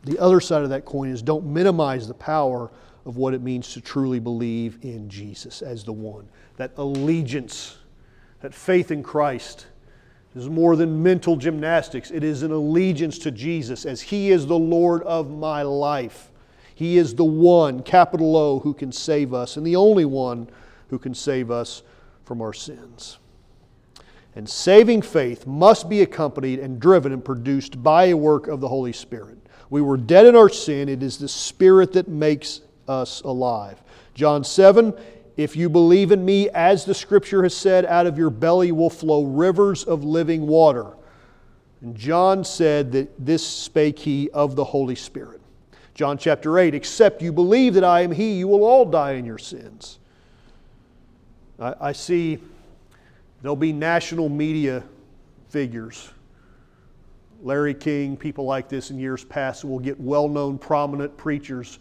the 0.04 0.18
other 0.18 0.40
side 0.40 0.62
of 0.62 0.70
that 0.70 0.84
coin 0.84 1.08
is 1.08 1.22
don't 1.22 1.46
minimize 1.46 2.06
the 2.06 2.14
power 2.14 2.70
of 3.06 3.16
what 3.16 3.34
it 3.34 3.40
means 3.40 3.72
to 3.72 3.80
truly 3.80 4.18
believe 4.18 4.78
in 4.82 5.08
Jesus 5.08 5.62
as 5.62 5.84
the 5.84 5.92
one. 5.92 6.28
That 6.56 6.72
allegiance, 6.76 7.78
that 8.40 8.54
faith 8.54 8.90
in 8.90 9.02
Christ 9.02 9.66
is 10.34 10.50
more 10.50 10.76
than 10.76 11.02
mental 11.02 11.36
gymnastics. 11.36 12.10
It 12.10 12.22
is 12.22 12.42
an 12.42 12.52
allegiance 12.52 13.18
to 13.20 13.30
Jesus 13.30 13.86
as 13.86 14.02
He 14.02 14.30
is 14.30 14.46
the 14.46 14.58
Lord 14.58 15.02
of 15.04 15.30
my 15.30 15.62
life. 15.62 16.30
He 16.74 16.98
is 16.98 17.14
the 17.14 17.24
one, 17.24 17.82
capital 17.82 18.36
O, 18.36 18.58
who 18.58 18.74
can 18.74 18.92
save 18.92 19.32
us, 19.32 19.56
and 19.56 19.66
the 19.66 19.76
only 19.76 20.04
one 20.04 20.50
who 20.88 20.98
can 20.98 21.14
save 21.14 21.50
us 21.50 21.82
from 22.24 22.42
our 22.42 22.52
sins. 22.52 23.18
And 24.36 24.48
saving 24.48 25.02
faith 25.02 25.46
must 25.46 25.88
be 25.88 26.02
accompanied 26.02 26.60
and 26.60 26.78
driven 26.78 27.12
and 27.12 27.24
produced 27.24 27.82
by 27.82 28.06
a 28.06 28.16
work 28.16 28.46
of 28.46 28.60
the 28.60 28.68
Holy 28.68 28.92
Spirit. 28.92 29.38
We 29.70 29.80
were 29.80 29.96
dead 29.96 30.26
in 30.26 30.36
our 30.36 30.48
sin. 30.48 30.88
It 30.88 31.02
is 31.02 31.18
the 31.18 31.28
Spirit 31.28 31.92
that 31.94 32.06
makes 32.06 32.60
us 32.86 33.22
alive. 33.22 33.82
John 34.14 34.44
7 34.44 34.94
if 35.36 35.54
you 35.54 35.68
believe 35.68 36.12
in 36.12 36.24
me, 36.24 36.48
as 36.50 36.84
the 36.84 36.94
scripture 36.94 37.42
has 37.42 37.54
said, 37.54 37.84
out 37.84 38.06
of 38.06 38.16
your 38.16 38.30
belly 38.30 38.72
will 38.72 38.88
flow 38.88 39.24
rivers 39.24 39.84
of 39.84 40.02
living 40.02 40.46
water. 40.46 40.94
And 41.82 41.94
John 41.94 42.42
said 42.42 42.92
that 42.92 43.24
this 43.24 43.46
spake 43.46 43.98
he 43.98 44.30
of 44.30 44.56
the 44.56 44.64
Holy 44.64 44.94
Spirit. 44.94 45.42
John 45.94 46.16
chapter 46.16 46.58
8, 46.58 46.74
except 46.74 47.20
you 47.20 47.32
believe 47.32 47.74
that 47.74 47.84
I 47.84 48.00
am 48.00 48.12
he, 48.12 48.32
you 48.32 48.48
will 48.48 48.64
all 48.64 48.86
die 48.86 49.12
in 49.12 49.26
your 49.26 49.38
sins. 49.38 49.98
I, 51.58 51.74
I 51.80 51.92
see 51.92 52.38
there'll 53.42 53.56
be 53.56 53.72
national 53.72 54.28
media 54.28 54.82
figures. 55.48 56.10
Larry 57.42 57.74
King, 57.74 58.16
people 58.16 58.44
like 58.44 58.68
this 58.68 58.90
in 58.90 58.98
years 58.98 59.24
past 59.24 59.64
will 59.64 59.78
get 59.78 60.00
well 60.00 60.28
known, 60.28 60.58
prominent 60.58 61.16
preachers 61.16 61.78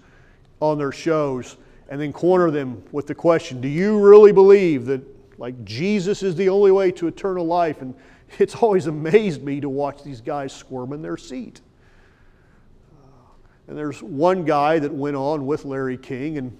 on 0.59 0.77
their 0.77 0.91
shows 0.91 1.57
and 1.89 2.01
then 2.01 2.11
corner 2.11 2.51
them 2.51 2.83
with 2.91 3.07
the 3.07 3.15
question 3.15 3.61
Do 3.61 3.67
you 3.67 3.99
really 3.99 4.31
believe 4.31 4.85
that, 4.85 5.01
like, 5.37 5.63
Jesus 5.63 6.23
is 6.23 6.35
the 6.35 6.49
only 6.49 6.71
way 6.71 6.91
to 6.93 7.07
eternal 7.07 7.45
life? 7.45 7.81
And 7.81 7.93
it's 8.39 8.55
always 8.55 8.87
amazed 8.87 9.43
me 9.43 9.59
to 9.61 9.69
watch 9.69 10.03
these 10.03 10.21
guys 10.21 10.53
squirm 10.53 10.93
in 10.93 11.01
their 11.01 11.17
seat. 11.17 11.61
And 13.67 13.75
there's 13.75 14.03
one 14.03 14.45
guy 14.45 14.77
that 14.77 14.93
went 14.93 15.15
on 15.15 15.47
with 15.47 15.65
Larry 15.65 15.97
King, 15.97 16.37
and 16.37 16.55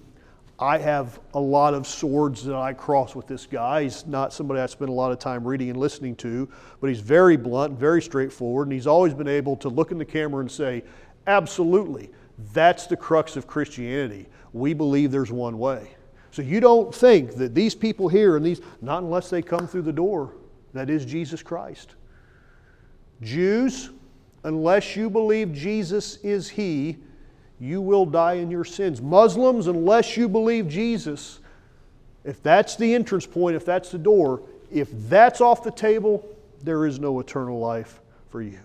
I 0.58 0.78
have 0.78 1.20
a 1.34 1.40
lot 1.40 1.74
of 1.74 1.86
swords 1.86 2.44
that 2.44 2.56
I 2.56 2.72
cross 2.72 3.14
with 3.14 3.26
this 3.26 3.44
guy. 3.44 3.82
He's 3.82 4.06
not 4.06 4.32
somebody 4.32 4.60
I 4.60 4.66
spend 4.66 4.88
a 4.88 4.92
lot 4.94 5.12
of 5.12 5.18
time 5.18 5.46
reading 5.46 5.68
and 5.68 5.78
listening 5.78 6.16
to, 6.16 6.48
but 6.80 6.88
he's 6.88 7.00
very 7.00 7.36
blunt 7.36 7.78
very 7.78 8.00
straightforward, 8.00 8.68
and 8.68 8.72
he's 8.72 8.86
always 8.86 9.12
been 9.12 9.28
able 9.28 9.56
to 9.56 9.68
look 9.68 9.92
in 9.92 9.98
the 9.98 10.04
camera 10.04 10.40
and 10.40 10.50
say, 10.50 10.82
Absolutely, 11.26 12.10
that's 12.52 12.86
the 12.86 12.96
crux 12.96 13.36
of 13.36 13.46
Christianity 13.46 14.26
we 14.56 14.72
believe 14.72 15.10
there's 15.10 15.30
one 15.30 15.58
way. 15.58 15.90
So 16.30 16.42
you 16.42 16.60
don't 16.60 16.94
think 16.94 17.34
that 17.36 17.54
these 17.54 17.74
people 17.74 18.08
here 18.08 18.36
and 18.36 18.44
these, 18.44 18.60
not 18.80 19.02
unless 19.02 19.30
they 19.30 19.42
come 19.42 19.66
through 19.66 19.82
the 19.82 19.92
door, 19.92 20.34
that 20.72 20.90
is 20.90 21.04
Jesus 21.04 21.42
Christ. 21.42 21.94
Jews, 23.22 23.90
unless 24.44 24.96
you 24.96 25.08
believe 25.08 25.52
Jesus 25.52 26.16
is 26.18 26.48
He, 26.48 26.98
you 27.60 27.80
will 27.80 28.06
die 28.06 28.34
in 28.34 28.50
your 28.50 28.64
sins. 28.64 29.00
Muslims, 29.00 29.66
unless 29.66 30.16
you 30.16 30.28
believe 30.28 30.68
Jesus, 30.68 31.40
if 32.24 32.42
that's 32.42 32.76
the 32.76 32.94
entrance 32.94 33.26
point, 33.26 33.56
if 33.56 33.64
that's 33.64 33.90
the 33.90 33.98
door, 33.98 34.42
if 34.70 34.88
that's 35.08 35.40
off 35.40 35.62
the 35.62 35.70
table, 35.70 36.26
there 36.62 36.86
is 36.86 36.98
no 36.98 37.20
eternal 37.20 37.58
life 37.58 38.00
for 38.28 38.42
you. 38.42 38.60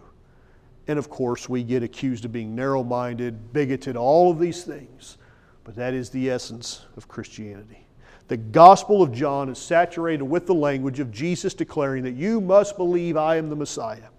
And 0.87 0.97
of 0.97 1.09
course, 1.09 1.47
we 1.47 1.63
get 1.63 1.83
accused 1.83 2.25
of 2.25 2.31
being 2.31 2.55
narrow 2.55 2.83
minded, 2.83 3.53
bigoted, 3.53 3.95
all 3.95 4.31
of 4.31 4.39
these 4.39 4.63
things. 4.63 5.17
But 5.63 5.75
that 5.75 5.93
is 5.93 6.09
the 6.09 6.29
essence 6.29 6.85
of 6.97 7.07
Christianity. 7.07 7.85
The 8.27 8.37
Gospel 8.37 9.01
of 9.01 9.11
John 9.11 9.49
is 9.49 9.59
saturated 9.59 10.23
with 10.23 10.47
the 10.47 10.55
language 10.55 10.99
of 10.99 11.11
Jesus 11.11 11.53
declaring 11.53 12.03
that 12.03 12.15
you 12.15 12.41
must 12.41 12.77
believe 12.77 13.15
I 13.15 13.35
am 13.35 13.49
the 13.49 13.55
Messiah. 13.55 14.09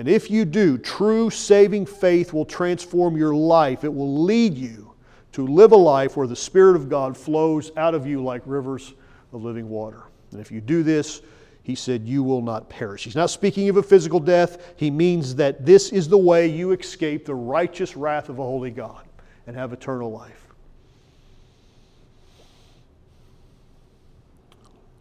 And 0.00 0.08
if 0.08 0.30
you 0.30 0.46
do, 0.46 0.78
true 0.78 1.28
saving 1.28 1.84
faith 1.84 2.32
will 2.32 2.46
transform 2.46 3.18
your 3.18 3.34
life. 3.34 3.84
It 3.84 3.92
will 3.92 4.22
lead 4.24 4.56
you 4.56 4.94
to 5.32 5.46
live 5.46 5.72
a 5.72 5.76
life 5.76 6.16
where 6.16 6.26
the 6.26 6.34
Spirit 6.34 6.74
of 6.74 6.88
God 6.88 7.14
flows 7.14 7.70
out 7.76 7.94
of 7.94 8.06
you 8.06 8.24
like 8.24 8.40
rivers 8.46 8.94
of 9.34 9.44
living 9.44 9.68
water. 9.68 10.04
And 10.30 10.40
if 10.40 10.50
you 10.50 10.62
do 10.62 10.82
this, 10.82 11.20
he 11.64 11.74
said, 11.74 12.08
You 12.08 12.22
will 12.22 12.40
not 12.40 12.70
perish. 12.70 13.04
He's 13.04 13.14
not 13.14 13.28
speaking 13.28 13.68
of 13.68 13.76
a 13.76 13.82
physical 13.82 14.20
death. 14.20 14.72
He 14.76 14.90
means 14.90 15.34
that 15.34 15.66
this 15.66 15.92
is 15.92 16.08
the 16.08 16.16
way 16.16 16.46
you 16.46 16.72
escape 16.72 17.26
the 17.26 17.34
righteous 17.34 17.94
wrath 17.94 18.30
of 18.30 18.38
a 18.38 18.42
holy 18.42 18.70
God 18.70 19.04
and 19.46 19.54
have 19.54 19.74
eternal 19.74 20.10
life. 20.10 20.46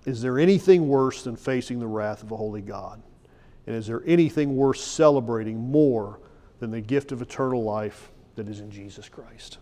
Is 0.03 0.21
there 0.21 0.37
anything 0.37 0.89
worse 0.89 1.23
than 1.23 1.37
facing 1.37 1.79
the 1.79 1.87
wrath 1.87 2.21
of 2.21 2.33
a 2.33 2.35
holy 2.35 2.61
God? 2.61 3.01
And 3.69 3.77
is 3.77 3.85
there 3.85 4.01
anything 4.07 4.55
worth 4.55 4.79
celebrating 4.79 5.59
more 5.59 6.19
than 6.59 6.71
the 6.71 6.81
gift 6.81 7.11
of 7.11 7.21
eternal 7.21 7.63
life 7.63 8.11
that 8.33 8.49
is 8.49 8.61
in 8.61 8.71
Jesus 8.71 9.07
Christ? 9.07 9.59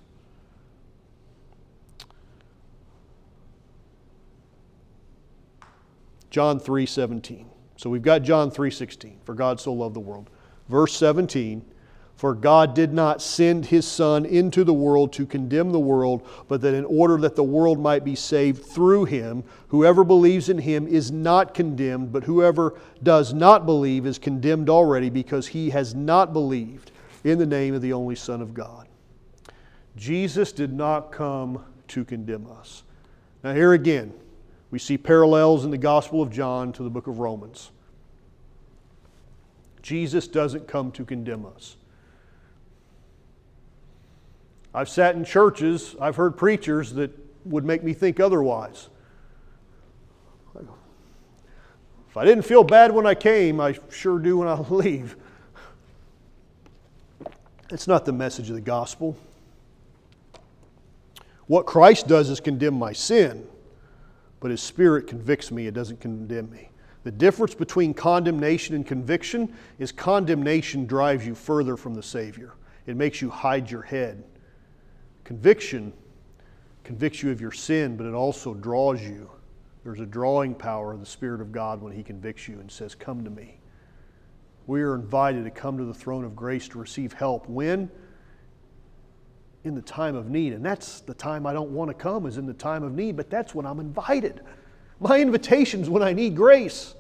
John 6.29 6.57
3:17. 6.57 7.47
So 7.75 7.89
we've 7.89 8.01
got 8.01 8.21
John 8.21 8.49
3:16. 8.49 9.19
For 9.25 9.35
God 9.35 9.59
so 9.59 9.73
loved 9.73 9.97
the 9.97 9.99
world. 9.99 10.29
Verse 10.69 10.95
17 10.95 11.65
for 12.17 12.33
God 12.33 12.73
did 12.73 12.93
not 12.93 13.21
send 13.21 13.67
his 13.67 13.87
Son 13.87 14.25
into 14.25 14.63
the 14.63 14.73
world 14.73 15.13
to 15.13 15.25
condemn 15.25 15.71
the 15.71 15.79
world, 15.79 16.27
but 16.47 16.61
that 16.61 16.73
in 16.73 16.83
order 16.85 17.15
that 17.17 17.35
the 17.35 17.43
world 17.43 17.79
might 17.79 18.03
be 18.03 18.15
saved 18.15 18.65
through 18.65 19.05
him, 19.05 19.43
whoever 19.67 20.03
believes 20.03 20.49
in 20.49 20.57
him 20.57 20.87
is 20.87 21.11
not 21.11 21.53
condemned, 21.53 22.11
but 22.11 22.23
whoever 22.23 22.73
does 23.03 23.35
not 23.35 23.67
believe 23.67 24.07
is 24.07 24.17
condemned 24.17 24.67
already 24.67 25.11
because 25.11 25.47
he 25.47 25.69
has 25.69 25.93
not 25.93 26.33
believed 26.33 26.91
in 27.23 27.37
the 27.37 27.45
name 27.45 27.75
of 27.75 27.83
the 27.83 27.93
only 27.93 28.15
Son 28.15 28.41
of 28.41 28.51
God. 28.51 28.87
Jesus 29.95 30.51
did 30.51 30.73
not 30.73 31.11
come 31.11 31.63
to 31.89 32.03
condemn 32.03 32.47
us. 32.49 32.81
Now, 33.43 33.53
here 33.53 33.73
again, 33.73 34.11
we 34.71 34.79
see 34.79 34.97
parallels 34.97 35.65
in 35.65 35.71
the 35.71 35.77
Gospel 35.77 36.23
of 36.23 36.31
John 36.31 36.73
to 36.73 36.83
the 36.83 36.89
book 36.89 37.05
of 37.05 37.19
Romans. 37.19 37.69
Jesus 39.83 40.27
doesn't 40.27 40.67
come 40.67 40.91
to 40.93 41.05
condemn 41.05 41.45
us. 41.45 41.77
I've 44.73 44.89
sat 44.89 45.15
in 45.15 45.25
churches, 45.25 45.95
I've 45.99 46.15
heard 46.15 46.37
preachers 46.37 46.93
that 46.93 47.11
would 47.45 47.65
make 47.65 47.83
me 47.83 47.93
think 47.93 48.19
otherwise. 48.19 48.89
If 52.09 52.17
I 52.17 52.25
didn't 52.25 52.45
feel 52.45 52.63
bad 52.63 52.91
when 52.91 53.05
I 53.05 53.13
came, 53.13 53.59
I 53.59 53.77
sure 53.91 54.17
do 54.17 54.37
when 54.37 54.47
I 54.47 54.59
leave. 54.69 55.17
It's 57.69 57.87
not 57.87 58.05
the 58.05 58.13
message 58.13 58.49
of 58.49 58.55
the 58.55 58.61
gospel. 58.61 59.17
What 61.47 61.65
Christ 61.65 62.07
does 62.07 62.29
is 62.29 62.39
condemn 62.39 62.73
my 62.73 62.93
sin, 62.93 63.45
but 64.39 64.51
His 64.51 64.61
Spirit 64.61 65.07
convicts 65.07 65.51
me, 65.51 65.67
it 65.67 65.73
doesn't 65.73 65.99
condemn 65.99 66.49
me. 66.49 66.69
The 67.03 67.11
difference 67.11 67.55
between 67.55 67.93
condemnation 67.93 68.75
and 68.75 68.85
conviction 68.85 69.53
is 69.79 69.91
condemnation 69.91 70.85
drives 70.85 71.25
you 71.25 71.35
further 71.35 71.77
from 71.77 71.93
the 71.93 72.03
Savior, 72.03 72.53
it 72.85 72.97
makes 72.97 73.21
you 73.21 73.29
hide 73.29 73.69
your 73.69 73.81
head. 73.81 74.23
Conviction 75.27 75.91
convicts 76.85 77.21
you 77.21 77.31
of 77.31 77.41
your 77.41 77.51
sin, 77.51 77.97
but 77.97 78.05
it 78.05 78.13
also 78.13 78.53
draws 78.53 79.01
you. 79.03 79.29
There's 79.83 79.99
a 79.99 80.05
drawing 80.05 80.55
power 80.55 80.93
of 80.93 81.01
the 81.01 81.05
Spirit 81.05 81.41
of 81.41 81.51
God 81.51 81.81
when 81.81 81.91
He 81.91 82.01
convicts 82.01 82.47
you 82.47 82.61
and 82.61 82.71
says, 82.71 82.95
Come 82.95 83.25
to 83.25 83.29
me. 83.29 83.59
We 84.67 84.81
are 84.83 84.95
invited 84.95 85.43
to 85.43 85.51
come 85.51 85.77
to 85.79 85.83
the 85.83 85.93
throne 85.93 86.23
of 86.23 86.33
grace 86.33 86.69
to 86.69 86.79
receive 86.79 87.11
help. 87.11 87.45
When? 87.49 87.91
In 89.65 89.75
the 89.75 89.81
time 89.81 90.15
of 90.15 90.29
need. 90.29 90.53
And 90.53 90.63
that's 90.63 91.01
the 91.01 91.13
time 91.13 91.45
I 91.45 91.51
don't 91.51 91.71
want 91.71 91.89
to 91.89 91.93
come, 91.93 92.25
is 92.25 92.37
in 92.37 92.45
the 92.45 92.53
time 92.53 92.83
of 92.83 92.93
need, 92.93 93.17
but 93.17 93.29
that's 93.29 93.53
when 93.53 93.65
I'm 93.65 93.81
invited. 93.81 94.39
My 95.01 95.19
invitation 95.19 95.81
is 95.81 95.89
when 95.89 96.03
I 96.03 96.13
need 96.13 96.37
grace. 96.37 96.95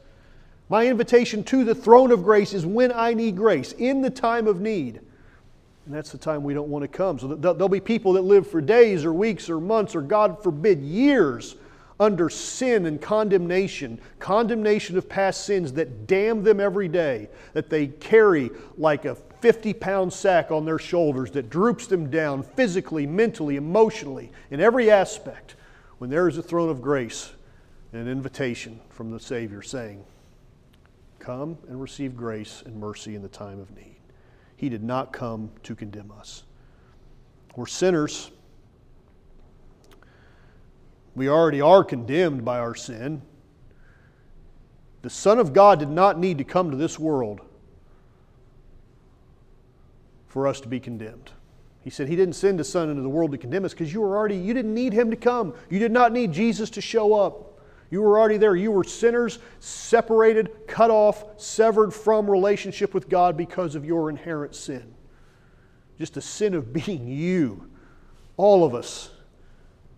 My 0.67 0.85
invitation 0.85 1.45
to 1.45 1.63
the 1.63 1.73
throne 1.73 2.11
of 2.11 2.25
grace 2.25 2.51
is 2.51 2.65
when 2.65 2.91
I 2.91 3.13
need 3.13 3.37
grace, 3.37 3.71
in 3.71 4.01
the 4.01 4.09
time 4.09 4.47
of 4.47 4.59
need. 4.59 4.99
And 5.87 5.95
that's 5.95 6.11
the 6.11 6.17
time 6.17 6.43
we 6.43 6.53
don't 6.53 6.67
want 6.67 6.83
to 6.83 6.89
come. 6.89 7.17
So 7.17 7.27
there'll 7.27 7.69
be 7.69 7.79
people 7.79 8.11
that 8.13 8.23
live 8.23 8.45
for 8.45 8.59
days 8.59 9.05
or 9.05 9.13
weeks 9.13 9.49
or 9.49 9.61
months 9.61 9.95
or, 9.95 10.01
God 10.01 10.43
forbid, 10.43 10.81
years 10.81 11.55
under 11.97 12.29
sin 12.29 12.85
and 12.87 13.01
condemnation, 13.01 13.97
condemnation 14.19 14.97
of 14.97 15.07
past 15.07 15.45
sins 15.45 15.71
that 15.73 16.05
damn 16.05 16.43
them 16.43 16.59
every 16.59 16.89
day, 16.89 17.29
that 17.53 17.69
they 17.69 17.87
carry 17.87 18.51
like 18.77 19.05
a 19.05 19.15
50 19.15 19.73
pound 19.75 20.11
sack 20.11 20.51
on 20.51 20.65
their 20.65 20.77
shoulders 20.77 21.31
that 21.31 21.49
droops 21.49 21.87
them 21.87 22.09
down 22.09 22.43
physically, 22.43 23.07
mentally, 23.07 23.55
emotionally, 23.55 24.29
in 24.51 24.59
every 24.59 24.91
aspect. 24.91 25.55
When 25.99 26.09
there 26.09 26.27
is 26.27 26.37
a 26.37 26.43
throne 26.43 26.67
of 26.67 26.81
grace 26.81 27.31
and 27.93 28.01
an 28.01 28.09
invitation 28.09 28.81
from 28.89 29.09
the 29.09 29.21
Savior 29.21 29.61
saying, 29.61 30.03
Come 31.19 31.57
and 31.69 31.81
receive 31.81 32.17
grace 32.17 32.61
and 32.65 32.75
mercy 32.75 33.15
in 33.15 33.21
the 33.21 33.29
time 33.29 33.61
of 33.61 33.73
need. 33.73 33.96
He 34.57 34.69
did 34.69 34.83
not 34.83 35.13
come 35.13 35.51
to 35.63 35.75
condemn 35.75 36.11
us. 36.11 36.43
We're 37.55 37.67
sinners. 37.67 38.31
We 41.15 41.29
already 41.29 41.61
are 41.61 41.83
condemned 41.83 42.43
by 42.43 42.59
our 42.59 42.75
sin. 42.75 43.21
The 45.03 45.09
Son 45.09 45.39
of 45.39 45.53
God 45.53 45.79
did 45.79 45.89
not 45.89 46.19
need 46.19 46.39
to 46.39 46.43
come 46.43 46.71
to 46.71 46.77
this 46.77 46.99
world 46.99 47.41
for 50.27 50.47
us 50.47 50.59
to 50.61 50.67
be 50.67 50.79
condemned. 50.79 51.31
He 51.83 51.89
said 51.89 52.09
he 52.09 52.15
didn't 52.15 52.35
send 52.35 52.59
his 52.59 52.69
son 52.69 52.89
into 52.89 53.01
the 53.01 53.09
world 53.09 53.31
to 53.31 53.37
condemn 53.37 53.63
us 53.63 53.73
because 53.73 53.93
you 53.93 54.01
were 54.01 54.17
already 54.17 54.35
you 54.35 54.53
didn't 54.53 54.73
need 54.73 54.91
him 54.91 55.09
to 55.09 55.15
come. 55.15 55.53
You 55.69 55.79
did 55.79 55.91
not 55.91 56.11
need 56.11 56.33
Jesus 56.33 56.69
to 56.71 56.81
show 56.81 57.13
up. 57.13 57.46
You 57.89 58.01
were 58.01 58.19
already 58.19 58.37
there. 58.37 58.55
You 58.55 58.71
were 58.71 58.83
sinners, 58.83 59.39
separated, 59.59 60.67
cut 60.67 60.91
off, 60.91 61.39
severed 61.39 61.93
from 61.93 62.29
relationship 62.29 62.93
with 62.93 63.07
God 63.09 63.37
because 63.37 63.75
of 63.75 63.85
your 63.85 64.09
inherent 64.09 64.55
sin. 64.55 64.93
Just 65.97 66.17
a 66.17 66.21
sin 66.21 66.53
of 66.53 66.73
being 66.73 67.07
you. 67.07 67.69
All 68.35 68.63
of 68.63 68.75
us. 68.75 69.09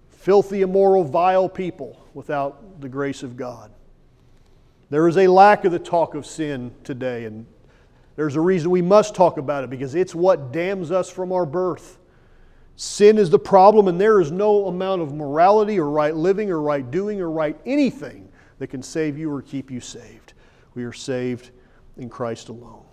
Filthy, 0.09 0.61
immoral, 0.61 1.03
vile 1.03 1.49
people 1.49 2.05
without 2.13 2.81
the 2.81 2.89
grace 2.89 3.23
of 3.23 3.37
God. 3.37 3.71
There 4.89 5.07
is 5.07 5.17
a 5.17 5.27
lack 5.27 5.65
of 5.65 5.71
the 5.71 5.79
talk 5.79 6.15
of 6.15 6.25
sin 6.25 6.73
today, 6.83 7.25
and 7.25 7.45
there's 8.15 8.35
a 8.35 8.41
reason 8.41 8.71
we 8.71 8.81
must 8.81 9.13
talk 9.15 9.37
about 9.37 9.63
it 9.63 9.69
because 9.69 9.95
it's 9.95 10.15
what 10.15 10.51
damns 10.51 10.91
us 10.91 11.09
from 11.09 11.31
our 11.31 11.45
birth. 11.45 11.98
Sin 12.79 13.17
is 13.17 13.29
the 13.29 13.37
problem, 13.37 13.89
and 13.89 13.99
there 13.99 14.21
is 14.21 14.31
no 14.31 14.67
amount 14.67 15.01
of 15.01 15.13
morality 15.13 15.77
or 15.77 15.89
right 15.89 16.15
living 16.15 16.49
or 16.49 16.61
right 16.61 16.89
doing 16.89 17.19
or 17.19 17.29
right 17.29 17.59
anything 17.65 18.29
that 18.57 18.67
can 18.67 18.81
save 18.81 19.17
you 19.17 19.29
or 19.29 19.41
keep 19.41 19.69
you 19.69 19.81
saved. 19.81 20.31
We 20.75 20.85
are 20.85 20.93
saved 20.93 21.51
in 21.97 22.07
Christ 22.07 22.47
alone. 22.47 22.85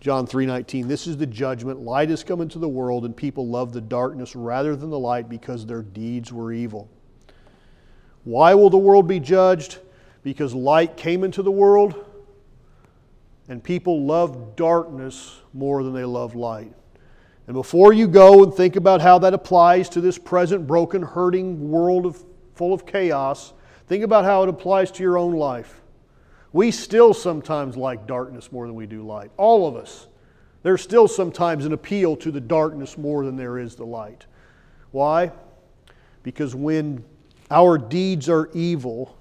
John 0.00 0.26
3:19 0.26 0.88
This 0.88 1.06
is 1.06 1.18
the 1.18 1.26
judgment 1.26 1.80
light 1.80 2.08
has 2.08 2.24
come 2.24 2.40
into 2.40 2.58
the 2.58 2.66
world 2.66 3.04
and 3.04 3.14
people 3.14 3.48
love 3.48 3.74
the 3.74 3.82
darkness 3.82 4.34
rather 4.34 4.74
than 4.74 4.88
the 4.88 4.98
light 4.98 5.28
because 5.28 5.66
their 5.66 5.82
deeds 5.82 6.32
were 6.32 6.54
evil. 6.54 6.88
Why 8.24 8.54
will 8.54 8.70
the 8.70 8.78
world 8.78 9.06
be 9.06 9.20
judged? 9.20 9.80
Because 10.22 10.54
light 10.54 10.96
came 10.96 11.22
into 11.22 11.42
the 11.42 11.52
world 11.52 12.02
and 13.46 13.62
people 13.62 14.06
love 14.06 14.56
darkness 14.56 15.42
more 15.52 15.82
than 15.82 15.92
they 15.92 16.06
love 16.06 16.34
light. 16.34 16.72
And 17.46 17.54
before 17.54 17.92
you 17.92 18.08
go 18.08 18.42
and 18.42 18.52
think 18.52 18.76
about 18.76 19.00
how 19.00 19.18
that 19.20 19.32
applies 19.32 19.88
to 19.90 20.00
this 20.00 20.18
present 20.18 20.66
broken, 20.66 21.02
hurting 21.02 21.70
world 21.70 22.06
of, 22.06 22.24
full 22.54 22.72
of 22.72 22.86
chaos, 22.86 23.52
think 23.86 24.02
about 24.02 24.24
how 24.24 24.42
it 24.42 24.48
applies 24.48 24.90
to 24.92 25.02
your 25.02 25.16
own 25.16 25.34
life. 25.34 25.80
We 26.52 26.70
still 26.70 27.14
sometimes 27.14 27.76
like 27.76 28.06
darkness 28.06 28.50
more 28.50 28.66
than 28.66 28.74
we 28.74 28.86
do 28.86 29.06
light. 29.06 29.30
All 29.36 29.68
of 29.68 29.76
us. 29.76 30.08
There's 30.62 30.82
still 30.82 31.06
sometimes 31.06 31.64
an 31.64 31.72
appeal 31.72 32.16
to 32.16 32.32
the 32.32 32.40
darkness 32.40 32.98
more 32.98 33.24
than 33.24 33.36
there 33.36 33.58
is 33.58 33.76
the 33.76 33.84
light. 33.84 34.26
Why? 34.90 35.30
Because 36.24 36.56
when 36.56 37.04
our 37.50 37.78
deeds 37.78 38.28
are 38.28 38.50
evil, 38.52 39.16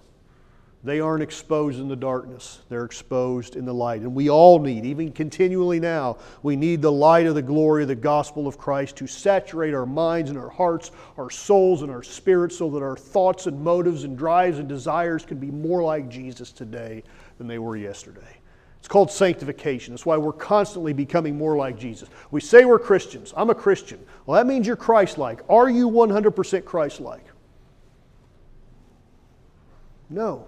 they 0.85 0.99
aren't 0.99 1.23
exposed 1.23 1.79
in 1.79 1.87
the 1.87 1.95
darkness. 1.95 2.59
They're 2.69 2.85
exposed 2.85 3.55
in 3.55 3.65
the 3.65 3.73
light. 3.73 4.01
And 4.01 4.13
we 4.13 4.29
all 4.29 4.59
need, 4.59 4.85
even 4.85 5.11
continually 5.11 5.79
now, 5.79 6.17
we 6.43 6.55
need 6.55 6.83
the 6.83 6.91
light 6.91 7.25
of 7.25 7.33
the 7.33 7.41
glory 7.41 7.81
of 7.81 7.87
the 7.87 7.95
gospel 7.95 8.47
of 8.47 8.59
Christ 8.59 8.95
to 8.97 9.07
saturate 9.07 9.73
our 9.73 9.87
minds 9.87 10.29
and 10.29 10.37
our 10.37 10.49
hearts, 10.49 10.91
our 11.17 11.31
souls 11.31 11.81
and 11.81 11.89
our 11.89 12.03
spirits, 12.03 12.59
so 12.59 12.69
that 12.69 12.83
our 12.83 12.95
thoughts 12.95 13.47
and 13.47 13.59
motives 13.59 14.03
and 14.03 14.15
drives 14.15 14.59
and 14.59 14.69
desires 14.69 15.25
can 15.25 15.39
be 15.39 15.49
more 15.49 15.81
like 15.81 16.07
Jesus 16.07 16.51
today 16.51 17.01
than 17.39 17.47
they 17.47 17.57
were 17.57 17.75
yesterday. 17.75 18.37
It's 18.77 18.87
called 18.87 19.09
sanctification. 19.09 19.91
That's 19.91 20.05
why 20.05 20.17
we're 20.17 20.33
constantly 20.33 20.93
becoming 20.93 21.35
more 21.35 21.57
like 21.57 21.79
Jesus. 21.79 22.09
We 22.29 22.41
say 22.41 22.63
we're 22.63 22.77
Christians. 22.77 23.33
I'm 23.35 23.49
a 23.49 23.55
Christian. 23.55 23.99
Well, 24.27 24.35
that 24.35 24.45
means 24.45 24.67
you're 24.67 24.75
Christ 24.75 25.17
like. 25.17 25.41
Are 25.49 25.67
you 25.67 25.89
100% 25.89 26.63
Christ 26.63 26.99
like? 26.99 27.25
No 30.11 30.47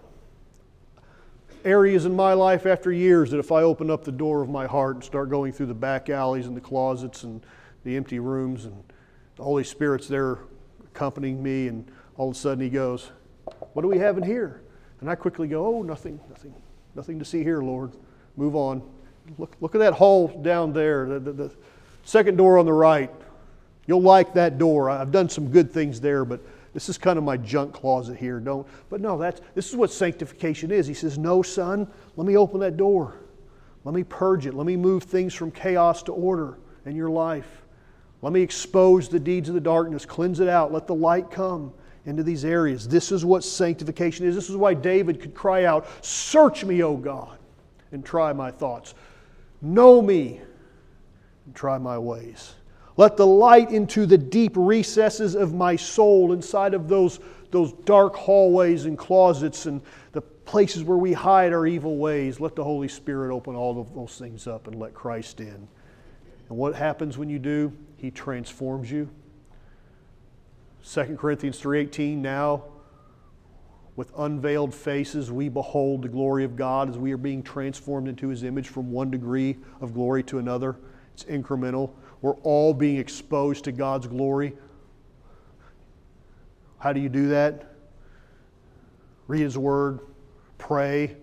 areas 1.67 2.05
in 2.05 2.15
my 2.15 2.33
life 2.33 2.65
after 2.65 2.91
years 2.91 3.29
that 3.31 3.39
if 3.39 3.51
I 3.51 3.61
open 3.61 3.91
up 3.91 4.05
the 4.05 4.11
door 4.11 4.41
of 4.41 4.49
my 4.49 4.65
heart 4.65 4.95
and 4.95 5.03
start 5.03 5.29
going 5.29 5.51
through 5.51 5.65
the 5.65 5.73
back 5.73 6.09
alleys 6.09 6.47
and 6.47 6.55
the 6.55 6.61
closets 6.61 7.23
and 7.23 7.45
the 7.83 7.97
empty 7.97 8.19
rooms 8.19 8.65
and 8.65 8.81
the 9.35 9.43
Holy 9.43 9.65
Spirit's 9.65 10.07
there 10.07 10.39
accompanying 10.85 11.43
me 11.43 11.67
and 11.67 11.91
all 12.15 12.29
of 12.29 12.35
a 12.35 12.39
sudden 12.39 12.63
he 12.63 12.69
goes, 12.69 13.11
What 13.73 13.81
do 13.81 13.89
we 13.89 13.97
have 13.97 14.17
in 14.17 14.23
here? 14.23 14.61
And 15.01 15.09
I 15.09 15.15
quickly 15.15 15.47
go, 15.47 15.65
Oh, 15.65 15.81
nothing, 15.81 16.19
nothing, 16.29 16.55
nothing 16.95 17.19
to 17.19 17.25
see 17.25 17.43
here, 17.43 17.61
Lord. 17.61 17.91
Move 18.37 18.55
on. 18.55 18.81
Look, 19.37 19.55
look 19.59 19.75
at 19.75 19.79
that 19.79 19.93
hole 19.93 20.29
down 20.41 20.71
there, 20.71 21.05
the, 21.07 21.19
the, 21.19 21.31
the 21.33 21.51
second 22.05 22.37
door 22.37 22.57
on 22.57 22.65
the 22.65 22.73
right. 22.73 23.11
You'll 23.87 24.01
like 24.01 24.33
that 24.33 24.57
door. 24.57 24.89
I've 24.89 25.11
done 25.11 25.29
some 25.29 25.49
good 25.49 25.71
things 25.71 25.99
there, 26.01 26.25
but 26.25 26.41
this 26.73 26.89
is 26.89 26.97
kind 26.97 27.17
of 27.17 27.23
my 27.23 27.37
junk 27.37 27.73
closet 27.73 28.17
here. 28.17 28.39
Don't, 28.39 28.67
but 28.89 29.01
no, 29.01 29.17
that's, 29.17 29.41
this 29.55 29.69
is 29.69 29.75
what 29.75 29.91
sanctification 29.91 30.69
is. 30.69 30.85
He 30.85 30.93
says, 30.93 31.17
No, 31.17 31.41
son, 31.41 31.87
let 32.17 32.27
me 32.27 32.37
open 32.37 32.59
that 32.59 32.77
door. 32.77 33.15
Let 33.83 33.95
me 33.95 34.03
purge 34.03 34.45
it. 34.45 34.53
Let 34.53 34.67
me 34.67 34.75
move 34.75 35.03
things 35.03 35.33
from 35.33 35.49
chaos 35.49 36.03
to 36.03 36.11
order 36.11 36.57
in 36.85 36.95
your 36.95 37.09
life. 37.09 37.63
Let 38.21 38.33
me 38.33 38.41
expose 38.41 39.07
the 39.07 39.19
deeds 39.19 39.47
of 39.47 39.55
the 39.55 39.61
darkness, 39.61 40.05
cleanse 40.05 40.39
it 40.39 40.49
out, 40.49 40.73
let 40.73 40.87
the 40.87 40.95
light 40.95 41.31
come 41.31 41.71
into 42.05 42.23
these 42.23 42.43
areas. 42.43 42.87
This 42.87 43.11
is 43.11 43.23
what 43.23 43.43
sanctification 43.43 44.25
is. 44.25 44.35
This 44.35 44.49
is 44.49 44.55
why 44.55 44.73
David 44.73 45.21
could 45.21 45.33
cry 45.33 45.65
out, 45.65 45.87
Search 46.03 46.65
me, 46.65 46.83
O 46.83 46.97
God, 46.97 47.37
and 47.91 48.03
try 48.03 48.33
my 48.33 48.51
thoughts. 48.51 48.93
Know 49.61 50.01
me 50.01 50.41
and 51.45 51.55
try 51.55 51.77
my 51.77 51.97
ways. 51.97 52.53
Let 52.97 53.15
the 53.15 53.27
light 53.27 53.71
into 53.71 54.07
the 54.07 54.17
deep 54.17 54.53
recesses 54.55 55.35
of 55.35 55.53
my 55.53 55.75
soul, 55.75 56.33
inside 56.33 56.73
of 56.73 56.89
those, 56.89 57.19
those 57.51 57.71
dark 57.85 58.15
hallways 58.15 58.85
and 58.85 58.97
closets 58.97 59.67
and 59.67 59.81
the 60.13 60.21
places 60.21 60.83
where 60.83 60.97
we 60.97 61.13
hide 61.13 61.53
our 61.53 61.67
evil 61.67 61.97
ways. 61.97 62.39
Let 62.39 62.55
the 62.55 62.63
Holy 62.63 62.87
Spirit 62.87 63.33
open 63.33 63.55
all 63.55 63.79
of 63.79 63.93
those 63.93 64.17
things 64.17 64.47
up 64.47 64.65
and 64.65 64.79
let 64.79 64.95
Christ 64.95 65.39
in. 65.39 65.67
And 66.49 66.57
what 66.57 66.73
happens 66.73 67.17
when 67.17 67.29
you 67.29 67.37
do? 67.37 67.71
He 67.97 68.09
transforms 68.09 68.89
you. 68.89 69.09
2 70.83 71.17
Corinthians 71.17 71.59
3:18 71.59 72.21
now 72.21 72.63
with 73.97 74.11
unveiled 74.17 74.73
faces 74.73 75.31
we 75.31 75.49
behold 75.49 76.03
the 76.03 76.07
glory 76.07 76.43
of 76.43 76.55
God 76.55 76.87
as 76.87 76.97
we 76.97 77.11
are 77.11 77.17
being 77.17 77.43
transformed 77.43 78.07
into 78.07 78.29
his 78.29 78.43
image 78.43 78.69
from 78.69 78.91
one 78.91 79.11
degree 79.11 79.57
of 79.81 79.93
glory 79.93 80.23
to 80.23 80.37
another. 80.37 80.77
It's 81.13 81.25
incremental. 81.25 81.89
We're 82.21 82.35
all 82.37 82.73
being 82.73 82.97
exposed 82.97 83.63
to 83.65 83.71
God's 83.71 84.07
glory. 84.07 84.53
How 86.79 86.93
do 86.93 86.99
you 86.99 87.09
do 87.09 87.29
that? 87.29 87.73
Read 89.27 89.41
His 89.41 89.57
Word, 89.57 89.99
pray. 90.57 91.17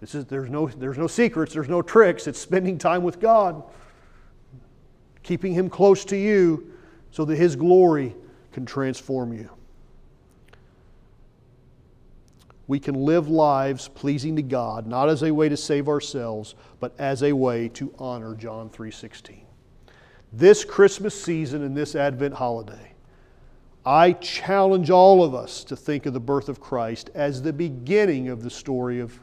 This 0.00 0.14
is, 0.14 0.24
there's, 0.24 0.50
no, 0.50 0.66
there's 0.66 0.98
no 0.98 1.06
secrets, 1.06 1.54
there's 1.54 1.68
no 1.68 1.82
tricks. 1.82 2.26
It's 2.26 2.38
spending 2.38 2.78
time 2.78 3.02
with 3.02 3.20
God, 3.20 3.62
keeping 5.22 5.52
Him 5.52 5.70
close 5.70 6.04
to 6.06 6.16
you 6.16 6.72
so 7.10 7.24
that 7.24 7.36
His 7.36 7.56
glory 7.56 8.16
can 8.52 8.66
transform 8.66 9.32
you. 9.32 9.48
We 12.72 12.80
can 12.80 12.94
live 12.94 13.28
lives 13.28 13.88
pleasing 13.88 14.34
to 14.34 14.40
God, 14.40 14.86
not 14.86 15.10
as 15.10 15.22
a 15.22 15.30
way 15.30 15.46
to 15.46 15.58
save 15.58 15.90
ourselves, 15.90 16.54
but 16.80 16.98
as 16.98 17.22
a 17.22 17.30
way 17.30 17.68
to 17.68 17.94
honor 17.98 18.34
John 18.34 18.70
3:16. 18.70 19.44
This 20.32 20.64
Christmas 20.64 21.14
season 21.14 21.62
and 21.64 21.76
this 21.76 21.94
Advent 21.94 22.32
holiday, 22.32 22.94
I 23.84 24.14
challenge 24.14 24.88
all 24.88 25.22
of 25.22 25.34
us 25.34 25.64
to 25.64 25.76
think 25.76 26.06
of 26.06 26.14
the 26.14 26.18
birth 26.18 26.48
of 26.48 26.60
Christ 26.60 27.10
as 27.12 27.42
the 27.42 27.52
beginning 27.52 28.30
of 28.30 28.42
the 28.42 28.48
story 28.48 29.00
of 29.00 29.20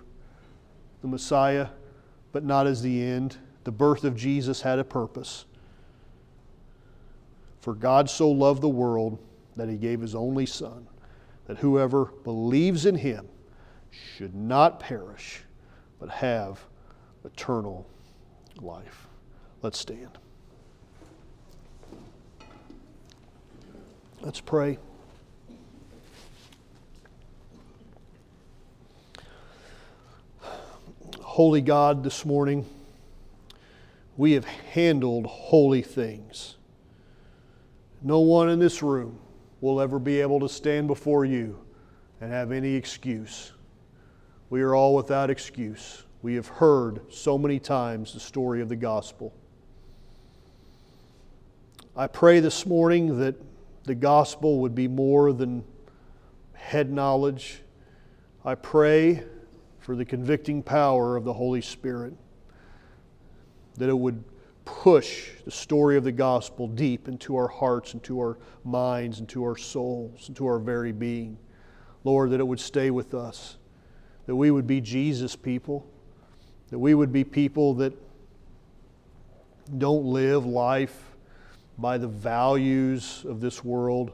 the 1.02 1.08
Messiah, 1.08 1.70
but 2.32 2.44
not 2.44 2.68
as 2.68 2.84
the 2.84 3.02
end. 3.02 3.38
The 3.64 3.72
birth 3.72 4.04
of 4.04 4.16
Jesus 4.16 4.62
had 4.62 4.78
a 4.78 4.84
purpose. 4.84 5.46
For 7.62 7.74
God 7.74 8.12
so 8.12 8.30
loved 8.30 8.62
the 8.62 8.70
world 8.70 9.18
that 9.56 9.70
he 9.70 9.78
gave 9.78 10.02
his 10.02 10.14
only 10.14 10.46
Son, 10.46 10.86
that 11.48 11.58
whoever 11.58 12.14
believes 12.24 12.86
in 12.86 12.94
him 12.94 13.28
should 13.92 14.36
not 14.36 14.80
perish, 14.80 15.44
but 16.00 16.10
have 16.10 16.60
eternal 17.26 17.88
life. 18.62 19.08
Let's 19.62 19.80
stand. 19.80 20.18
Let's 24.22 24.42
pray. 24.42 24.78
Holy 31.22 31.62
God, 31.62 32.04
this 32.04 32.26
morning, 32.26 32.66
we 34.18 34.34
have 34.34 34.44
handled 34.44 35.26
holy 35.26 35.82
things. 35.82 36.56
No 38.02 38.20
one 38.20 38.50
in 38.50 38.60
this 38.60 38.84
room 38.84 39.20
will 39.62 39.80
ever 39.80 40.00
be 40.00 40.20
able 40.20 40.42
to 40.42 40.50
stand 40.50 40.88
before 40.88 41.24
you 41.24 41.60
and 42.20 42.32
have 42.32 42.52
any 42.52 42.76
excuse. 42.76 43.54
We 44.50 44.64
are 44.64 44.74
all 44.74 44.96
without 44.96 45.30
excuse. 45.30 46.04
We 46.24 46.34
have 46.34 46.48
heard 46.48 47.02
so 47.14 47.38
many 47.38 47.60
times 47.60 48.14
the 48.14 48.20
story 48.20 48.62
of 48.62 48.70
the 48.70 48.76
gospel. 48.76 49.32
I 51.96 52.08
pray 52.08 52.40
this 52.40 52.66
morning 52.66 53.20
that 53.20 53.36
the 53.84 53.94
gospel 53.94 54.60
would 54.62 54.74
be 54.74 54.88
more 54.88 55.34
than 55.34 55.64
head 56.54 56.92
knowledge. 56.92 57.62
I 58.44 58.56
pray 58.56 59.24
for 59.78 59.96
the 59.96 60.04
convicting 60.04 60.64
power 60.64 61.16
of 61.16 61.26
the 61.26 61.34
Holy 61.34 61.62
Spirit, 61.62 62.16
that 63.76 63.88
it 63.88 63.98
would 63.98 64.24
push 64.66 65.30
the 65.46 65.52
story 65.52 65.96
of 65.96 66.04
the 66.04 66.12
gospel 66.12 66.68
deep 66.68 67.08
into 67.08 67.36
our 67.36 67.48
hearts, 67.48 67.94
into 67.94 68.20
our 68.20 68.40
minds, 68.64 69.20
into 69.20 69.44
our 69.44 69.58
souls, 69.58 70.28
into 70.28 70.48
our 70.48 70.58
very 70.58 70.92
being. 70.92 71.38
Lord, 72.04 72.32
that 72.32 72.40
it 72.40 72.48
would 72.48 72.60
stay 72.60 72.90
with 72.90 73.14
us 73.14 73.59
that 74.30 74.36
we 74.36 74.52
would 74.52 74.68
be 74.68 74.80
Jesus 74.80 75.36
people, 75.36 75.84
that 76.70 76.78
we 76.78 76.94
would 76.94 77.12
be 77.12 77.24
people 77.24 77.74
that 77.74 77.92
don't 79.80 80.06
live 80.06 80.46
life 80.46 81.16
by 81.80 81.98
the 81.98 82.08
values 82.08 83.26
of 83.28 83.42
this 83.42 83.64
world. 83.64 84.12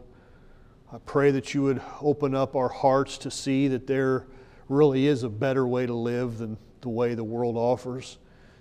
I 0.90 1.00
pray 1.00 1.32
that 1.32 1.54
you 1.54 1.64
would 1.64 1.82
open 2.00 2.34
up 2.34 2.56
our 2.56 2.70
hearts 2.70 3.18
to 3.18 3.30
see 3.30 3.68
that 3.68 3.88
there 3.88 4.26
really 4.70 5.06
is 5.08 5.24
a 5.24 5.30
better 5.30 5.68
way 5.68 5.86
to 5.86 5.94
live 5.94 6.38
than 6.38 6.58
the 6.80 6.88
way 6.88 7.14
the 7.14 7.22
world 7.22 7.58
offers. 7.58 8.18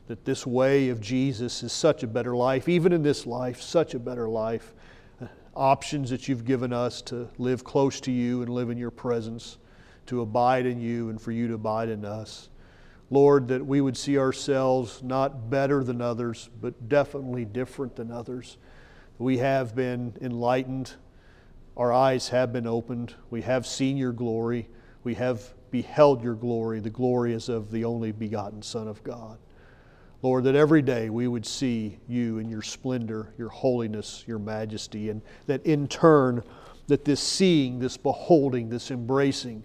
That 0.09 0.25
this 0.25 0.45
way 0.45 0.89
of 0.89 1.01
Jesus 1.01 1.63
is 1.63 1.73
such 1.73 2.03
a 2.03 2.09
better 2.09 2.35
life, 2.35 2.69
even 2.69 2.93
in 2.93 3.05
this 3.05 3.27
life, 3.27 3.63
such 3.63 3.95
a 3.95 4.01
better 4.01 4.29
life. 4.29 4.75
Options 5.55 6.11
that 6.11 6.27
you've 6.27 6.45
given 6.45 6.73
us 6.73 7.01
to 7.03 7.29
live 7.39 7.63
close 7.63 8.01
to 8.01 8.11
you 8.11 8.43
and 8.43 8.53
live 8.53 8.71
in 8.71 8.77
your 8.77 8.91
presence 8.91 9.59
to 10.07 10.21
abide 10.21 10.67
in 10.67 10.81
you 10.81 11.09
and 11.11 11.21
for 11.21 11.33
you 11.33 11.49
to 11.49 11.55
abide 11.55 11.89
in 11.89 12.05
us. 12.05 12.49
Lord, 13.11 13.49
that 13.49 13.65
we 13.65 13.81
would 13.81 13.97
see 13.97 14.19
ourselves 14.19 15.03
not 15.03 15.51
better 15.51 15.85
than 15.85 16.01
others, 16.01 16.49
but 16.61 16.89
definitely 16.89 17.45
different 17.45 17.97
than 17.97 18.11
others. 18.11 18.57
We 19.19 19.39
have 19.39 19.77
been 19.77 20.15
enlightened. 20.21 20.93
Our 21.77 21.93
eyes 21.93 22.29
have 22.31 22.53
been 22.53 22.67
opened. 22.67 23.15
We 23.31 23.43
have 23.43 23.67
seen 23.67 23.97
your 23.97 24.13
glory. 24.13 24.69
We 25.05 25.15
have 25.15 25.53
beheld 25.71 26.23
your 26.23 26.35
glory. 26.35 26.81
The 26.81 26.91
glory 26.91 27.35
is 27.35 27.49
of 27.49 27.71
the 27.71 27.85
only 27.85 28.13
begotten 28.13 28.63
Son 28.63 28.89
of 28.89 29.03
God. 29.05 29.39
Lord, 30.23 30.45
that 30.45 30.55
every 30.55 30.81
day 30.81 31.11
we 31.11 31.29
would 31.29 31.45
see 31.45 31.99
you 32.09 32.39
in 32.39 32.49
your 32.49 32.63
splendor, 32.63 33.35
your 33.37 33.51
holiness, 33.51 34.25
your 34.27 34.39
majesty, 34.39 35.11
and 35.11 35.21
that 35.47 35.65
in 35.67 35.87
turn, 35.87 36.43
that 36.87 37.05
this 37.05 37.21
seeing, 37.21 37.79
this 37.79 37.97
beholding, 37.99 38.71
this 38.71 38.91
embracing, 38.91 39.65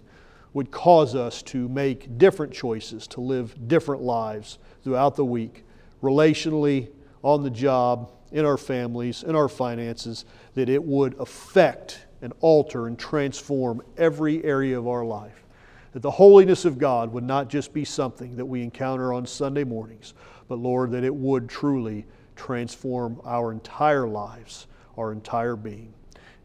would 0.52 0.70
cause 0.70 1.14
us 1.14 1.42
to 1.42 1.68
make 1.68 2.18
different 2.18 2.52
choices, 2.52 3.06
to 3.08 3.20
live 3.20 3.68
different 3.68 4.02
lives 4.02 4.58
throughout 4.82 5.16
the 5.16 5.24
week, 5.24 5.64
relationally, 6.02 6.88
on 7.22 7.42
the 7.42 7.50
job, 7.50 8.10
in 8.32 8.44
our 8.44 8.56
families, 8.56 9.22
in 9.22 9.34
our 9.34 9.48
finances, 9.48 10.24
that 10.54 10.68
it 10.68 10.82
would 10.82 11.18
affect 11.20 12.06
and 12.22 12.32
alter 12.40 12.86
and 12.86 12.98
transform 12.98 13.82
every 13.96 14.42
area 14.44 14.78
of 14.78 14.86
our 14.86 15.04
life. 15.04 15.44
that 15.92 16.02
the 16.02 16.10
holiness 16.10 16.64
of 16.64 16.78
God 16.78 17.12
would 17.12 17.24
not 17.24 17.48
just 17.48 17.72
be 17.72 17.84
something 17.84 18.36
that 18.36 18.46
we 18.46 18.62
encounter 18.62 19.12
on 19.12 19.26
Sunday 19.26 19.64
mornings, 19.64 20.14
but 20.48 20.58
Lord, 20.58 20.92
that 20.92 21.04
it 21.04 21.14
would 21.14 21.48
truly 21.48 22.06
transform 22.36 23.20
our 23.24 23.52
entire 23.52 24.06
lives, 24.06 24.66
our 24.96 25.12
entire 25.12 25.56
being. 25.56 25.92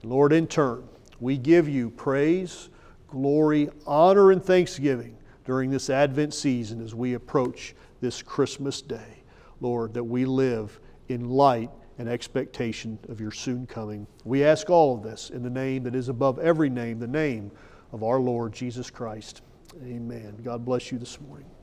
Lord, 0.04 0.34
in 0.34 0.46
turn, 0.46 0.88
we 1.20 1.38
give 1.38 1.68
you 1.68 1.90
praise, 1.90 2.70
glory, 3.08 3.70
honor, 3.86 4.32
and 4.32 4.44
thanksgiving 4.44 5.18
during 5.46 5.70
this 5.70 5.90
Advent 5.90 6.34
season 6.34 6.82
as 6.82 6.96
we 6.96 7.14
approach 7.14 7.76
this 8.02 8.22
Christmas 8.22 8.82
day. 8.82 9.24
Lord, 9.62 9.94
that 9.94 10.04
we 10.04 10.26
live 10.26 10.80
in 11.08 11.30
light 11.30 11.70
and 11.98 12.10
expectation 12.10 13.00
of 13.08 13.22
your 13.22 13.32
soon 13.32 13.66
coming. 13.66 14.06
We 14.26 14.44
ask 14.44 14.70
all 14.70 14.96
of 14.96 15.04
this 15.04 15.30
in 15.30 15.44
the 15.44 15.50
name 15.50 15.84
that 15.84 15.96
is 15.96 16.10
above 16.10 16.40
every 16.40 16.70
name, 16.70 17.00
the 17.00 17.08
name 17.08 17.52
of 17.92 18.04
our 18.04 18.20
Lord 18.20 18.54
Jesus 18.54 18.90
Christ. 18.90 19.42
Amen. 19.84 20.38
God 20.44 20.66
bless 20.66 20.92
you 20.92 20.98
this 20.98 21.20
morning. 21.22 21.55